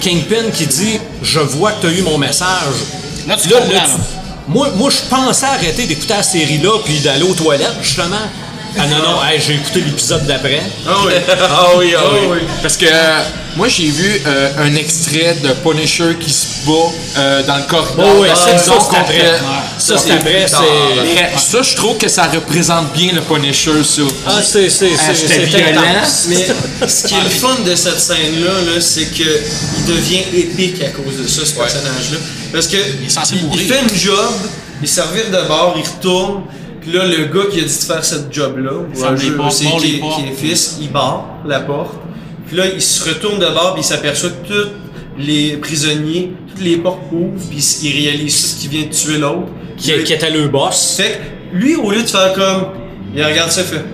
[0.00, 2.46] Kingpin qui dit Je vois que tu as eu mon message.
[3.26, 3.86] Là, tu comprends, là.
[4.48, 8.16] moi, moi je pensais arrêter d'écouter la série-là puis d'aller aux toilettes, justement.
[8.78, 10.62] Ah non, non, hey, j'ai écouté l'épisode d'après.
[10.86, 11.12] Ah oui.
[11.40, 12.38] Ah oui, ah Ah oui.
[12.62, 13.18] Parce que euh,
[13.56, 16.72] moi, j'ai vu euh, un extrait de Punisher qui se bat
[17.18, 18.06] euh, dans le corridor.
[18.06, 19.38] Oh oui, dans ça, ça, c'est après.
[19.78, 24.02] Ça, c'est après, ça, je trouve que ça représente bien le Punisher, ça.
[24.26, 24.70] Ah, c'est.
[24.70, 25.82] c'est- Ah, c'est- C'était c'est violent.
[26.28, 29.40] Mais ce qui est le fun de cette scène-là, là, c'est que
[29.78, 31.62] il devient épique à cause de ça, ce Ouais.
[31.64, 32.18] personnage-là.
[32.52, 34.32] Parce que il, fait une job,
[34.82, 36.42] il servir de bord, il retourne,
[36.92, 40.00] là, le gars qui a dit de faire cette job-là, ou un jeu, portes, qui,
[40.00, 41.94] est fils, il barre la porte.
[42.46, 44.70] Puis là, il se retourne de bord, puis il s'aperçoit que tous
[45.18, 49.48] les prisonniers, toutes les portes ouvrent, puis il réalise qu'il vient de tuer l'autre.
[49.76, 50.96] Qui, qui était le boss.
[50.96, 51.20] Fait
[51.52, 52.66] que lui, au lieu de faire comme.
[53.14, 53.84] Il regarde ça, il fait.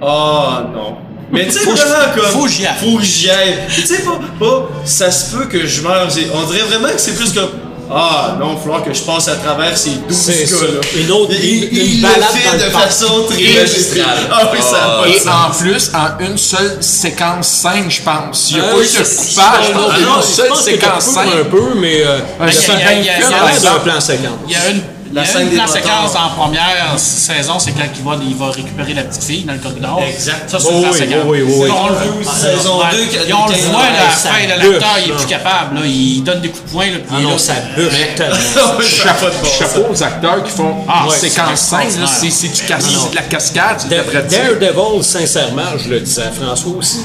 [0.00, 0.96] Ah non.
[1.32, 2.24] Mais tu sais, vraiment comme.
[2.24, 2.76] faut que j'y aille.
[2.78, 3.58] Faut que j'y aille.
[3.74, 4.68] Tu sais, pas, pas.
[4.84, 6.08] Ça se peut que je meure.
[6.34, 7.50] On dirait vraiment que c'est plus comme.
[7.94, 10.56] Ah non, il va falloir que je passe à travers ces 12 C'est ça.
[10.64, 10.80] gars-là.
[10.96, 12.84] Une autre- Il, une- il, une il balade le dans fait le de parc.
[12.86, 14.18] façon très Magistrale.
[14.32, 15.28] Ah oui, ça a pas de Et sens.
[15.28, 18.50] en plus, en une seule séquence 5, je pense.
[18.50, 19.72] Il n'y a Euh, pas eu de coupage.
[19.74, 21.30] dans une je seule pense que séquence t'as 5.
[21.30, 23.12] peu un peu, mais euh, il y a- ça il y a- il y a-
[23.14, 23.80] ça il y a- a l'air d'un exemple.
[23.90, 24.38] plan séquence.
[24.46, 24.82] Il y a une,
[25.14, 28.94] La scène des la séquence en première saison, c'est quand il va, il va récupérer
[28.94, 30.00] la petite fille dans le corridor.
[30.08, 30.48] Exact.
[30.48, 31.24] Ça, c'est Oh oui, séquence.
[31.26, 31.70] oui, oui, oui.
[31.70, 32.32] On le voit.
[32.32, 35.74] saison on le voit, à la fin, l'acteur, il est plus capable.
[35.76, 36.86] Là, il donne des coups de poing.
[36.86, 37.38] Là, puis Ah non, là.
[37.38, 39.02] ça bûche.
[39.58, 41.76] Chapeau aux acteurs qui font Ah, séquence c'est 5.
[41.78, 42.08] là, extraordinaire.
[42.08, 44.38] C'est c'est du c'est de la cascade, c'est de la Da- pratique.
[44.38, 47.00] Daredevil, sincèrement, je le disais à François aussi,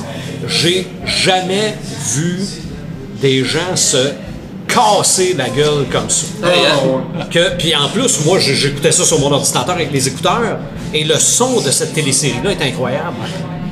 [0.48, 1.76] j'ai jamais
[2.14, 2.40] vu
[3.22, 3.98] des gens se
[4.68, 6.26] casser la gueule comme ça.
[6.44, 7.26] Hein?
[7.32, 10.58] Que, puis en plus, moi, j'écoutais ça sur mon ordinateur avec les écouteurs,
[10.94, 13.16] et le son de cette télésérie-là est incroyable.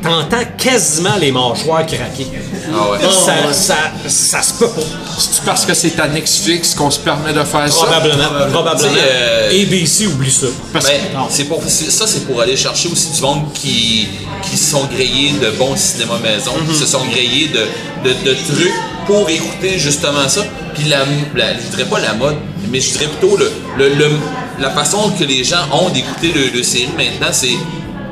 [0.02, 2.28] T'entends quasiment les mâchoires craquer.
[2.72, 3.00] Ah ouais.
[3.10, 3.76] Ça, ça,
[4.08, 4.82] ça se peut pas.
[5.18, 7.86] C'est parce que c'est à Netflix qu'on se permet de faire ça?
[7.86, 8.52] Probablement.
[8.52, 8.94] Probablement.
[9.00, 10.46] Euh, ABC, oublie ça.
[10.72, 14.10] Parce Ben, que c'est pour, c'est- ça, c'est pour aller chercher aussi du monde qui,
[14.50, 18.34] qui se sont grillés de bons cinéma maison, qui se sont grillés de, de, de
[18.34, 18.74] trucs
[19.08, 20.44] pour écouter justement ça.
[20.74, 21.00] Puis la,
[21.36, 22.36] la- je dirais pas la mode,
[22.72, 24.12] mais je dirais plutôt le, le, le-
[24.60, 27.50] la façon que les gens ont d'écouter le, le série maintenant, c'est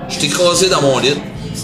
[0.09, 1.09] je t'ai écrasé dans mon lit.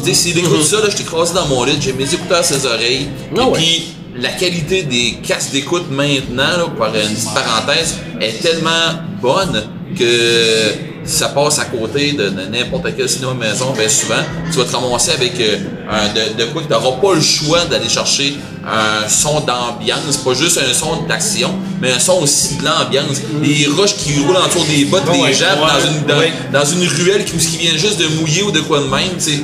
[0.03, 2.39] Tu sais, s'il écoute ça, là, je t'ai écrasé dans mon lit, j'ai mes écouteurs
[2.39, 3.07] à ses oreilles.
[3.35, 3.51] Ah Et ouais.
[3.53, 9.63] puis la qualité des casques d'écoute maintenant, là, par une petite parenthèse, est tellement bonne
[9.97, 10.73] que
[11.09, 14.75] ça passe à côté de, de n'importe quel cinéma maison, bien souvent, tu vas te
[14.75, 15.57] ramasser avec euh,
[15.89, 18.35] un, de, de quoi que tu n'auras pas le choix d'aller chercher
[18.65, 21.51] un son d'ambiance, pas juste un son d'action,
[21.81, 23.17] mais un son aussi de l'ambiance.
[23.41, 26.33] Des roches qui roulent autour des bottes des ouais, gens ouais, dans, une, dans, ouais.
[26.53, 29.21] dans une ruelle qui, qui vient juste de mouiller ou de quoi de même, tu
[29.31, 29.39] sais.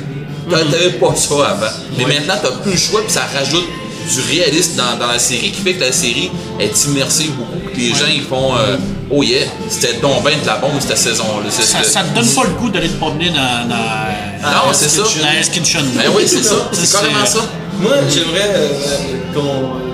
[0.48, 1.66] T'a- T'avais pas ça avant.
[1.98, 3.64] Mais maintenant, t'as plus le choix, puis ça rajoute
[4.12, 6.30] du réalisme dans, dans la série qui fait que la série
[6.60, 7.52] est immersive beaucoup.
[7.76, 8.76] Les gens, ils font euh,
[9.10, 11.50] Oh yeah, c'était donc ben de la bombe cette saison-là.
[11.50, 13.74] Ça, te donne pas le goût d'aller te promener dans, dans,
[14.42, 15.02] Ah non, c'est ça.
[15.02, 15.82] dans Hell's Kitchen.
[15.94, 16.68] Ben oui, c'est ça.
[16.72, 17.40] C'est carrément ça.
[17.80, 18.68] Moi, j'aimerais euh,
[19.34, 19.86] qu'on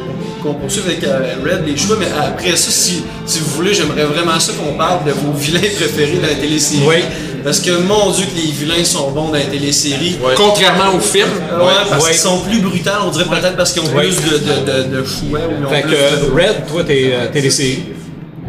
[0.42, 4.04] qu'on poursuive avec euh, Red les choix, mais après ça, si, si vous voulez, j'aimerais
[4.04, 6.82] vraiment ça qu'on parle de vos vilains préférés dans la télésérie.
[6.84, 6.96] Oui.
[7.44, 10.16] Parce que mon Dieu que les vilains sont bons dans la télésérie.
[10.22, 10.34] Ouais.
[10.36, 12.10] contrairement au film, Ouais, parce Ouais.
[12.10, 14.04] qu'ils sont plus brutals, on dirait peut-être parce qu'ils ont Ouais.
[14.08, 16.32] plus de, de, de, ou ils ont Fait plus que, de...
[16.34, 17.82] Red, toi, t'es euh, séries.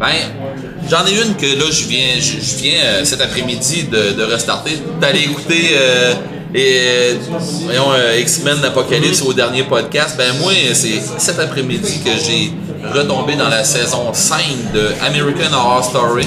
[0.00, 0.06] Ben,
[0.90, 4.22] j'en ai une que là, je viens, je, je viens euh, cet après-midi de, de
[4.24, 6.14] restarter, d'aller écouter euh,
[6.54, 7.14] et, euh,
[7.64, 10.16] voyons, euh, X-Men Apocalypse au dernier podcast.
[10.18, 12.52] Ben, moi, c'est cet après-midi que j'ai
[12.92, 16.26] retombé dans la saison 5 de American Horror Story.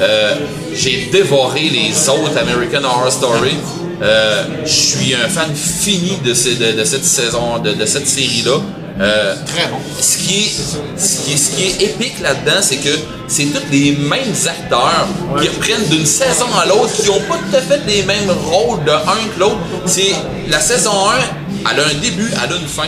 [0.00, 0.34] Euh,
[0.74, 3.54] j'ai dévoré les autres American Horror Story.
[4.02, 8.08] Euh, je suis un fan fini de, ces- de, de cette saison, de, de cette
[8.08, 8.58] série-là.
[9.00, 9.78] Euh, Très bon.
[10.00, 12.90] ce qui est, ce qui est, ce qui est épique là-dedans, c'est que
[13.26, 15.06] c'est tous les mêmes acteurs
[15.40, 18.84] qui reprennent d'une saison à l'autre, qui n'ont pas tout à fait les mêmes rôles
[18.84, 19.56] de un que l'autre.
[19.86, 20.12] C'est
[20.48, 22.84] la saison 1, elle a un début, elle a une fin.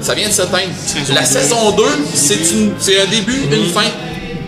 [0.00, 0.70] Ça vient de s'éteindre.
[1.14, 1.82] La saison 2,
[2.14, 3.82] c'est un début, une fin.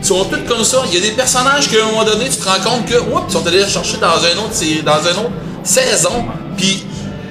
[0.00, 0.82] Ils sont tous comme ça.
[0.90, 3.24] Il y a des personnages qu'à un moment donné, tu te rends compte que, oups,
[3.28, 5.30] ils sont allés chercher dans un autre, dans une autre
[5.62, 6.24] saison.
[6.56, 6.84] Puis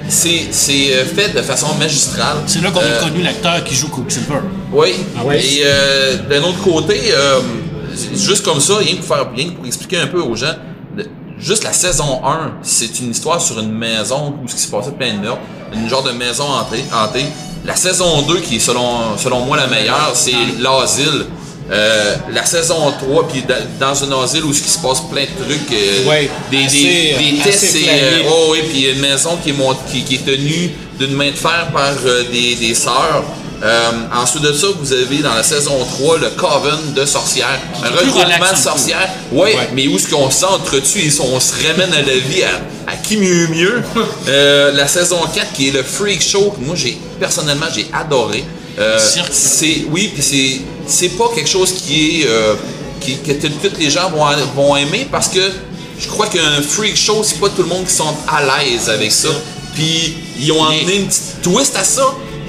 [0.08, 0.48] c'est
[0.92, 2.38] euh, fait de façon magistrale.
[2.46, 4.40] C'est là qu'on Euh, a connu l'acteur qui joue Quicksilver.
[4.72, 4.94] oui.
[5.18, 5.44] Ah ouais?
[5.44, 7.40] Et euh, d'un autre côté, euh,
[8.14, 10.54] juste comme ça, rien que pour faire rien que pour expliquer un peu aux gens.
[10.96, 11.06] le-
[11.38, 14.92] Juste la saison 1, c'est une histoire sur une maison où ce qui se passait
[14.92, 15.40] plein de meurtres,
[15.74, 16.84] une genre de maison hantée.
[16.92, 17.26] hantée.
[17.64, 21.26] La saison 2, qui est selon, selon moi la meilleure, c'est l'asile.
[21.70, 25.44] Euh, la saison 3, puis da- dans un asile où qui se passe plein de
[25.44, 26.76] trucs, euh, Ouais, des, assez,
[27.18, 30.24] des, des assez tests, et, euh, oh, oui, puis une maison qui est, qui est
[30.26, 33.24] tenue d'une main de fer par euh, des, des sœurs.
[33.62, 37.60] Euh, ensuite de ça, vous avez dans la saison 3 le Coven de sorcières.
[37.84, 39.08] Un regroupement de sorcières.
[39.30, 42.96] Ouais, mais où est-ce qu'on s'entretue et on se ramène à la vie à, à
[42.96, 43.82] qui mieux mieux?
[44.28, 48.44] Euh, la saison 4 qui est le Freak Show, que moi j'ai personnellement j'ai adoré.
[48.78, 48.98] Euh,
[49.30, 52.28] c'est oui, puis c'est c'est pas quelque chose qui est
[53.00, 54.24] qui, que t- tous les gens vont,
[54.56, 55.40] vont aimer parce que
[56.00, 59.12] je crois qu'un freak show, c'est pas tout le monde qui sont à l'aise avec
[59.12, 59.28] ça.
[59.74, 62.02] Puis ils ont amené une petite twist à ça.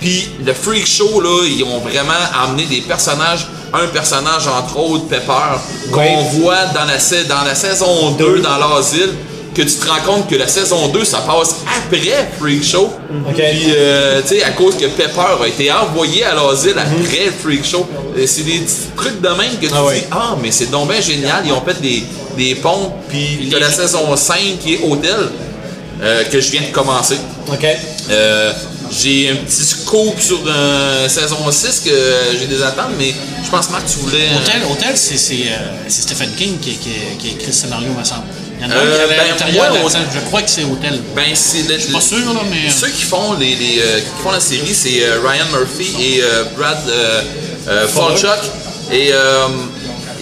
[0.04, 2.12] Puis le freak show là, ils ont vraiment
[2.44, 5.56] amené des personnages, un personnage entre autres Pepper
[5.92, 9.12] qu'on voit dans la sa- dans la saison 2 dans l'asile
[9.56, 12.92] que tu te rends compte que la saison 2 ça passe après Freak Show.
[13.30, 13.36] Ok.
[13.36, 17.32] Puis euh, tu sais à cause que Pepper a été envoyé à l'asile après le
[17.32, 17.86] Freak Show.
[18.18, 20.90] Euh, C'est des petits trucs de même que tu Ah dis ah mais c'est donc
[20.92, 22.04] bien génial, ils ont fait des
[22.36, 25.30] des ponts puis t'as la saison 5 qui est Hôtel
[26.02, 27.18] euh, que je viens de commencer.
[27.48, 27.66] OK.
[28.10, 28.52] Euh,
[29.02, 31.92] j'ai un petit scoop sur euh, saison 6 que
[32.40, 33.14] j'ai des attentes, mais
[33.44, 34.28] je pense Marc tu voulais.
[34.32, 36.90] euh, Hôtel, Hôtel c'est c'est, euh, c'est Stephen King qui, qui,
[37.20, 38.24] qui a écrit le scénario, me semble.
[38.60, 39.90] Il y en a un Euh, qui ben, l'intérieur.
[40.14, 41.02] Je crois que c'est Hôtel.
[41.16, 42.70] Ben c'est le- Je suis pas sûr, là, mais.
[42.70, 46.22] Ceux qui font les, les, euh, qui font la série, c'est euh, Ryan Murphy et
[46.22, 47.22] euh, Brad euh,
[47.68, 48.30] euh, Falchuk.
[48.92, 49.48] Et, euh,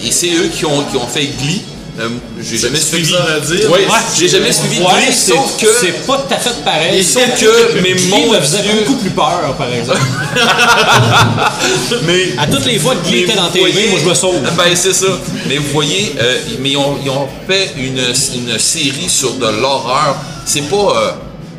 [0.04, 1.62] et c'est eux qui ont, qui ont fait Glee.
[2.00, 2.08] Euh,
[2.40, 3.14] j'ai jamais suivi.
[3.14, 3.70] à dire.
[3.70, 3.86] Ouais, Ouais.
[4.18, 5.66] j'ai jamais suivi Ouais, Glee, sauf que.
[5.78, 7.04] c'est pas tout à fait pareil.
[7.04, 8.72] Sauf que, mais Glee mon me faisait Dieu.
[8.86, 10.00] beaucoup plus peur, par exemple.
[12.06, 14.14] Mais, À toutes les fois que Glee était dans vous TV, voyez- moi je me
[14.14, 14.40] sauve.
[14.56, 15.06] Ben c'est ça.
[15.48, 19.46] Mais vous voyez, euh, mais ils ont, ils ont fait une, une série sur de
[19.46, 20.16] l'horreur.
[20.46, 20.76] C'est pas.
[20.76, 21.10] euh,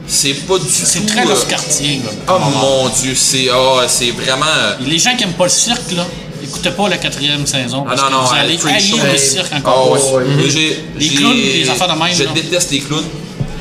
[0.08, 0.72] c'est pas du tout.
[0.84, 2.12] C'est très euh, Lovecraftien, là.
[2.36, 4.46] Oh mon dieu, c'est ah, c'est vraiment.
[4.48, 6.06] euh, Les gens qui aiment pas le cirque, là,
[6.54, 7.84] écoutez pas la quatrième saison.
[7.86, 8.97] Ah parce non, que non, vous allez haïr Show.
[9.12, 10.18] le cirque encore Ah plus.
[10.18, 10.24] ouais.
[10.38, 12.32] Mais j'ai- Les clowns, les affaires de même, Je là.
[12.34, 13.06] déteste les clowns.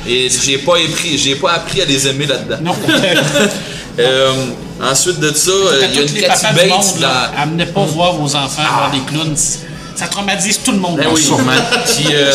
[0.09, 2.59] Et j'ai pas appris, j'ai pas appris à les aimer là-dedans.
[2.63, 2.75] Non.
[3.99, 4.33] Euh,
[4.83, 8.15] ensuite de ça, euh, il y a une Cathy Bates monde, là, amenez pas voir
[8.15, 9.37] vos enfants voir des clowns.
[9.95, 10.97] Ça traumatise tout le monde.
[10.97, 11.53] Ben oui, sûrement.
[11.85, 12.33] Puis euh,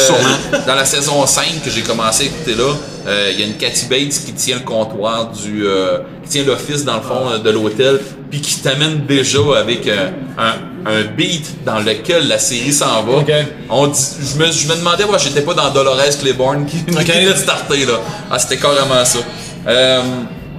[0.68, 2.76] dans la saison 5 que j'ai commencé à écouter là,
[3.08, 6.44] euh, il y a une Cathy Bates qui tient le comptoir du, euh, qui tient
[6.44, 10.54] l'office dans le fond euh, de l'hôtel, puis qui t'amène déjà avec euh, un,
[10.86, 13.20] un beat dans lequel la série s'en va.
[13.20, 13.32] Ok.
[13.70, 16.92] On dit, je me, je me demandais, moi, j'étais pas dans Dolores Claiborne qui, qui
[16.92, 18.00] venait de starter là.
[18.30, 19.20] Ah, c'était carrément ça.
[19.68, 20.02] Euh,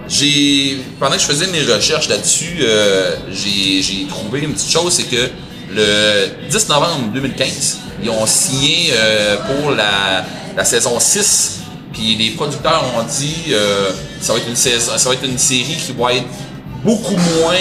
[0.09, 4.95] j'ai pendant que je faisais mes recherches là-dessus, euh, j'ai j'ai trouvé une petite chose,
[4.95, 5.29] c'est que
[5.71, 10.25] le 10 novembre 2015, ils ont signé euh, pour la,
[10.57, 11.61] la saison 6.
[11.99, 13.91] Puis les producteurs ont dit euh,
[14.21, 16.27] ça va être une saison, ça va être une série qui va être
[16.85, 17.55] beaucoup moins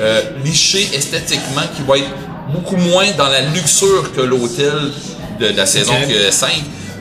[0.00, 2.10] euh, lichée esthétiquement, qui va être
[2.52, 4.72] beaucoup moins dans la luxure que l'hôtel
[5.38, 6.08] de la saison Ok.
[6.08, 6.50] que 5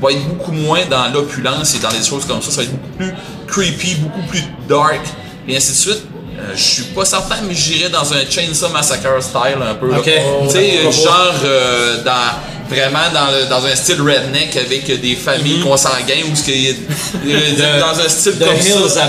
[0.01, 2.51] va être beaucoup moins dans l'opulence et dans les choses comme ça.
[2.51, 3.13] Ça va être beaucoup plus
[3.47, 5.01] creepy, beaucoup plus dark,
[5.47, 6.03] et ainsi de suite.
[6.39, 9.89] Euh, je suis pas certain, mais j'irais dans un Chainsaw Massacre style un peu.
[9.89, 9.97] là.
[9.97, 10.03] Ok.
[10.03, 10.91] Tu sais, pas?
[10.91, 16.35] genre euh, dans vraiment dans, le- dans un style redneck avec des familles consanguines ou
[16.35, 19.07] ce qu'il y a- dans un style comme Hills ça.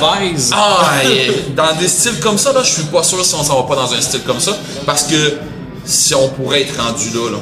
[0.53, 0.91] Ah,
[1.57, 3.77] dans des styles comme ça, là, je suis pas sûr si on s'en va pas
[3.77, 4.57] dans un style comme ça,
[4.87, 5.35] parce que
[5.85, 7.39] si on pourrait être rendu là, là.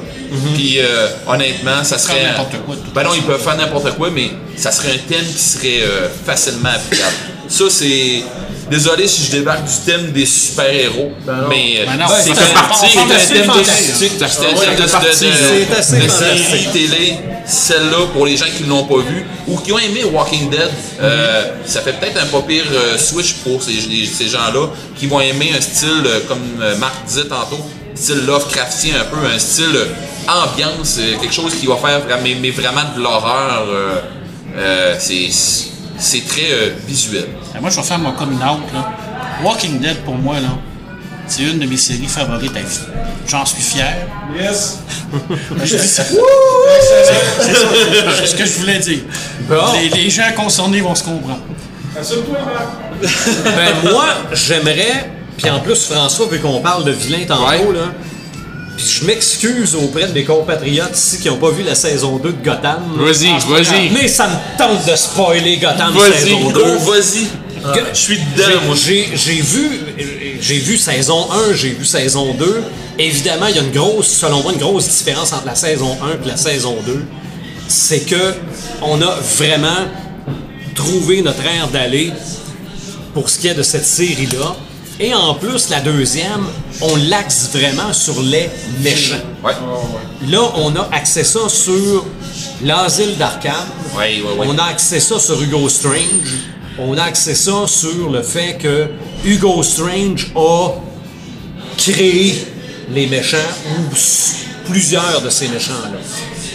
[0.55, 2.15] Puis euh, honnêtement, ça serait.
[2.33, 5.39] N'importe quoi, Ben non, ils peuvent faire n'importe quoi, mais ça serait un thème qui
[5.43, 7.15] serait euh, facilement applicable.
[7.49, 8.23] Ça, c'est.
[8.71, 11.13] Désolé si je débarque du thème des super-héros,
[11.49, 13.93] mais Ben non, c'est un parti, c'est un c'est thème fantastique.
[13.99, 14.87] c'est un thème
[16.03, 19.79] de- série télé, celle-là pour les gens qui ne l'ont pas vu ou qui ont
[19.79, 20.69] aimé Walking Dead,
[21.01, 25.53] euh, ça fait peut-être un pas pire euh, switch pour ces, gens-là qui vont aimer
[25.57, 26.41] un style, euh, comme
[26.79, 27.61] Marc disait tantôt,
[27.95, 29.79] style Lovecraftien un peu, un style
[30.27, 33.65] ambiance, quelque chose qui va faire vraiment, mais, mais vraiment de l'horreur.
[34.99, 35.31] c'est
[35.99, 37.27] c'est très euh, visuel.
[37.55, 38.61] Ben, moi, je vais faire mon coming out.
[38.75, 38.93] Là.
[39.45, 40.49] Walking Dead, pour moi, là,
[41.27, 42.79] c'est une de mes séries favorites à vie.
[43.29, 44.07] J'en suis fier.
[44.39, 44.79] Yes!
[45.65, 46.05] Je dis ça.
[46.05, 47.67] C'est ça.
[48.19, 49.01] C'est ce que je voulais dire.
[49.49, 49.57] Bon.
[49.75, 51.41] Les, les gens concernés vont se comprendre.
[51.99, 53.13] Assume-toi, Marc!
[53.45, 57.59] Ben moi, j'aimerais, puis en plus François, vu qu'on parle de vilain tantôt, Ouais.
[57.75, 57.87] là,
[58.77, 62.33] puis je m'excuse auprès de mes compatriotes ici qui n'ont pas vu la saison 2
[62.33, 62.83] de Gotham.
[62.99, 63.91] Vas-y, vas-y.
[63.91, 66.63] Mais ça me tente de spoiler Gotham saison 2.
[66.63, 67.27] Go, vas-y.
[67.75, 68.77] Que- Je suis dedans, moi.
[68.77, 69.71] J'ai j'ai vu,
[70.41, 72.63] j'ai vu saison 1, j'ai vu saison 2.
[72.99, 76.25] Évidemment, il y a une grosse, selon moi, une grosse différence entre la saison 1
[76.25, 77.05] et la saison 2.
[77.69, 78.35] C'est que
[78.83, 79.87] on a vraiment
[80.75, 82.13] trouvé notre air d'aller
[83.15, 84.55] pour ce qui est de cette série-là.
[84.99, 86.47] Et en plus, la deuxième,
[86.81, 88.49] on l'axe vraiment sur les
[88.81, 89.17] méchants.
[89.45, 89.53] Ouais.
[90.29, 92.07] Là, on a axé ça sur
[92.65, 93.53] l'asile d'Arkham.
[93.97, 94.47] Ouais, ouais, ouais.
[94.49, 96.39] On a axé ça sur Hugo Strange.
[96.79, 98.89] On a axé ça sur le fait que
[99.25, 100.71] Hugo Strange a
[101.77, 102.47] créé
[102.91, 103.37] les méchants
[103.69, 103.95] ou
[104.71, 105.99] plusieurs de ces méchants-là.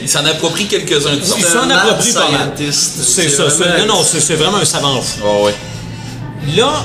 [0.02, 1.14] Il s'en approprie quelques-uns.
[1.14, 2.54] Il s'en approprie pas mal.
[2.72, 3.44] C'est ça.
[3.80, 5.20] Non, non, c'est vraiment un savant fou.
[5.24, 5.54] Oh, ouais.
[6.58, 6.84] Là,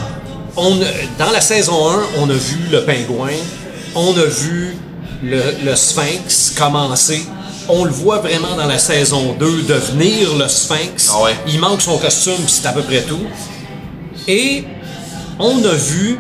[0.57, 0.77] on,
[1.19, 3.31] dans la saison 1, on a vu le pingouin,
[3.95, 4.77] on a vu
[5.23, 7.25] le, le sphinx commencer.
[7.69, 11.11] On le voit vraiment dans la saison 2 devenir le sphinx.
[11.13, 11.35] Ah ouais.
[11.49, 13.27] Il manque son costume, c'est à peu près tout.
[14.29, 14.65] Et
[15.39, 16.19] on a vu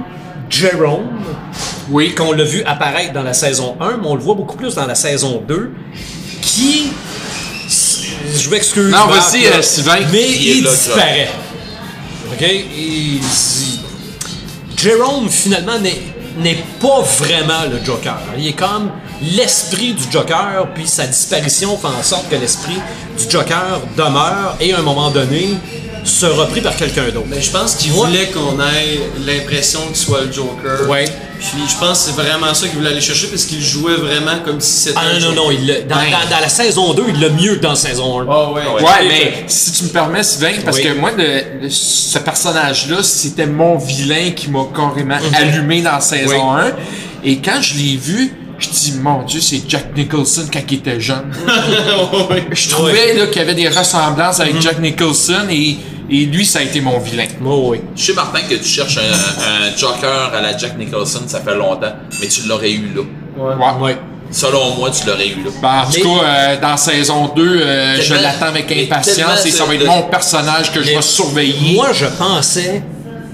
[0.51, 1.09] Jerome,
[1.91, 2.14] Oui.
[2.14, 4.87] qu'on l'a vu apparaître dans la saison 1, mais on le voit beaucoup plus dans
[4.87, 5.70] la saison 2,
[6.43, 6.91] qui...
[7.68, 8.91] Je m'excuse.
[8.91, 9.99] Non, vas-y, euh, Sylvain.
[10.12, 11.30] Mais Il disparaît.
[12.32, 12.43] OK?
[12.43, 13.20] Il-
[14.76, 18.18] Jerome, finalement, n'est pas vraiment le Joker.
[18.38, 18.90] Il est comme
[19.22, 22.76] l'esprit du Joker, puis sa disparition fait en sorte que l'esprit
[23.18, 25.56] du Joker demeure et à un moment donné
[26.07, 27.26] sera pris par quelqu'un d'autre.
[27.28, 30.88] Mais je pense qu'il voulait qu'on ait l'impression qu'il soit le Joker.
[30.88, 31.04] Ouais.
[31.38, 34.38] Puis je pense que c'est vraiment ça qu'il voulait aller chercher parce qu'il jouait vraiment
[34.44, 36.11] comme si c'était Ah un non, non, non, il l'a- dans, Ben.
[36.11, 38.26] dans- dans la saison 2, il l'a mieux que dans la saison 1.
[38.30, 38.62] Ah ouais.
[38.82, 40.84] Ouais, mais si tu me permets, Sylvain, parce Oui.
[40.84, 45.34] que moi, le- le- ce personnage-là, c'était mon vilain qui m'a carrément Mhm.
[45.34, 46.72] allumé dans la saison 1.
[47.22, 50.98] Et quand je l'ai vu, je dis, mon Dieu, c'est Jack Nicholson quand il était
[51.00, 51.30] jeune.
[52.52, 54.42] je trouvais là, qu'il y avait des ressemblances Mhm.
[54.44, 55.76] avec Jack Nicholson et,
[56.11, 57.26] et lui, ça a été mon vilain.
[57.44, 57.80] Oh, oui.
[57.96, 61.54] Je sais, Martin, que tu cherches un, un Joker à la Jack Nicholson, ça fait
[61.57, 63.02] longtemps, mais tu l'aurais eu là.
[63.36, 63.82] Ouais.
[63.82, 63.96] Ouais.
[64.30, 65.50] Selon moi, tu l'aurais eu là.
[65.62, 69.64] Ben, en tout cas, euh, dans saison 2, euh, je l'attends avec impatience et ça
[69.64, 71.74] va être de- mon personnage que je vais surveiller.
[71.76, 72.82] Moi, je pensais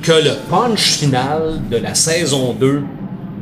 [0.02, 2.82] que le punch final de la saison 2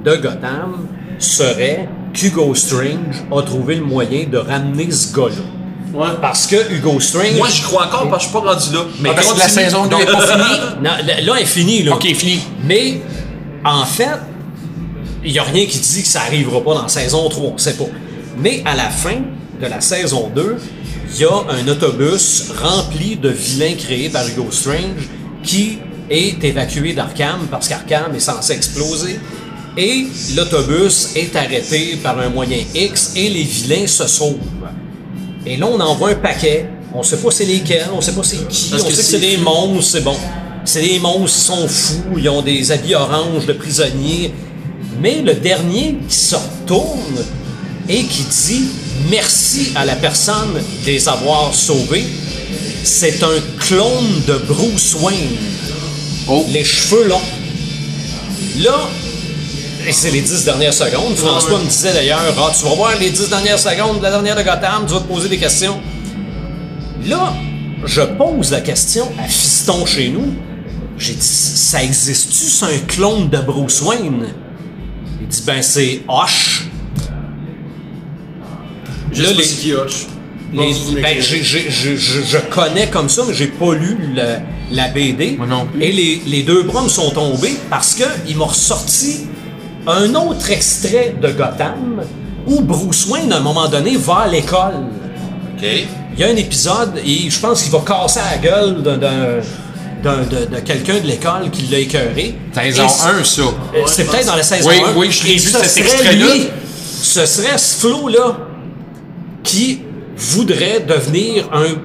[0.04, 0.86] de Gotham
[1.18, 5.42] serait qu'Hugo Strange a trouvé le moyen de ramener ce gars-là.
[5.92, 6.06] Ouais.
[6.20, 7.36] Parce que Hugo Strange.
[7.36, 8.80] Moi, j'y crois encore parce que je suis pas rendu là.
[9.00, 9.98] Mais Ah, parce que la saison 2 Non.
[9.98, 10.60] n'est pas finie.
[10.82, 11.94] Non, là, elle est finie, là.
[11.94, 12.40] Ok, fini.
[12.64, 13.00] Mais,
[13.64, 14.08] en fait,
[15.24, 17.58] il n'y a rien qui dit que ça arrivera pas dans la saison 3, on
[17.58, 17.84] sait pas.
[18.38, 19.16] Mais à la fin
[19.60, 20.56] de la saison 2,
[21.12, 25.08] il y a un autobus rempli de vilains créés par Hugo Strange
[25.42, 25.78] qui
[26.08, 29.18] est évacué d'Arkham parce qu'Arkham est censé exploser.
[29.76, 34.36] Et l'autobus est arrêté par un moyen X et les vilains se sauvent.
[35.46, 36.66] Et là, on envoie un paquet.
[36.94, 38.70] On sait pas c'est lesquels, on sait pas c'est qui.
[38.70, 40.16] Parce on que sait que c'est des monstres, c'est bon.
[40.64, 44.32] C'est des monstres, ils sont fous, ils ont des habits oranges de prisonniers.
[45.00, 47.24] Mais le dernier qui se retourne
[47.88, 48.64] et qui dit
[49.08, 50.52] merci à la personne
[50.84, 52.04] de les avoir sauvés,
[52.82, 55.36] c'est un clone de Bruce Wayne.
[56.28, 56.44] Oh.
[56.52, 57.20] Les cheveux longs.
[58.58, 58.90] Là,
[59.86, 61.16] et c'est les 10 dernières secondes.
[61.16, 64.36] François me disait d'ailleurs, ah, tu vas voir les 10 dernières secondes de la dernière
[64.36, 65.80] de Gotham, tu vas te poser des questions.
[67.06, 67.32] Là,
[67.84, 70.34] je pose la question à Fiston chez nous.
[70.98, 74.26] J'ai dit, ça existe-tu, c'est un clone de Bruce Wayne?
[75.20, 76.66] Il dit, ben c'est Hoche.
[79.12, 79.72] Je Là, sais pas les- c'est qui
[80.52, 84.38] ben, je, connais comme ça, mais j'ai pas lu le-
[84.72, 85.36] la BD.
[85.38, 85.82] Moi non plus.
[85.82, 89.26] Et les, les deux bras me sont tombés parce que il m'a ressorti
[89.92, 92.02] un autre extrait de Gotham
[92.46, 94.74] où Bruce Wayne, à un moment donné, va à l'école.
[95.56, 95.62] OK.
[96.14, 100.46] Il y a un épisode et je pense qu'il va casser la gueule d'un- de,
[100.56, 102.34] de quelqu'un de l'école qui l'a écœuré.
[102.54, 103.42] Saison Et c- 1, ça.
[103.42, 104.96] euh, C'est peut-être dans la saison Oui, 1.
[104.98, 106.34] oui, je l'ai vu, ce cet serait extrait-là.
[106.34, 106.48] lui,
[107.02, 108.36] Ce serait ce Flo-là
[109.42, 109.80] qui
[110.16, 111.76] voudrait devenir un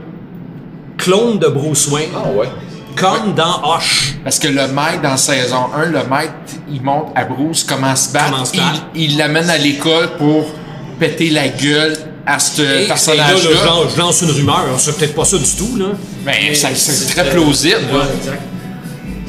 [0.97, 2.47] clone de Bruce Wayne, Ah ouais.
[2.95, 4.15] Comme dans Hoche.
[4.23, 6.33] Parce que le maître, dans saison 1, le maître,
[6.71, 8.31] il montre à Bruce comment se battre.
[8.31, 8.85] Comment se battre.
[8.95, 10.45] Il l'amène à l'école pour
[10.99, 13.49] péter la gueule à ce Et- et là, là, personnage-là.
[13.93, 15.87] je, lance, une rumeur, c'est peut-être pas ça du tout, là.
[16.25, 17.75] Mais ça- c'est très plausible.
[17.91, 18.05] Ouais, là.
[18.19, 18.41] exact.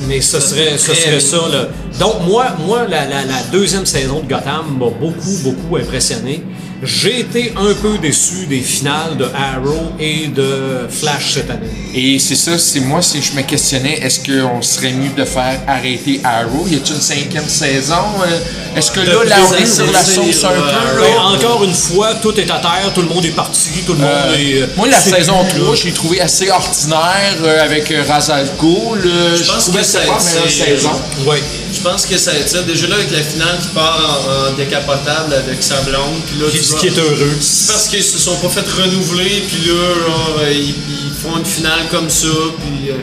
[0.08, 1.68] Mais ce serait, ce serait ça, là.
[1.98, 6.44] Donc, moi, moi la, la- la deuxième saison de Gotham m'a beaucoup, beaucoup impressionné.
[6.82, 11.70] J'ai été un peu déçu des finales de Arrow et de Flash cette année.
[11.94, 15.58] Et c'est ça, c'est moi, si je me questionnais, est-ce qu'on serait mieux de faire
[15.66, 16.66] arrêter Arrow?
[16.70, 17.94] Y a-t-il une cinquième saison?
[18.26, 20.54] Euh, Est-ce que là, là, on est sur la sauce un peu?
[21.00, 21.22] Ben, là?
[21.34, 24.08] encore une fois, tout est à terre, tout le monde est parti, tout le monde
[24.10, 24.62] Euh, est.
[24.62, 25.74] euh, moi, la c'est saison plus, 3, là.
[25.80, 29.00] je l'ai trouvé assez ordinaire euh, avec euh, Razal Ghul.
[29.06, 30.90] euh, Je pense que a la saison.
[31.26, 31.42] Ouais.
[31.76, 32.62] Je pense que ça va être ça.
[32.62, 36.46] Déjà là, avec la finale qui part en, en décapotable avec sa blonde, puis là,
[36.50, 37.36] Qui, tu ce vois- qui est heureux.
[37.40, 39.74] C'est parce qu'ils se sont pas fait renouveler, puis là,
[40.06, 42.90] genre, euh, ils, ils font une finale comme ça, puis...
[42.90, 42.94] euh,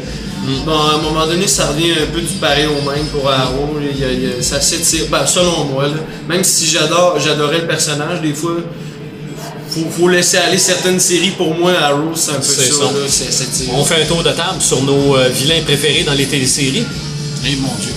[0.45, 0.65] Mm.
[0.65, 3.78] Bon, à un moment donné, ça revient un peu du pareil au même pour Arrow.
[3.82, 3.97] Il
[4.38, 5.05] il ça s'étire.
[5.09, 5.93] Ben, selon moi, là.
[6.28, 8.57] même si j'adore, j'adorais le personnage, des fois,
[9.69, 11.32] faut, faut laisser aller certaines séries.
[11.38, 12.61] Pour moi, Arrow, c'est un peu ça.
[12.61, 12.89] là,
[13.74, 16.84] On fait un tour de table sur nos euh, vilains préférés dans les téléséries.
[17.45, 17.93] Eh mon dieu.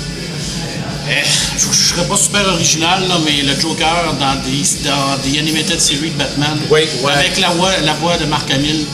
[1.08, 1.22] Eh,
[1.56, 5.80] je, je serais pas super original, là, mais le Joker dans des, dans des animated
[5.80, 7.12] series de Batman, Oui, ouais.
[7.12, 8.84] avec la voix, la voix de Marc Hamill,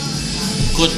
[0.73, 0.91] écoute,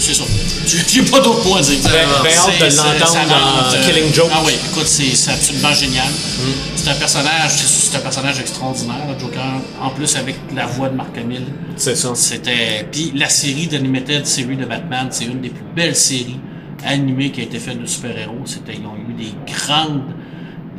[0.00, 0.24] c'est ça.
[0.66, 1.78] J'ai pas d'autre point à dire.
[1.82, 1.90] Ben-
[2.22, 4.30] ben hâte de l'entendre dans euh, Killing Joke.
[4.32, 6.06] Ah oui, écoute, c'est absolument génial.
[6.08, 6.52] Mm.
[6.76, 9.42] C'est un personnage, c'est un personnage extraordinaire, le Joker.
[9.82, 11.42] En plus, avec la voix de Marc Hamill.
[11.76, 12.12] C'est ça.
[12.14, 12.86] C'était.
[12.90, 16.38] Puis la série d'animated série de Batman, c'est une des plus belles séries
[16.84, 18.42] animées qui a été faite de super-héros.
[18.44, 20.02] C'était, ils ont eu des grandes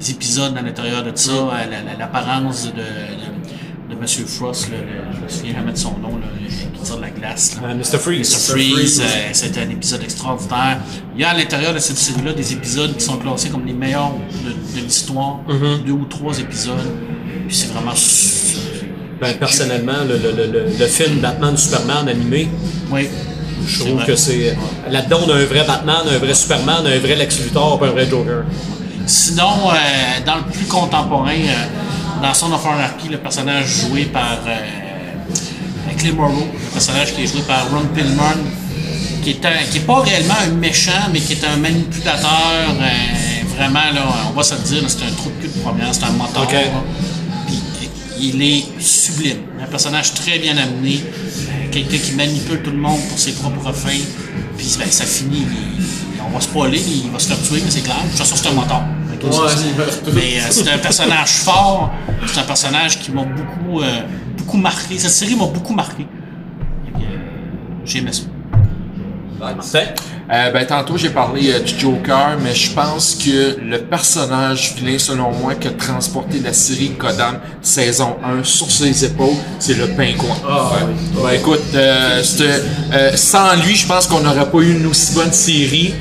[0.09, 1.31] épisodes à l'intérieur de ça,
[1.69, 5.97] la- l'apparence de, de, de Monsieur Frost, là, le- je me souviens jamais de son
[5.99, 6.25] nom, là,
[6.73, 7.57] qui tire de la glace.
[7.61, 7.69] là.
[7.69, 7.97] Euh, Mr.
[7.99, 8.33] Freeze.
[8.33, 8.51] Mr.
[8.51, 10.79] Freeze, euh, c'était un épisode extraordinaire.
[11.15, 13.73] Il y a à l'intérieur de cette série-là des épisodes qui sont classés comme les
[13.73, 14.11] meilleurs
[14.45, 14.49] de,
[14.79, 15.83] de l'histoire, Mm-hmm.
[15.85, 16.91] deux ou trois épisodes.
[17.47, 17.93] Puis c'est vraiment.
[19.21, 22.49] Ben, personnellement, le, le, le, le- le film Batman Superman animé,
[22.91, 23.07] Oui.
[23.67, 24.55] Je trouve que c'est.
[24.89, 28.07] Là-dedans, on a un vrai Batman, un vrai Superman, un vrai Lex Luthor, un vrai
[28.09, 28.43] Joker.
[29.05, 29.75] Sinon, euh,
[30.25, 36.11] dans le plus contemporain, euh, dans Son of Anarchy, le personnage joué par euh, Clay
[36.11, 38.37] Morrow, le personnage qui est joué par Ron Pillman,
[39.23, 42.29] qui est, un- qui est pas réellement un méchant, mais qui est un manipulateur,
[42.69, 45.93] euh, vraiment, là, on va se le dire, c'est un trou de cul de première,
[45.93, 46.43] c'est un moteur.
[46.43, 46.55] Ok.
[48.23, 49.37] Il est sublime.
[49.61, 53.71] Un personnage très bien amené, euh, quelqu'un qui manipule tout le monde pour ses propres
[53.73, 53.89] fins.
[54.57, 55.45] Puis ben, ça finit,
[55.77, 57.97] il- on va spoiler, il va se faire tuer, mais c'est clair.
[58.03, 58.53] De toute façon, c'est un
[59.43, 59.49] Ouais,
[59.87, 60.11] c'est tout.
[60.13, 61.91] Mais euh, c'est un personnage fort,
[62.27, 64.01] c'est un personnage qui m'a beaucoup, euh,
[64.37, 64.97] beaucoup marqué.
[64.97, 66.05] Cette série m'a beaucoup marqué.
[67.85, 68.23] J'ai aimé ça.
[70.31, 74.97] Euh, ben, tantôt, j'ai parlé euh, du Joker, mais je pense que le personnage vilain,
[74.97, 79.87] selon moi, qui a transporté la série Gotham saison 1 sur ses épaules, c'est le
[79.87, 80.35] pingouin.
[80.47, 81.21] Ah, oui.
[81.21, 82.23] Ouais, écoute, euh,
[82.93, 85.93] euh, sans lui, je pense qu'on n'aurait pas eu une aussi bonne série.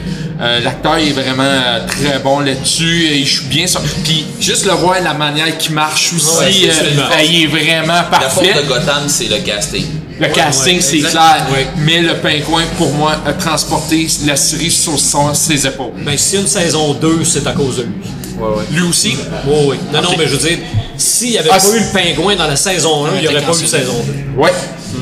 [0.43, 3.07] Euh, L'acteur est vraiment euh, très bon là-dessus.
[3.13, 3.81] Il joue bien ça.
[4.03, 7.95] Puis juste le voir, la manière qu'il marche aussi, Ouais, euh, euh, il est vraiment
[7.95, 8.47] La parfait.
[8.53, 9.87] force de Gotham, c'est le casting.
[10.19, 11.47] Le casting, ouais, c'est clair.
[11.53, 11.67] Ouais.
[11.79, 15.93] Mais le pingouin, pour moi, a transporté la série sur son- ses épaules.
[16.05, 17.93] Ben, si une saison 2, c'est à cause de lui.
[18.73, 19.17] Lui aussi?
[19.47, 19.77] Oui, oui.
[19.93, 20.59] Non, non, mais je veux dire,
[20.97, 23.43] s'il n'y avait Ah, pas eu le pingouin dans la saison 1, il n'y aurait
[23.47, 23.95] pas eu saison
[24.37, 24.41] 2.
[24.43, 24.51] Ouais.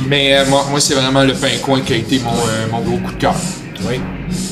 [0.07, 2.99] Mais euh, moi, moi c'est vraiment le pingouin qui a été mon, euh, mon gros
[2.99, 3.35] coup de cœur.
[3.89, 4.01] Oui.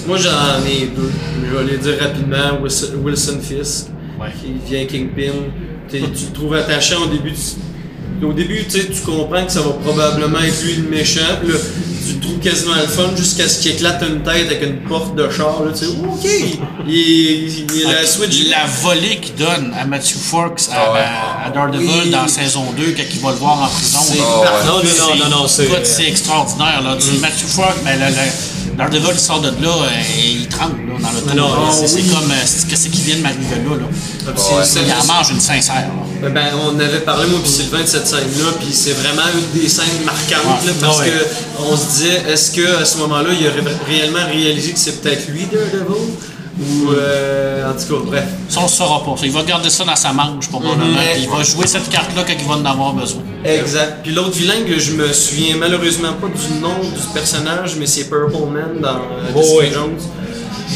[0.06, 1.10] Moi, j'en ai deux.
[1.50, 2.60] Je vais les dire rapidement.
[2.62, 3.86] Wilson, Wilson Fisk,
[4.20, 4.28] Ouais.
[4.40, 5.32] qui vient Kingpin.
[5.90, 7.32] Tu te trouves attachant au début.
[7.32, 11.20] tu- Au début, tu sais, tu comprends que ça va probablement être lui le méchant.
[11.20, 11.54] Là,
[12.04, 15.14] tu le trouves quasiment le fun jusqu'à ce qu'il éclate une tête avec une porte
[15.14, 15.62] de char.
[15.62, 16.28] Là, tu sais, OK.
[16.88, 18.48] Il, il, il la switch.
[18.50, 20.98] La volée qu'il donne à Matthew Forks à, Ah ouais.
[20.98, 22.10] à- à Daredevil Oui.
[22.10, 24.00] dans saison 2 quand il va le voir en prison.
[24.10, 24.18] Ouais.
[24.66, 26.82] Non, non, non, non, c'est- c'est extraordinaire.
[26.82, 26.96] Là.
[26.98, 29.88] Tu- Matthew Forks, ben, le, le- Daredevil, il sort de là, euh,
[30.22, 32.08] et il tremble là, dans le non, C'est oui.
[32.08, 32.34] comme, euh,
[32.70, 33.74] qu'est-ce qui vient de m'arriver là.
[33.76, 33.86] là.
[34.28, 34.64] Ah, Ouais.
[34.86, 35.88] Il en mange une sincère.
[36.22, 36.28] là.
[36.30, 39.68] Ben, on avait parlé, moi puis Sylvain, de cette scène-là, puis c'est vraiment une des
[39.68, 41.10] scènes marquantes, là, parce Ouais.
[41.10, 41.26] que
[41.60, 45.28] on se disait, est-ce que à ce moment-là, il aurait réellement réalisé que c'est peut-être
[45.28, 46.12] lui, Daredevil?
[46.60, 48.24] Ou, euh, en tout cas, bref.
[48.48, 49.14] Ça, on ne saura pas.
[49.22, 50.86] Il va garder ça dans sa manche, probablement.
[50.86, 50.96] Mhm.
[51.14, 53.22] puis il va jouer cette carte-là quand il va en avoir besoin.
[53.44, 53.98] Exact.
[54.02, 58.04] Puis l'autre vilain que je me souviens malheureusement pas du nom du personnage, mais c'est
[58.10, 59.66] Purple Man dans euh, Oh, oui.
[59.72, 59.96] Jones.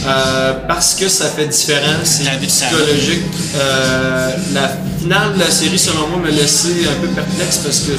[0.07, 3.23] Euh, parce que ça fait différent, c'est psychologique.
[3.57, 4.69] Euh, la
[5.01, 7.93] finale de la série, selon moi, m'a laissé un peu perplexe parce que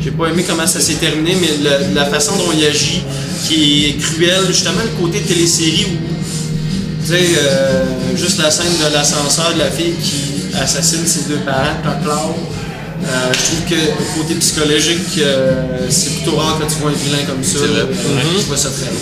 [0.00, 3.02] j'ai pas aimé comment ça s'est terminé, mais le- la façon dont il agit,
[3.48, 6.21] qui est cruel, justement le côté télésérie où,
[7.04, 7.84] tu sais, euh,
[8.16, 12.34] juste la scène de l'ascenseur de la fille qui assassine ses deux parents, Toclaw.
[13.04, 16.94] Euh, je trouve que le côté psychologique, euh, c'est plutôt rare que tu vois un
[16.94, 17.58] vilain comme ça.
[17.60, 17.80] C'est vrai.
[17.80, 19.00] Euh, Je vois ça très bien.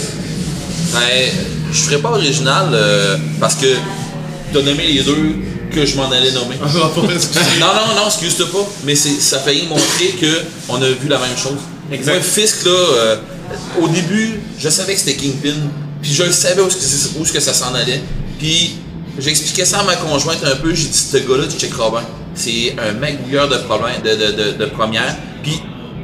[0.94, 1.30] Ben,
[1.72, 3.66] je ferais pas original euh, parce que
[4.52, 5.34] t'as nommé les deux
[5.70, 6.56] que je m'en allais nommer.
[6.60, 11.36] non, non, non, excuse-toi pas, mais ça fait montrer que on a vu la même
[11.36, 11.58] chose.
[11.92, 12.12] Exact.
[12.14, 13.16] Moi, Fisk, là, euh,
[13.80, 15.54] au début, je savais que c'était Kingpin,
[16.02, 18.00] puis je savais où, est-ce que c'est- où est-ce que ça s'en allait.
[18.38, 18.76] Puis
[19.18, 22.02] j'expliquais ça à ma conjointe un peu, j'ai dit, ce gars-là, tu checkeras bien.
[22.34, 25.14] C'est un magouilleur de, problème, de, de, de, de première.
[25.42, 25.60] Puis,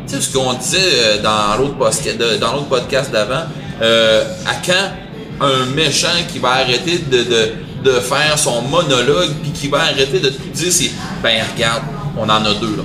[0.09, 3.44] tu sais, ce qu'on disait euh, dans l'autre podcast, de- dans l'autre podcast d'avant,
[3.82, 9.53] euh, à quand un méchant qui va arrêter de, de, de faire son monologue, puis
[9.53, 10.90] qui va arrêter de tout dire, c'est
[11.22, 11.82] ben regarde,
[12.18, 12.82] on en a deux là.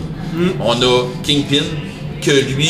[0.64, 1.64] On a Kingpin,
[2.22, 2.70] que lui,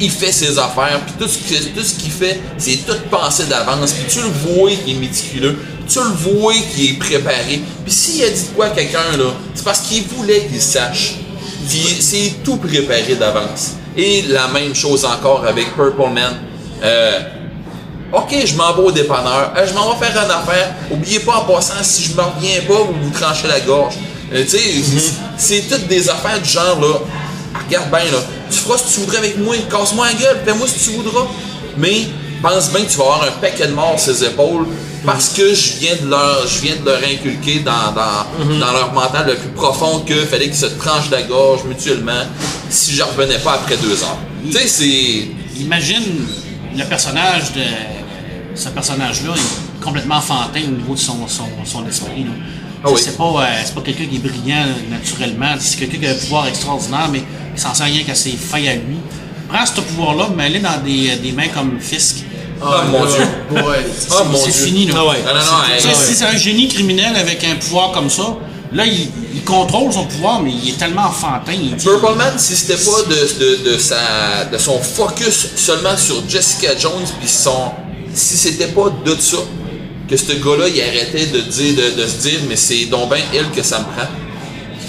[0.00, 4.20] il fait ses affaires, puis tout ce qu'il fait, c'est tout pensé d'avance, puis tu
[4.20, 7.62] le vois qu'il est méticuleux, tu le vois qu'il est préparé.
[7.84, 11.14] Puis s'il a dit quoi à quelqu'un là, c'est parce qu'il voulait qu'il sache.
[11.68, 13.72] Puis c'est tout préparé d'avance.
[13.96, 16.34] Et la même chose encore avec Purple Man.
[16.82, 17.20] Euh,
[18.12, 19.52] OK, je m'en vais au dépanneur.
[19.56, 20.74] Euh, je m'en vais faire une affaire.
[20.90, 23.94] Oubliez pas en passant, si je me reviens pas, vous vous tranchez la gorge.
[24.32, 24.60] Euh, tu sais,
[25.36, 26.98] c'est toutes des affaires du genre là.
[27.66, 28.18] Regarde bien là.
[28.50, 29.54] Tu feras ce que tu voudrais avec moi.
[29.70, 31.26] Casse-moi la gueule, fais-moi ce que tu voudras.
[31.76, 32.06] Mais
[32.42, 34.66] pense bien que tu vas avoir un paquet de morts sur ses épaules
[35.06, 38.92] parce que je viens de leur, je viens de leur inculquer dans, dans, dans leur
[38.92, 42.22] mental le plus profond que fallait qu'ils se tranchent la gorge mutuellement
[42.70, 44.18] si je revenais pas après deux heures.
[44.46, 45.60] Tu sais, c'est.
[45.60, 46.26] Imagine
[46.76, 47.62] le personnage de.
[48.54, 52.22] Ce personnage-là est complètement enfantin au niveau de son, son, son esprit.
[52.24, 52.30] là.
[52.84, 53.00] Ah oui.
[53.02, 55.54] C'est pas, euh, c'est pas quelqu'un qui est brillant naturellement.
[55.58, 57.22] C'est quelqu'un qui a un pouvoir extraordinaire, mais
[57.54, 58.98] il s'en sert rien qu'à ses failles à lui.
[59.48, 62.24] Prends ce pouvoir-là, mets-le dans des, des mains comme Fisk.
[62.62, 63.20] Oh, mon Dieu.
[63.50, 63.86] Ouais.
[64.10, 64.64] Oh mon c'est Dieu.
[64.66, 64.94] fini, là.
[64.98, 65.22] Ah ouais.
[65.24, 68.36] Non, non, non, Si c'est un génie criminel avec un pouvoir comme ça,
[68.72, 71.52] là, il, il contrôle son pouvoir, mais il est tellement enfantin.
[71.52, 73.14] Il dit, Purple Man, si c'était pas de,
[73.64, 77.72] de, de, sa, de son focus seulement sur Jessica Jones, puis son.
[78.14, 79.38] Si c'était pas de ça,
[80.08, 83.22] que ce gars-là, il arrêtait de, dire, de, de se dire, mais c'est donc bien
[83.32, 84.08] elle que ça me prend,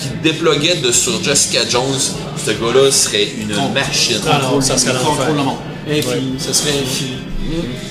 [0.01, 1.99] qu'il déploguait de, sur Jessica Jones,
[2.45, 4.17] ce gars-là serait une machine.
[4.29, 5.57] Ah non, ça serait contrôle le monde.
[5.89, 7.17] Infini, ça serait infini.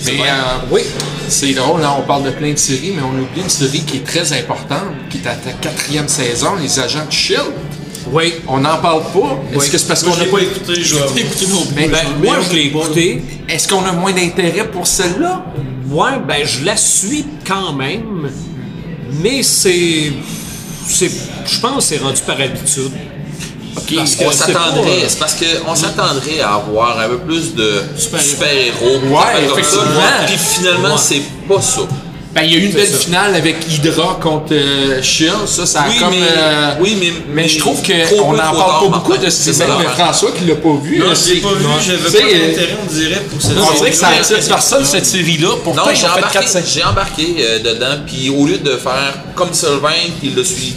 [0.06, 0.34] Mais euh,
[0.70, 0.80] Oui.
[1.28, 3.98] c'est drôle, là, on parle de plein de séries, mais on oublie une série qui
[3.98, 7.52] est très importante, qui est à ta quatrième saison, Les Agents de Shield.
[8.12, 8.34] Oui.
[8.48, 9.40] On n'en parle pas.
[9.54, 11.62] Est-ce que c'est parce qu'on Moi, je a l'ai pas écouté, je vais Écoutez nos
[11.74, 13.22] Mais- Ben, moi, je l'ai écouté.
[13.48, 15.44] Est-ce qu'on a moins d'intérêt pour celle-là?
[15.89, 18.30] Ouais, ben, je la suis quand même.
[19.22, 20.12] Mais c'est.
[20.89, 21.11] c'est
[21.47, 22.91] je pense que c'est rendu par habitude.
[23.74, 27.18] Parce que on c'est pas, s'attendrait, euh, c'est parce qu'on s'attendrait à avoir un peu
[27.18, 28.99] plus de Super-héros.
[29.09, 30.24] Ouais, effectivement.
[30.26, 30.99] Puis finalement, Ouais.
[30.99, 31.80] c'est pas ça.
[32.35, 32.97] Ben, il y a eu une belle ça.
[32.99, 35.47] finale avec Hydra contre euh, Shield.
[35.47, 36.11] Ça, ça a Oui, comme.
[36.11, 39.26] mais- euh, oui, mais- Mais je trouve qu'on n'en parle pas beaucoup Martin.
[39.26, 39.62] de C'est ce.
[39.62, 40.99] François qui l'a pas vu.
[40.99, 43.53] Non, euh, je l'ai pas vu, j'avais tu sais, pas d'intérêt, on dirait, pour cette
[43.57, 45.49] On dirait que ça attire personne, cette série-là.
[45.62, 48.76] Pourtant, j'ai ont fait embarqué, 4 5 j'ai embarqué euh, dedans, puis au lieu de
[48.78, 50.32] faire comme Sylvain, qui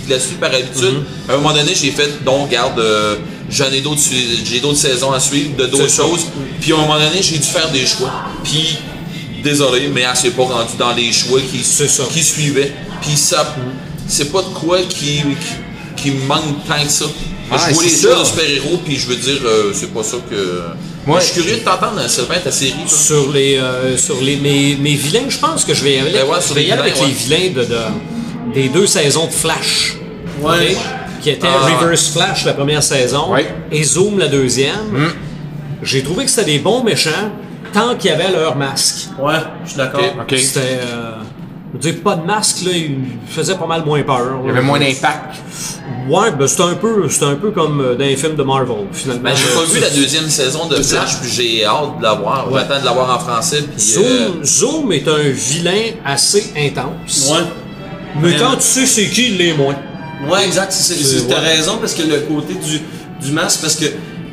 [0.10, 1.04] la suit par habitude, Mhm.
[1.30, 3.16] à un moment donné, j'ai fait, donc, regarde, euh,
[3.50, 4.02] j'en ai d'autres,
[4.46, 6.28] j'ai d'autres saisons à suivre, de d'autres choses,
[6.62, 8.12] puis à un moment donné, j'ai dû faire des choix.
[8.44, 8.78] Puis,
[9.50, 11.64] désolé, mais elle s'est pas rendue dans les choix qui,
[12.24, 12.72] suivaient.
[13.02, 13.56] Puis ça,
[14.08, 15.24] c'est pas de quoi qui,
[15.96, 17.06] qui, manque tant que ça.
[17.50, 20.18] Ah, je vois les jeux de super-héros, puis je veux dire, euh, c'est pas ça
[20.30, 20.62] que...
[21.10, 21.22] Ouais.
[21.22, 22.98] Je suis curieux de t'entendre, Sylvain, ta série, toi.
[22.98, 26.12] Sur les, euh, sur les mes, mes vilains, je pense que je vais y aller,
[26.12, 28.68] Ben ouais, je sur vais les y aller avec vilains, les vilains de, de- des
[28.68, 29.96] deux saisons de Flash.
[30.42, 30.76] Ouais.
[31.22, 31.66] Qui était Ah.
[31.80, 33.48] Reverse Flash la première saison Ouais.
[33.72, 35.14] et Zoom la deuxième.
[35.82, 37.32] J'ai trouvé que c'était des bons méchants
[37.74, 39.10] tant qu'ils avaient leur masque.
[39.20, 40.02] Ouais, je suis d'accord.
[40.22, 40.36] OK.
[40.38, 40.80] C'était.
[40.82, 41.12] Euh,
[41.74, 42.96] je veux dire, pas de masque, là, il
[43.28, 44.40] faisait pas mal moins peur.
[44.44, 45.36] Il y avait moins d'impact.
[46.10, 48.88] Ouais, ben c'était un peu, c'était un peu comme euh, dans les films de Marvel,
[48.94, 49.24] finalement.
[49.24, 52.50] Ben, j'ai pas vu la deuxième saison de Flash, puis j'ai hâte de la voir.
[52.50, 52.62] Ouais.
[52.62, 53.64] J'attends de la voir en français.
[53.64, 57.30] Puis, Zoom, euh, Zoom est un vilain assez intense.
[57.34, 57.44] Ouais.
[58.22, 59.76] Mais quand tu sais c'est qui, il l'est moins.
[60.30, 60.72] Ouais, exact.
[60.72, 61.58] c'est- c'est- C'est- T'as ouais.
[61.58, 62.80] raison parce que le côté du,
[63.26, 63.86] du masque, parce que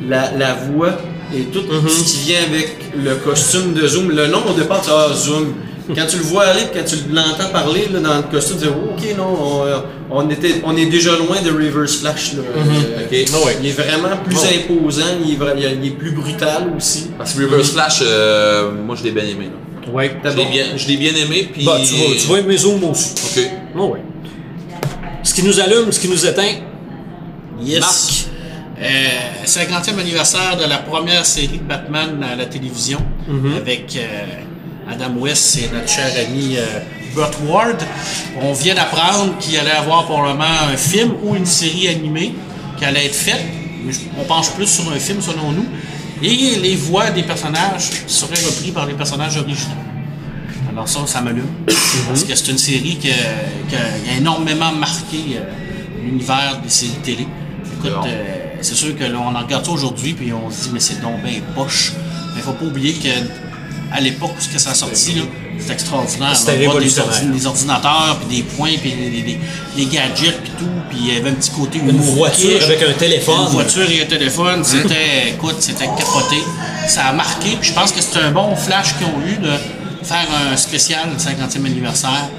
[0.07, 0.93] la, la voix
[1.37, 1.89] et tout Mm-hmm.
[1.89, 5.53] ce qui vient avec le costume de Zoom, le nom au départ, tu ah, Zoom.
[5.95, 8.71] Quand tu le vois aller, quand tu l'entends parler là, dans le costume, tu dis
[8.73, 9.77] oh, ok non, on, euh,
[10.09, 12.33] on était, on est déjà loin de Reverse Flash.
[12.33, 12.39] Là.
[12.57, 13.25] Euh.
[13.33, 13.57] Ah ouais.
[13.61, 14.65] Il est vraiment plus Ouais.
[14.67, 15.37] imposant, il est,
[15.81, 17.11] il est- plus brutal aussi.
[17.17, 19.45] Parce que Reverse Flash, euh, moi je l'ai bien aimé.
[19.85, 19.91] là.
[19.93, 20.17] Ouais.
[20.25, 21.49] Je l'ai bien, aimé.
[21.53, 23.11] Puis, Bah, tu vas, tu vas aimer Zoom aussi.
[23.37, 23.43] Ok.
[23.77, 23.99] Ah ouais.
[25.21, 26.53] Ce qui nous allume, ce qui nous éteint.
[27.61, 27.79] Yes.
[27.79, 28.25] Marc.
[28.81, 33.55] Euh, 50e anniversaire de la première série de Batman à la télévision Mhm.
[33.55, 36.63] avec euh, Adam West et notre cher ami euh,
[37.15, 37.81] Burt Ward.
[38.41, 42.33] On vient d'apprendre qu'il allait avoir probablement un film ou une série animée
[42.77, 43.41] qui allait être faite.
[44.19, 45.65] On penche plus sur un film selon nous.
[46.21, 49.75] Et les voix des personnages seraient repris par les personnages originaux.
[50.71, 51.47] Alors ça, ça m'allume.
[52.07, 53.13] Parce que c'est une série qui, a-
[53.69, 57.27] qui a énormément marqué euh, l'univers des séries télé.
[57.89, 58.23] Écoute, euh,
[58.61, 61.01] c'est sûr que là, on en regarde ça aujourd'hui puis on se dit mais c'est
[61.01, 61.93] donc bien poche.
[62.35, 63.07] Mais faut pas oublier que
[63.93, 65.21] à l'époque où ce que ça a sorti
[65.59, 66.35] c'était extraordinaire.
[66.35, 67.13] C'était des, révolutionnaire.
[67.13, 69.39] ordi- des ordinateurs puis des points puis des, des-
[69.77, 72.93] des gadgets puis tout puis il y avait un petit côté Une voiture avec un
[72.93, 73.35] téléphone.
[73.45, 76.37] Une voiture et un téléphone, c'était, écoute, c'était capoté.
[76.87, 79.51] Ça a marqué, puis je pense que c'est un bon flash qu'ils ont eu de
[80.05, 82.29] faire un spécial 50e anniversaire,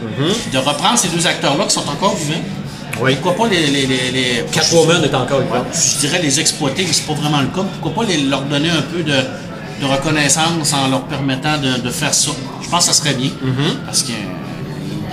[0.53, 2.41] de reprendre ces deux acteurs-là qui sont encore vivants.
[3.01, 3.17] Oui.
[3.23, 3.67] Pourquoi pas les.
[3.67, 5.41] les, les, les- Catwoman est encore
[5.73, 7.63] je dirais les exploiter, mais c'est pas vraiment le cas.
[7.81, 11.91] Pourquoi pas les- leur donner un peu de, de reconnaissance en leur permettant de, de
[11.91, 12.31] faire ça?
[12.63, 13.31] Je pense que ça serait bien.
[13.85, 14.13] Parce que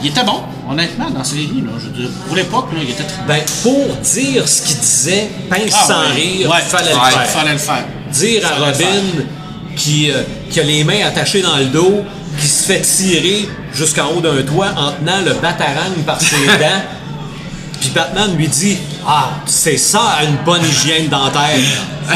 [0.01, 1.47] il était bon, honnêtement, dans la série.
[1.65, 1.71] Là.
[1.79, 5.71] Je veux dire, pour l'époque, il était très Ben, pour dire ce qu'il disait, pince
[5.73, 6.21] Ah, sans ouais.
[6.21, 6.61] rire, Ouais.
[6.61, 7.25] fallait le faire.
[7.27, 7.85] Fallait le faire.
[8.11, 8.65] Dire à Fallait.
[8.85, 9.23] Robin
[9.77, 12.03] qui, euh, qui a les mains attachées dans le dos,
[12.39, 16.81] qui se fait tirer jusqu'en haut d'un toit en tenant le batarang par ses dents,
[17.83, 21.57] puis Batman lui dit Ah, c'est ça une bonne hygiène dentaire.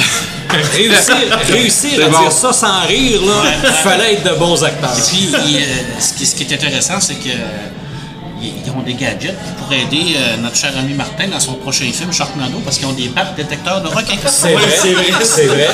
[0.74, 1.16] réussir
[1.50, 2.20] réussir à C'est bon.
[2.22, 3.72] dire ça sans rire, là, Ouais.
[3.84, 4.98] fallait être de bons acteurs.
[4.98, 5.62] Et puis, il, euh,
[6.00, 10.16] ce, qui, ce qui est intéressant, c'est que euh, ils ont des gadgets pour aider
[10.16, 13.36] euh, notre cher ami Martin dans son prochain film Sharknado parce qu'ils ont des battes
[13.36, 14.16] détecteurs de requins.
[14.28, 15.68] C'est vrai, c'est vrai, c'est vrai.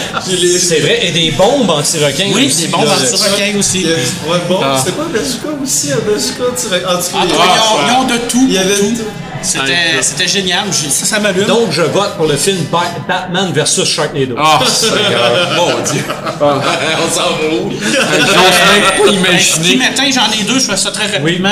[0.59, 0.99] C'est vrai.
[1.07, 2.31] Et des bombes anti-requins.
[2.33, 3.81] Oui, aussi, des bombes anti-requins aussi.
[3.81, 4.75] Il y avait- ouais, bon, Ah.
[4.79, 8.45] c'était pas un bazooka aussi, un bazooka avait- cas, ils, ont, ils ont de tout.
[8.47, 8.91] Il y avait tout.
[8.95, 9.03] tout.
[9.43, 10.63] C'était c'était génial.
[10.71, 11.45] Je- Ça, ça m'allume.
[11.45, 14.35] Donc, je vote pour le film Ba- Batman versus Sharknado.
[14.37, 15.49] Ah, Seigneur.
[15.57, 16.03] Mon Dieu.
[16.41, 17.71] On s'en va où?
[17.71, 19.63] J'ose même pas Ben, imaginer.
[19.63, 21.49] Petit matin, j'en ai deux, je fais ça très rapidement.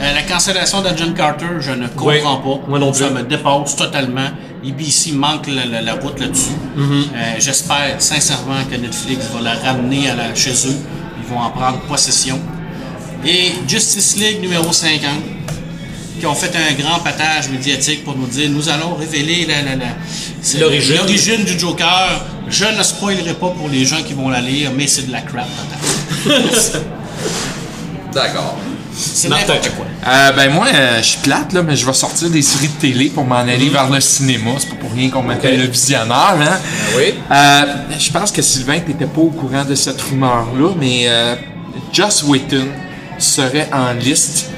[0.00, 2.60] Euh, la cancellation d'Agent Carter, je ne comprends Oui, pas.
[2.68, 3.14] moi non Ça plus.
[3.14, 4.28] me dépasse totalement.
[4.64, 6.56] ABC manque la, la- la route là-dessus.
[6.78, 6.80] Mm-hmm.
[7.14, 10.76] Euh, J'espère sincèrement que Netflix va la ramener à la, chez eux.
[11.20, 12.40] Ils vont en prendre possession.
[13.26, 15.02] Et Justice League numéro 50,
[16.22, 19.74] qui ont fait un grand patage médiatique pour nous dire nous allons révéler la, la,
[19.74, 19.86] la-
[20.40, 20.94] c'est L'origine.
[20.98, 22.24] l'origine du Joker.
[22.48, 25.20] Je ne spoilerai pas pour les gens qui vont la lire, mais c'est de la
[25.22, 25.48] crap
[26.22, 26.82] totale.
[28.14, 28.56] D'accord.
[28.94, 29.86] C'est n'importe quoi.
[30.06, 32.80] Euh, ben moi, euh, je suis plate, là, mais je vais sortir des séries de
[32.80, 33.72] télé pour m'en aller Mhm.
[33.72, 34.50] vers le cinéma.
[34.58, 36.58] C'est pas pour rien qu'on m'appelle le visionnaire, hein?
[36.96, 37.14] oui?
[37.32, 37.62] Euh,
[37.98, 41.34] je pense que Sylvain, t'étais pas au courant de cette rumeur-là, mais euh,
[41.92, 42.68] Joss Whedon
[43.18, 44.50] serait en liste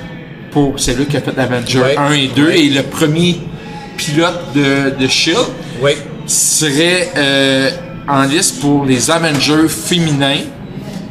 [0.55, 1.97] pour celui qui a fait Avenger Ouais.
[1.99, 3.41] 1 et 2 et le premier
[3.99, 5.41] pilote de, de S.H.I.E.L.D.
[5.83, 5.91] Oui.
[6.27, 7.71] serait euh,
[8.09, 10.43] en liste pour les Avengers féminins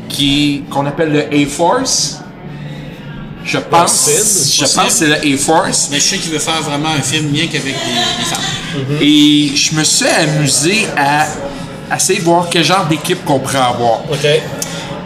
[0.10, 2.20] qui qu'on appelle le A-Force.
[3.46, 4.82] Je pense, Possible, je possible.
[4.82, 5.90] pense que c'est le A-Force.
[5.92, 7.72] Mais je sais qu'il veut faire vraiment un film bien qu'avec des,
[8.20, 8.98] des femmes.
[9.02, 11.28] Et je me suis amusé à,
[11.92, 14.04] à essayer de voir quel genre d'équipe qu'on pourrait avoir.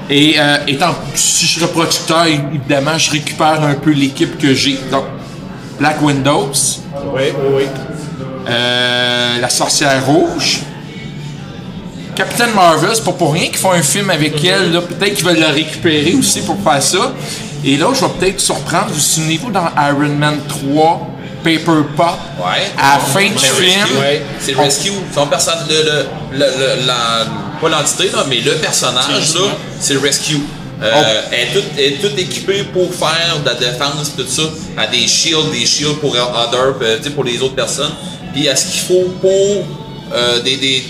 [0.10, 4.80] Et euh, étant, si je serais producteur, évidemment, je récupère un peu l'équipe que j'ai.
[4.91, 5.03] Donc,
[5.80, 6.51] Black Windows,
[7.14, 7.64] Oui, oui, oui.
[8.49, 10.62] euh, La Sorcière Rouge,
[12.16, 14.72] Captain Marvel, c'est pas pour rien qu'ils font un film avec elle.
[14.74, 14.82] là.
[14.82, 17.12] Peut-être qu'ils veulent la récupérer aussi pour faire ça.
[17.64, 18.88] Et là, je vais peut-être surprendre.
[18.89, 21.08] Vous souvenez-vous dans Iron Man 3,
[21.43, 22.03] Paper Pot,
[22.39, 22.72] Ouais.
[22.82, 23.97] à la fin du C'est film, Rescue.
[23.99, 24.22] Ouais.
[24.39, 24.91] C'est Rescue.
[25.14, 27.26] Son personnage, le, le, le, le- la,
[27.60, 29.41] pas l'entité, là, mais le personnage, là,
[29.80, 30.39] c'est le Rescue.
[30.82, 31.28] Euh, Oh.
[31.32, 34.43] elle, est toute, elle est toute équipée pour faire de la défense, tout ça.
[34.78, 37.93] Elle a des shields, des shields pour other, euh, pour les autres personnes.
[38.34, 39.66] Puis à ce qu'il faut pour
[40.14, 40.84] euh, des, des,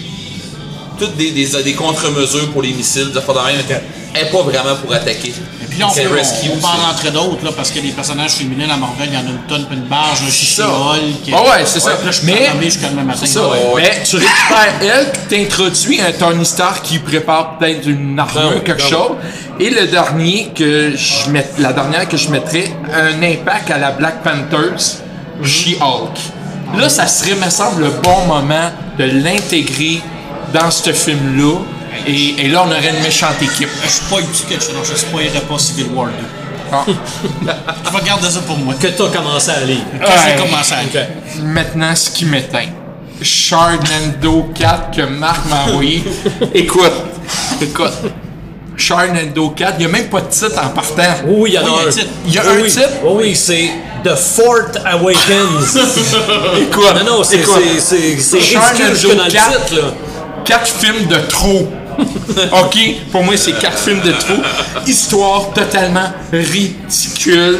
[0.99, 3.82] toutes des, des, des contre-mesures pour les missiles, de même.
[4.24, 5.30] N'est pas vraiment pour attaquer.
[5.61, 7.91] Et puis là, on, peut, Rescue, on, peut en rentrer d'autres, là, parce que les
[7.91, 10.55] personnages féminins à Marvel, il y en a une tonne, puis une barge, un chichi
[10.55, 10.68] ça.
[10.68, 11.34] Hulk.
[11.34, 11.91] Ah ouais, c'est ça.
[11.91, 13.26] Là, je peux Mais- jusqu'à demain matin.
[13.26, 13.47] Ça.
[13.47, 13.57] Ouais.
[13.76, 18.63] Mais tu récupères elle, t'introduis un Tony Stark qui prépare peut-être une armure, Ben oui,
[18.63, 19.11] quelque ben chose.
[19.59, 23.91] Et le dernier que je met, la dernière que je mettrais, un impact à la
[23.91, 25.01] Black Panthers,
[25.43, 26.18] She-Hulk.
[26.78, 30.01] Là, ça serait, me semble, le bon moment de l'intégrer
[30.53, 31.59] dans ce film-là.
[32.07, 33.69] Et, et là, on aurait une méchante équipe.
[33.83, 34.73] Je quelque chose.
[34.73, 36.13] Non, je spoilerai pas Civil War 2.
[36.71, 36.83] Ah.
[37.85, 38.73] Je vais garder ça pour moi.
[38.79, 39.77] Que t'as commencé à lire.
[40.01, 40.13] Quand Ouais.
[40.38, 41.07] j'ai commencé à OK.
[41.41, 42.67] Maintenant, ce qui m'éteint.
[43.21, 46.03] Sharknado 4 que Marc m'a envoyé.
[46.53, 46.91] écoute,
[47.61, 47.93] écoute.
[48.76, 51.03] Sharknado 4, il n'y a même pas de titre en partant.
[51.26, 52.07] Oui, il y en a un titre.
[52.27, 52.89] Il y a Oui, un titre?
[53.05, 53.69] Oui, oui, c'est
[54.03, 55.77] The Fort Awakens.
[56.61, 59.65] Écoute, non, non, c'est écoute, c'est- c'est- c'est Sharknado ridicule jusque dans le 4.
[59.65, 59.93] titre, là.
[60.45, 61.72] quatre films de trop.
[62.64, 62.78] OK?
[63.11, 64.36] Pour moi, c'est quatre films de trop.
[64.86, 67.57] Histoire totalement ridicule.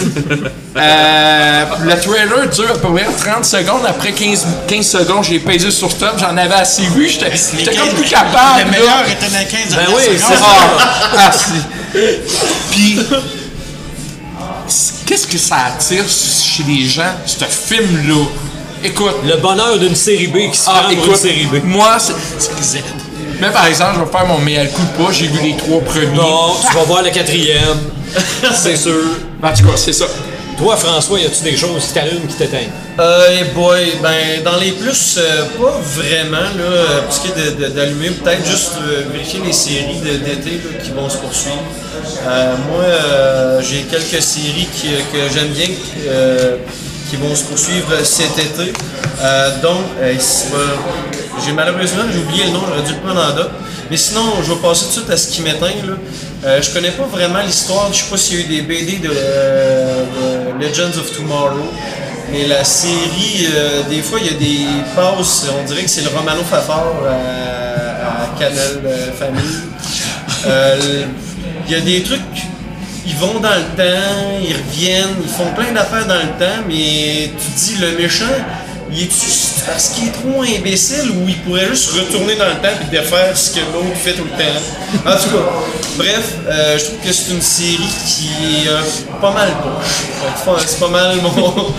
[0.76, 3.86] Euh, le trailer dure à peu près 30 secondes.
[3.88, 6.14] Après 15, 15 secondes, j'ai pesé sur stop.
[6.20, 7.10] J'en avais assez vu.
[7.10, 8.60] J'étais j'étais comme plus capable.
[8.60, 8.72] Le là.
[8.72, 10.20] meilleur était dans les 15 Ben oui, secondes.
[10.30, 10.46] c'est ça.
[11.18, 11.32] Ah,
[12.72, 13.00] Puis,
[15.06, 18.26] qu'est-ce que ça attire chez les gens, ce film-là?
[18.84, 21.56] Écoute, Le bonheur d'une série B qui se ah, prend pour une série B.
[21.64, 22.14] moi, c'est-
[22.62, 22.84] Z.
[23.40, 25.12] mais par exemple, je vais faire mon meilleur coup de pas.
[25.12, 26.16] J'ai vu les trois premiers.
[26.16, 27.80] Non, tu vas voir le quatrième.
[28.54, 28.94] c'est sûr.
[29.44, 30.06] En tout cas, c'est ça.
[30.58, 32.72] Toi, François, y a-tu des choses qui t'allument, qui t'éteignent?
[33.00, 37.28] Euh, hey boy, ben dans les plus, euh, pas vraiment là, euh, pour ce qui
[37.28, 41.62] est d'allumer, peut-être juste euh, vérifier les séries d'été qui vont se poursuivre.
[42.26, 45.68] Euh, moi, euh, j'ai quelques séries qui, que j'aime bien
[46.08, 46.58] euh,
[47.10, 48.74] qui vont se poursuivre cet été.
[49.22, 50.14] Euh, donc, euh,
[51.46, 53.52] j'ai malheureusement j'ai oublié le nom, j'aurais dû le prendre en date.
[53.90, 55.72] Mais sinon, je vais passer tout de suite à ce qui m'éteint.
[56.46, 58.98] Euh, je connais pas vraiment l'histoire, je sais pas s'il y a eu des BD
[58.98, 60.04] de, euh,
[60.60, 61.72] de Legends of Tomorrow.
[62.32, 63.48] Mais la série,
[63.90, 68.38] des fois, il y a des passes, on dirait que c'est le Romano Fafard à,
[68.38, 68.82] Canal
[69.18, 69.62] Famille.
[71.68, 72.20] Il y a des trucs,
[73.08, 77.32] ils vont dans le temps, ils reviennent, ils font plein d'affaires dans le temps, mais
[77.40, 78.26] tu te dis, le méchant,
[78.92, 79.10] il est
[79.66, 83.36] parce qu'il est trop imbécile ou il pourrait juste retourner dans le temps et défaire
[83.36, 85.06] ce que l'autre fait tout le temps?
[85.06, 85.44] En tout cas,
[85.98, 87.78] bref, euh, je trouve que c'est une série
[88.08, 88.30] qui
[88.66, 88.80] est euh,
[89.20, 90.64] pas mal poche.
[90.66, 91.34] C'est pas mal mon.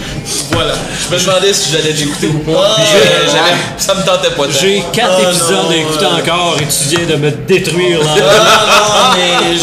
[0.52, 0.74] voilà.
[1.08, 2.76] Je me demandais si j'allais l'écouter ou pas.
[2.76, 2.82] Ah,
[3.24, 4.42] j'avais- ça me tentait pas.
[4.60, 6.20] J'ai quatre Ah, épisodes à écouter euh.
[6.20, 8.06] encore et tu viens de me détruire là.
[8.38, 9.62] Ah, non, mais je-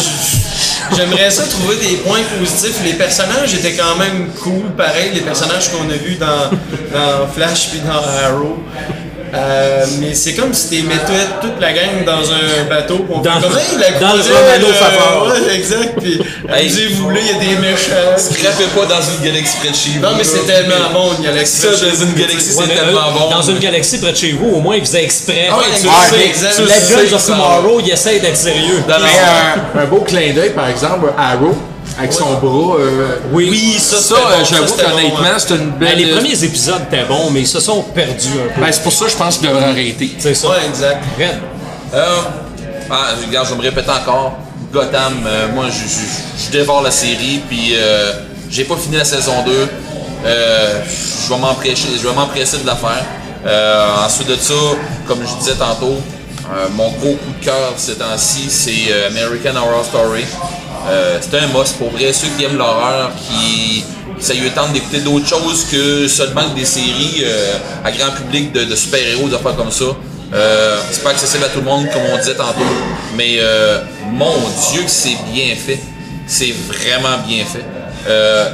[0.96, 2.82] j'aimerais ça trouver des points positifs.
[2.84, 6.50] Les personnages étaient quand même cool, pareil, les personnages qu'on a vus dans,
[6.94, 8.58] dans Flash puis dans Arrow.
[9.36, 13.42] Euh, mais c'est comme si tu mettais toute la gang dans un bateau pour Dans-
[13.42, 15.28] comment il a dans le croisé, Romano euh, Fafard.
[15.28, 16.00] Ouais, exact.
[16.02, 16.62] Puis Hey.
[16.62, 18.16] amusez-vous là, il y a des méchants.
[18.18, 20.00] Scrapez pas dans une galaxie près de chez vous.
[20.02, 21.76] Non, mais c'est tellement bon, il y a Ça, dans
[22.06, 23.30] une galaxie, c'est tellement euh, bon.
[23.32, 25.48] Dans une galaxie près de chez vous, au moins, ils faisaient exprès.
[25.52, 26.60] Ah ouais, le le exact.
[26.60, 26.66] le
[27.10, 28.84] La of ça- Tomorrow, ils essayent d'être sérieux.
[29.78, 31.56] Un beau clin d'œil, par exemple, Arrow,
[31.98, 32.78] avec son bras.
[32.80, 33.48] euh, Oui.
[33.50, 35.30] Oui, ça, ça, bon, euh, j'avoue bon, qu'honnêtement, ouais.
[35.38, 38.62] c'est une Ben, les premiers épisodes étaient bons, mais ils se sont perdus un peu.
[38.62, 40.16] Ben, c'est pour ça que je pense qu'il devrait arrêter.
[40.20, 40.50] c'est ça.
[40.50, 41.04] Ouais, exact.
[41.18, 41.40] Red.
[41.94, 42.06] Euh,
[42.92, 44.38] ah, regarde, je vais me répéter encore.
[44.74, 48.12] Gotham, euh, moi, je, je, je dévore la série, puis euh,
[48.50, 49.68] j'ai pas fini la saison 2.
[50.26, 50.82] Euh,
[51.24, 53.06] je vais m'empresser, je vais m'empresser de la faire.
[53.46, 54.54] Euh, ensuite de ça,
[55.08, 59.56] comme je disais tantôt, euh, mon gros coup de cœur ces temps-ci, c'est euh, American
[59.56, 60.26] Horror Story.
[60.88, 62.14] Euh, c'est un must pour vrai.
[62.14, 63.84] Ceux qui aiment l'horreur, qui
[64.20, 68.64] ça lui tente d'écouter d'autres choses que seulement des séries euh, à grand public de,
[68.64, 69.86] de super-héros, des affaires comme ça.
[70.34, 72.60] Euh, c'est pas accessible à tout le monde, comme on disait tantôt.
[73.16, 73.40] Mais
[74.12, 74.38] mon
[74.72, 75.80] Dieu, que c'est bien fait.
[76.28, 77.66] C'est vraiment bien fait.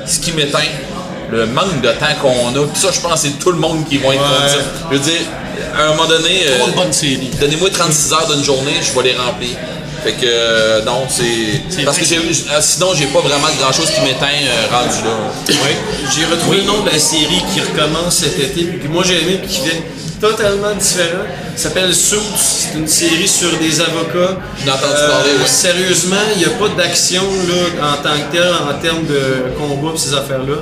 [0.06, 0.60] Ce qui m'éteint,
[1.32, 2.68] le manque de temps qu'on a.
[2.68, 4.58] Puis ça, je pense que c'est tout le monde qui va être ça.
[4.92, 5.22] Je veux dire,
[5.78, 6.46] à un moment donné,
[7.40, 9.50] donnez-moi 36 heures d'une journée, je vais les remplir.
[10.04, 11.84] Fait que euh, non, c'est.
[11.86, 15.56] Parce que j'ai, euh, sinon, j'ai pas vraiment grand chose qui m'éteint euh, rendu là.
[16.16, 19.22] J'ai retrouvé le nom de la série qui recommence cet été, puis que moi j'ai
[19.22, 19.80] aimé, puis qui vient
[20.20, 21.26] totalement différent.
[21.56, 22.20] Ça s'appelle Suits.
[22.36, 24.38] C'est une série sur des avocats.
[24.64, 25.48] J'ai entendu parler, ouais.
[25.48, 29.94] Sérieusement, il n'y a pas d'action là, en tant que tel, en termes de combat
[29.94, 30.58] et ces affaires-là.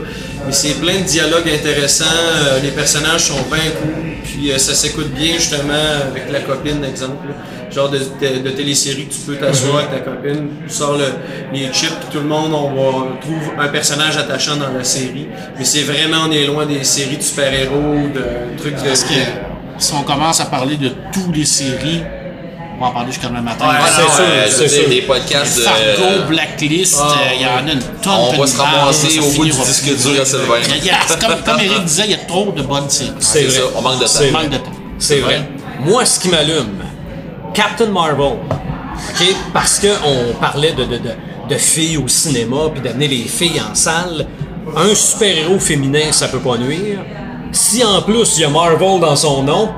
[0.49, 2.05] Mais c'est plein de dialogues intéressants.
[2.05, 3.93] euh, les personnages sont bien cool.
[4.23, 5.73] Puis euh, ça s'écoute bien justement
[6.09, 7.27] avec la copine, exemple.
[7.27, 7.35] là.
[7.71, 11.05] Genre de, de, de télésérie que tu peux t'asseoir avec ta copine, tu sors le,
[11.53, 15.27] les chips, puis tout le monde, on va trouve un personnage attachant dans la série.
[15.55, 18.81] Mais c'est vraiment, on est loin des séries de super-héros, de trucs de.
[18.87, 19.13] Parce que
[19.77, 22.01] si on commence à parler de toutes les séries,
[22.79, 23.65] on va en parler jusqu'à demain matin.
[23.67, 24.23] Ouais, c'est sûr,
[24.63, 25.61] Euh, c'est des podcasts de.
[25.63, 27.03] Fargo, Blacklist, euh,
[27.35, 28.13] il y en a une tonne.
[28.13, 30.55] on va se de ramasser au bout du disque dur à Sylvain.
[31.19, 33.11] Comme, comme Eric disait, il y a trop de bonnes séries.
[33.19, 33.51] C'est vrai.
[33.51, 34.07] ça, on manque de temps.
[34.09, 34.49] C'est Manque vrai.
[34.49, 34.71] de temps.
[34.97, 35.41] C'est vrai.
[35.85, 36.83] Moi, ce qui m'allume,
[37.53, 38.33] Captain Marvel.
[38.37, 39.35] OK?
[39.53, 41.09] Parce qu'on parlait de, de, de,
[41.49, 44.25] de filles au cinéma, puis d'amener les filles en salle.
[44.75, 46.99] Un super-héros féminin, ça peut pas nuire.
[47.51, 49.69] Si en plus il y a Marvel dans son nom,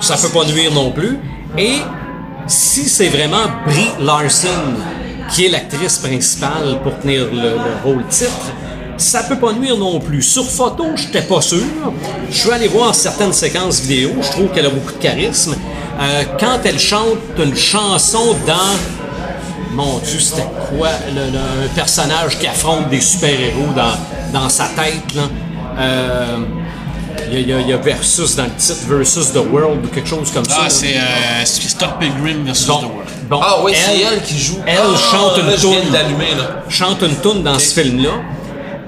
[0.00, 1.18] ça peut pas nuire non plus.
[1.56, 1.78] Et
[2.48, 4.48] si c'est vraiment Brie Larson
[5.30, 8.30] qui est l'actrice principale pour tenir le, le rôle titre,
[8.96, 10.22] ça peut pas nuire non plus.
[10.22, 11.62] Sur photo, j'étais pas sûr.
[12.30, 15.54] Je suis allé voir certaines séquences vidéo, je trouve qu'elle a beaucoup de charisme.
[16.00, 18.76] Euh, quand elle chante une chanson dans
[19.72, 25.22] mon Dieu, c'était quoi un personnage qui affronte des super-héros dans, dans sa tête là.
[25.78, 26.38] Euh,
[27.32, 30.30] il y, a- il y Versus dans le titre, Versus the World ou quelque chose
[30.32, 30.62] comme ça.
[30.64, 33.08] Ah, c'est euh, Scott Pilgrim versus Bon, The World.
[33.30, 34.58] bon, Ah oui, c'est elle qui joue.
[34.66, 35.92] Elle Ah, chante là, une toune.
[35.92, 36.62] là.
[36.68, 38.10] Chante une toune dans ce film-là.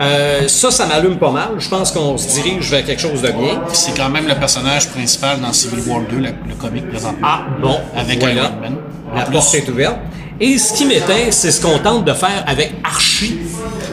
[0.03, 1.49] Euh, ça, ça m'allume pas mal.
[1.59, 3.61] Je pense qu'on se dirige vers quelque chose de bien.
[3.75, 7.19] C'est quand même le personnage principal dans Civil War 2, le, le comic présentement.
[7.23, 7.79] Ah, bon.
[7.95, 8.35] Avec voilà.
[8.45, 8.77] Iron Man.
[9.15, 9.97] La porte est ouverte.
[10.41, 13.41] Et ce qui m'éteint, c'est ce qu'on tente de faire avec Archie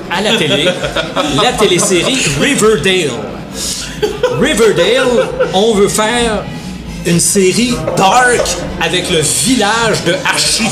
[0.10, 0.64] à la télé,
[1.44, 3.12] la télésérie Riverdale.
[4.40, 6.44] Riverdale, on veut faire
[7.06, 8.42] une série dark
[8.82, 10.70] avec le village de Archie.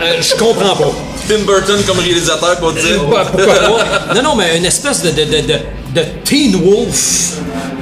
[0.00, 0.92] Euh, je comprends pas.
[1.28, 2.98] Tim Burton comme réalisateur pour dire.
[2.98, 4.14] Pourquoi pourquoi pas?
[4.14, 5.54] Non, non, mais une espèce de, de, de, de,
[5.94, 7.34] de Teen Wolf,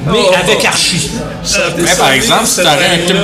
[0.07, 0.35] mais Oh.
[0.43, 1.11] avec Archie.
[1.79, 3.21] Mais par exemple, si t'aurais un Tim, Ah.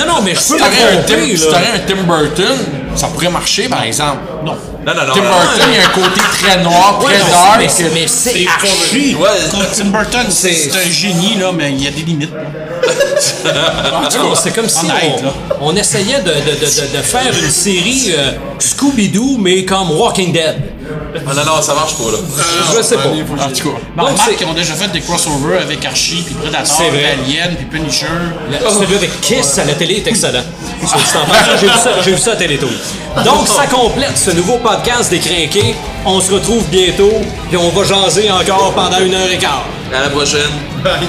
[0.06, 2.02] Non, non, mais je si peux t'aurais un, me Tim, tromper, si t'aurais un Tim
[2.06, 2.56] Burton,
[2.96, 4.18] ça pourrait marcher, par exemple.
[4.44, 4.56] Non.
[4.86, 5.12] Non, non, non.
[5.14, 5.20] Tim.
[5.22, 7.60] Burton, il y a un côté très noir, très dark.
[7.94, 9.14] mais c'est- Archie.
[9.14, 9.28] Ouais.
[9.76, 12.32] Tim Burton, c'est un génie, là, mais il y a des limites.
[13.44, 14.86] Non, c'est comme si
[15.60, 20.32] on, essayait de, de, de, de, de faire une série euh, Scooby-Doo, mais comme Walking
[20.32, 20.56] Dead.
[21.14, 22.18] Ah, non, non, ça marche pas, là.
[22.76, 23.04] Je sais pas.
[23.08, 23.78] En tout cas.
[23.96, 27.04] Donc, Marc, ils ont déjà fait des crossovers avec Archie, puis Predator, puis.
[27.04, 28.06] Alien, puis Punisher.
[28.50, 30.42] Le- Celui avec Kiss à la télé est excellent.
[30.80, 32.68] J'ai vu ça, j'ai vu ça à Télétoon.
[33.24, 35.74] Donc, ça complète ce nouveau podcast des Crinqués.
[36.04, 37.12] On se retrouve bientôt,
[37.48, 39.64] puis on va jaser encore pendant une heure et quart.
[39.94, 40.40] À la prochaine.
[40.82, 41.08] Bye.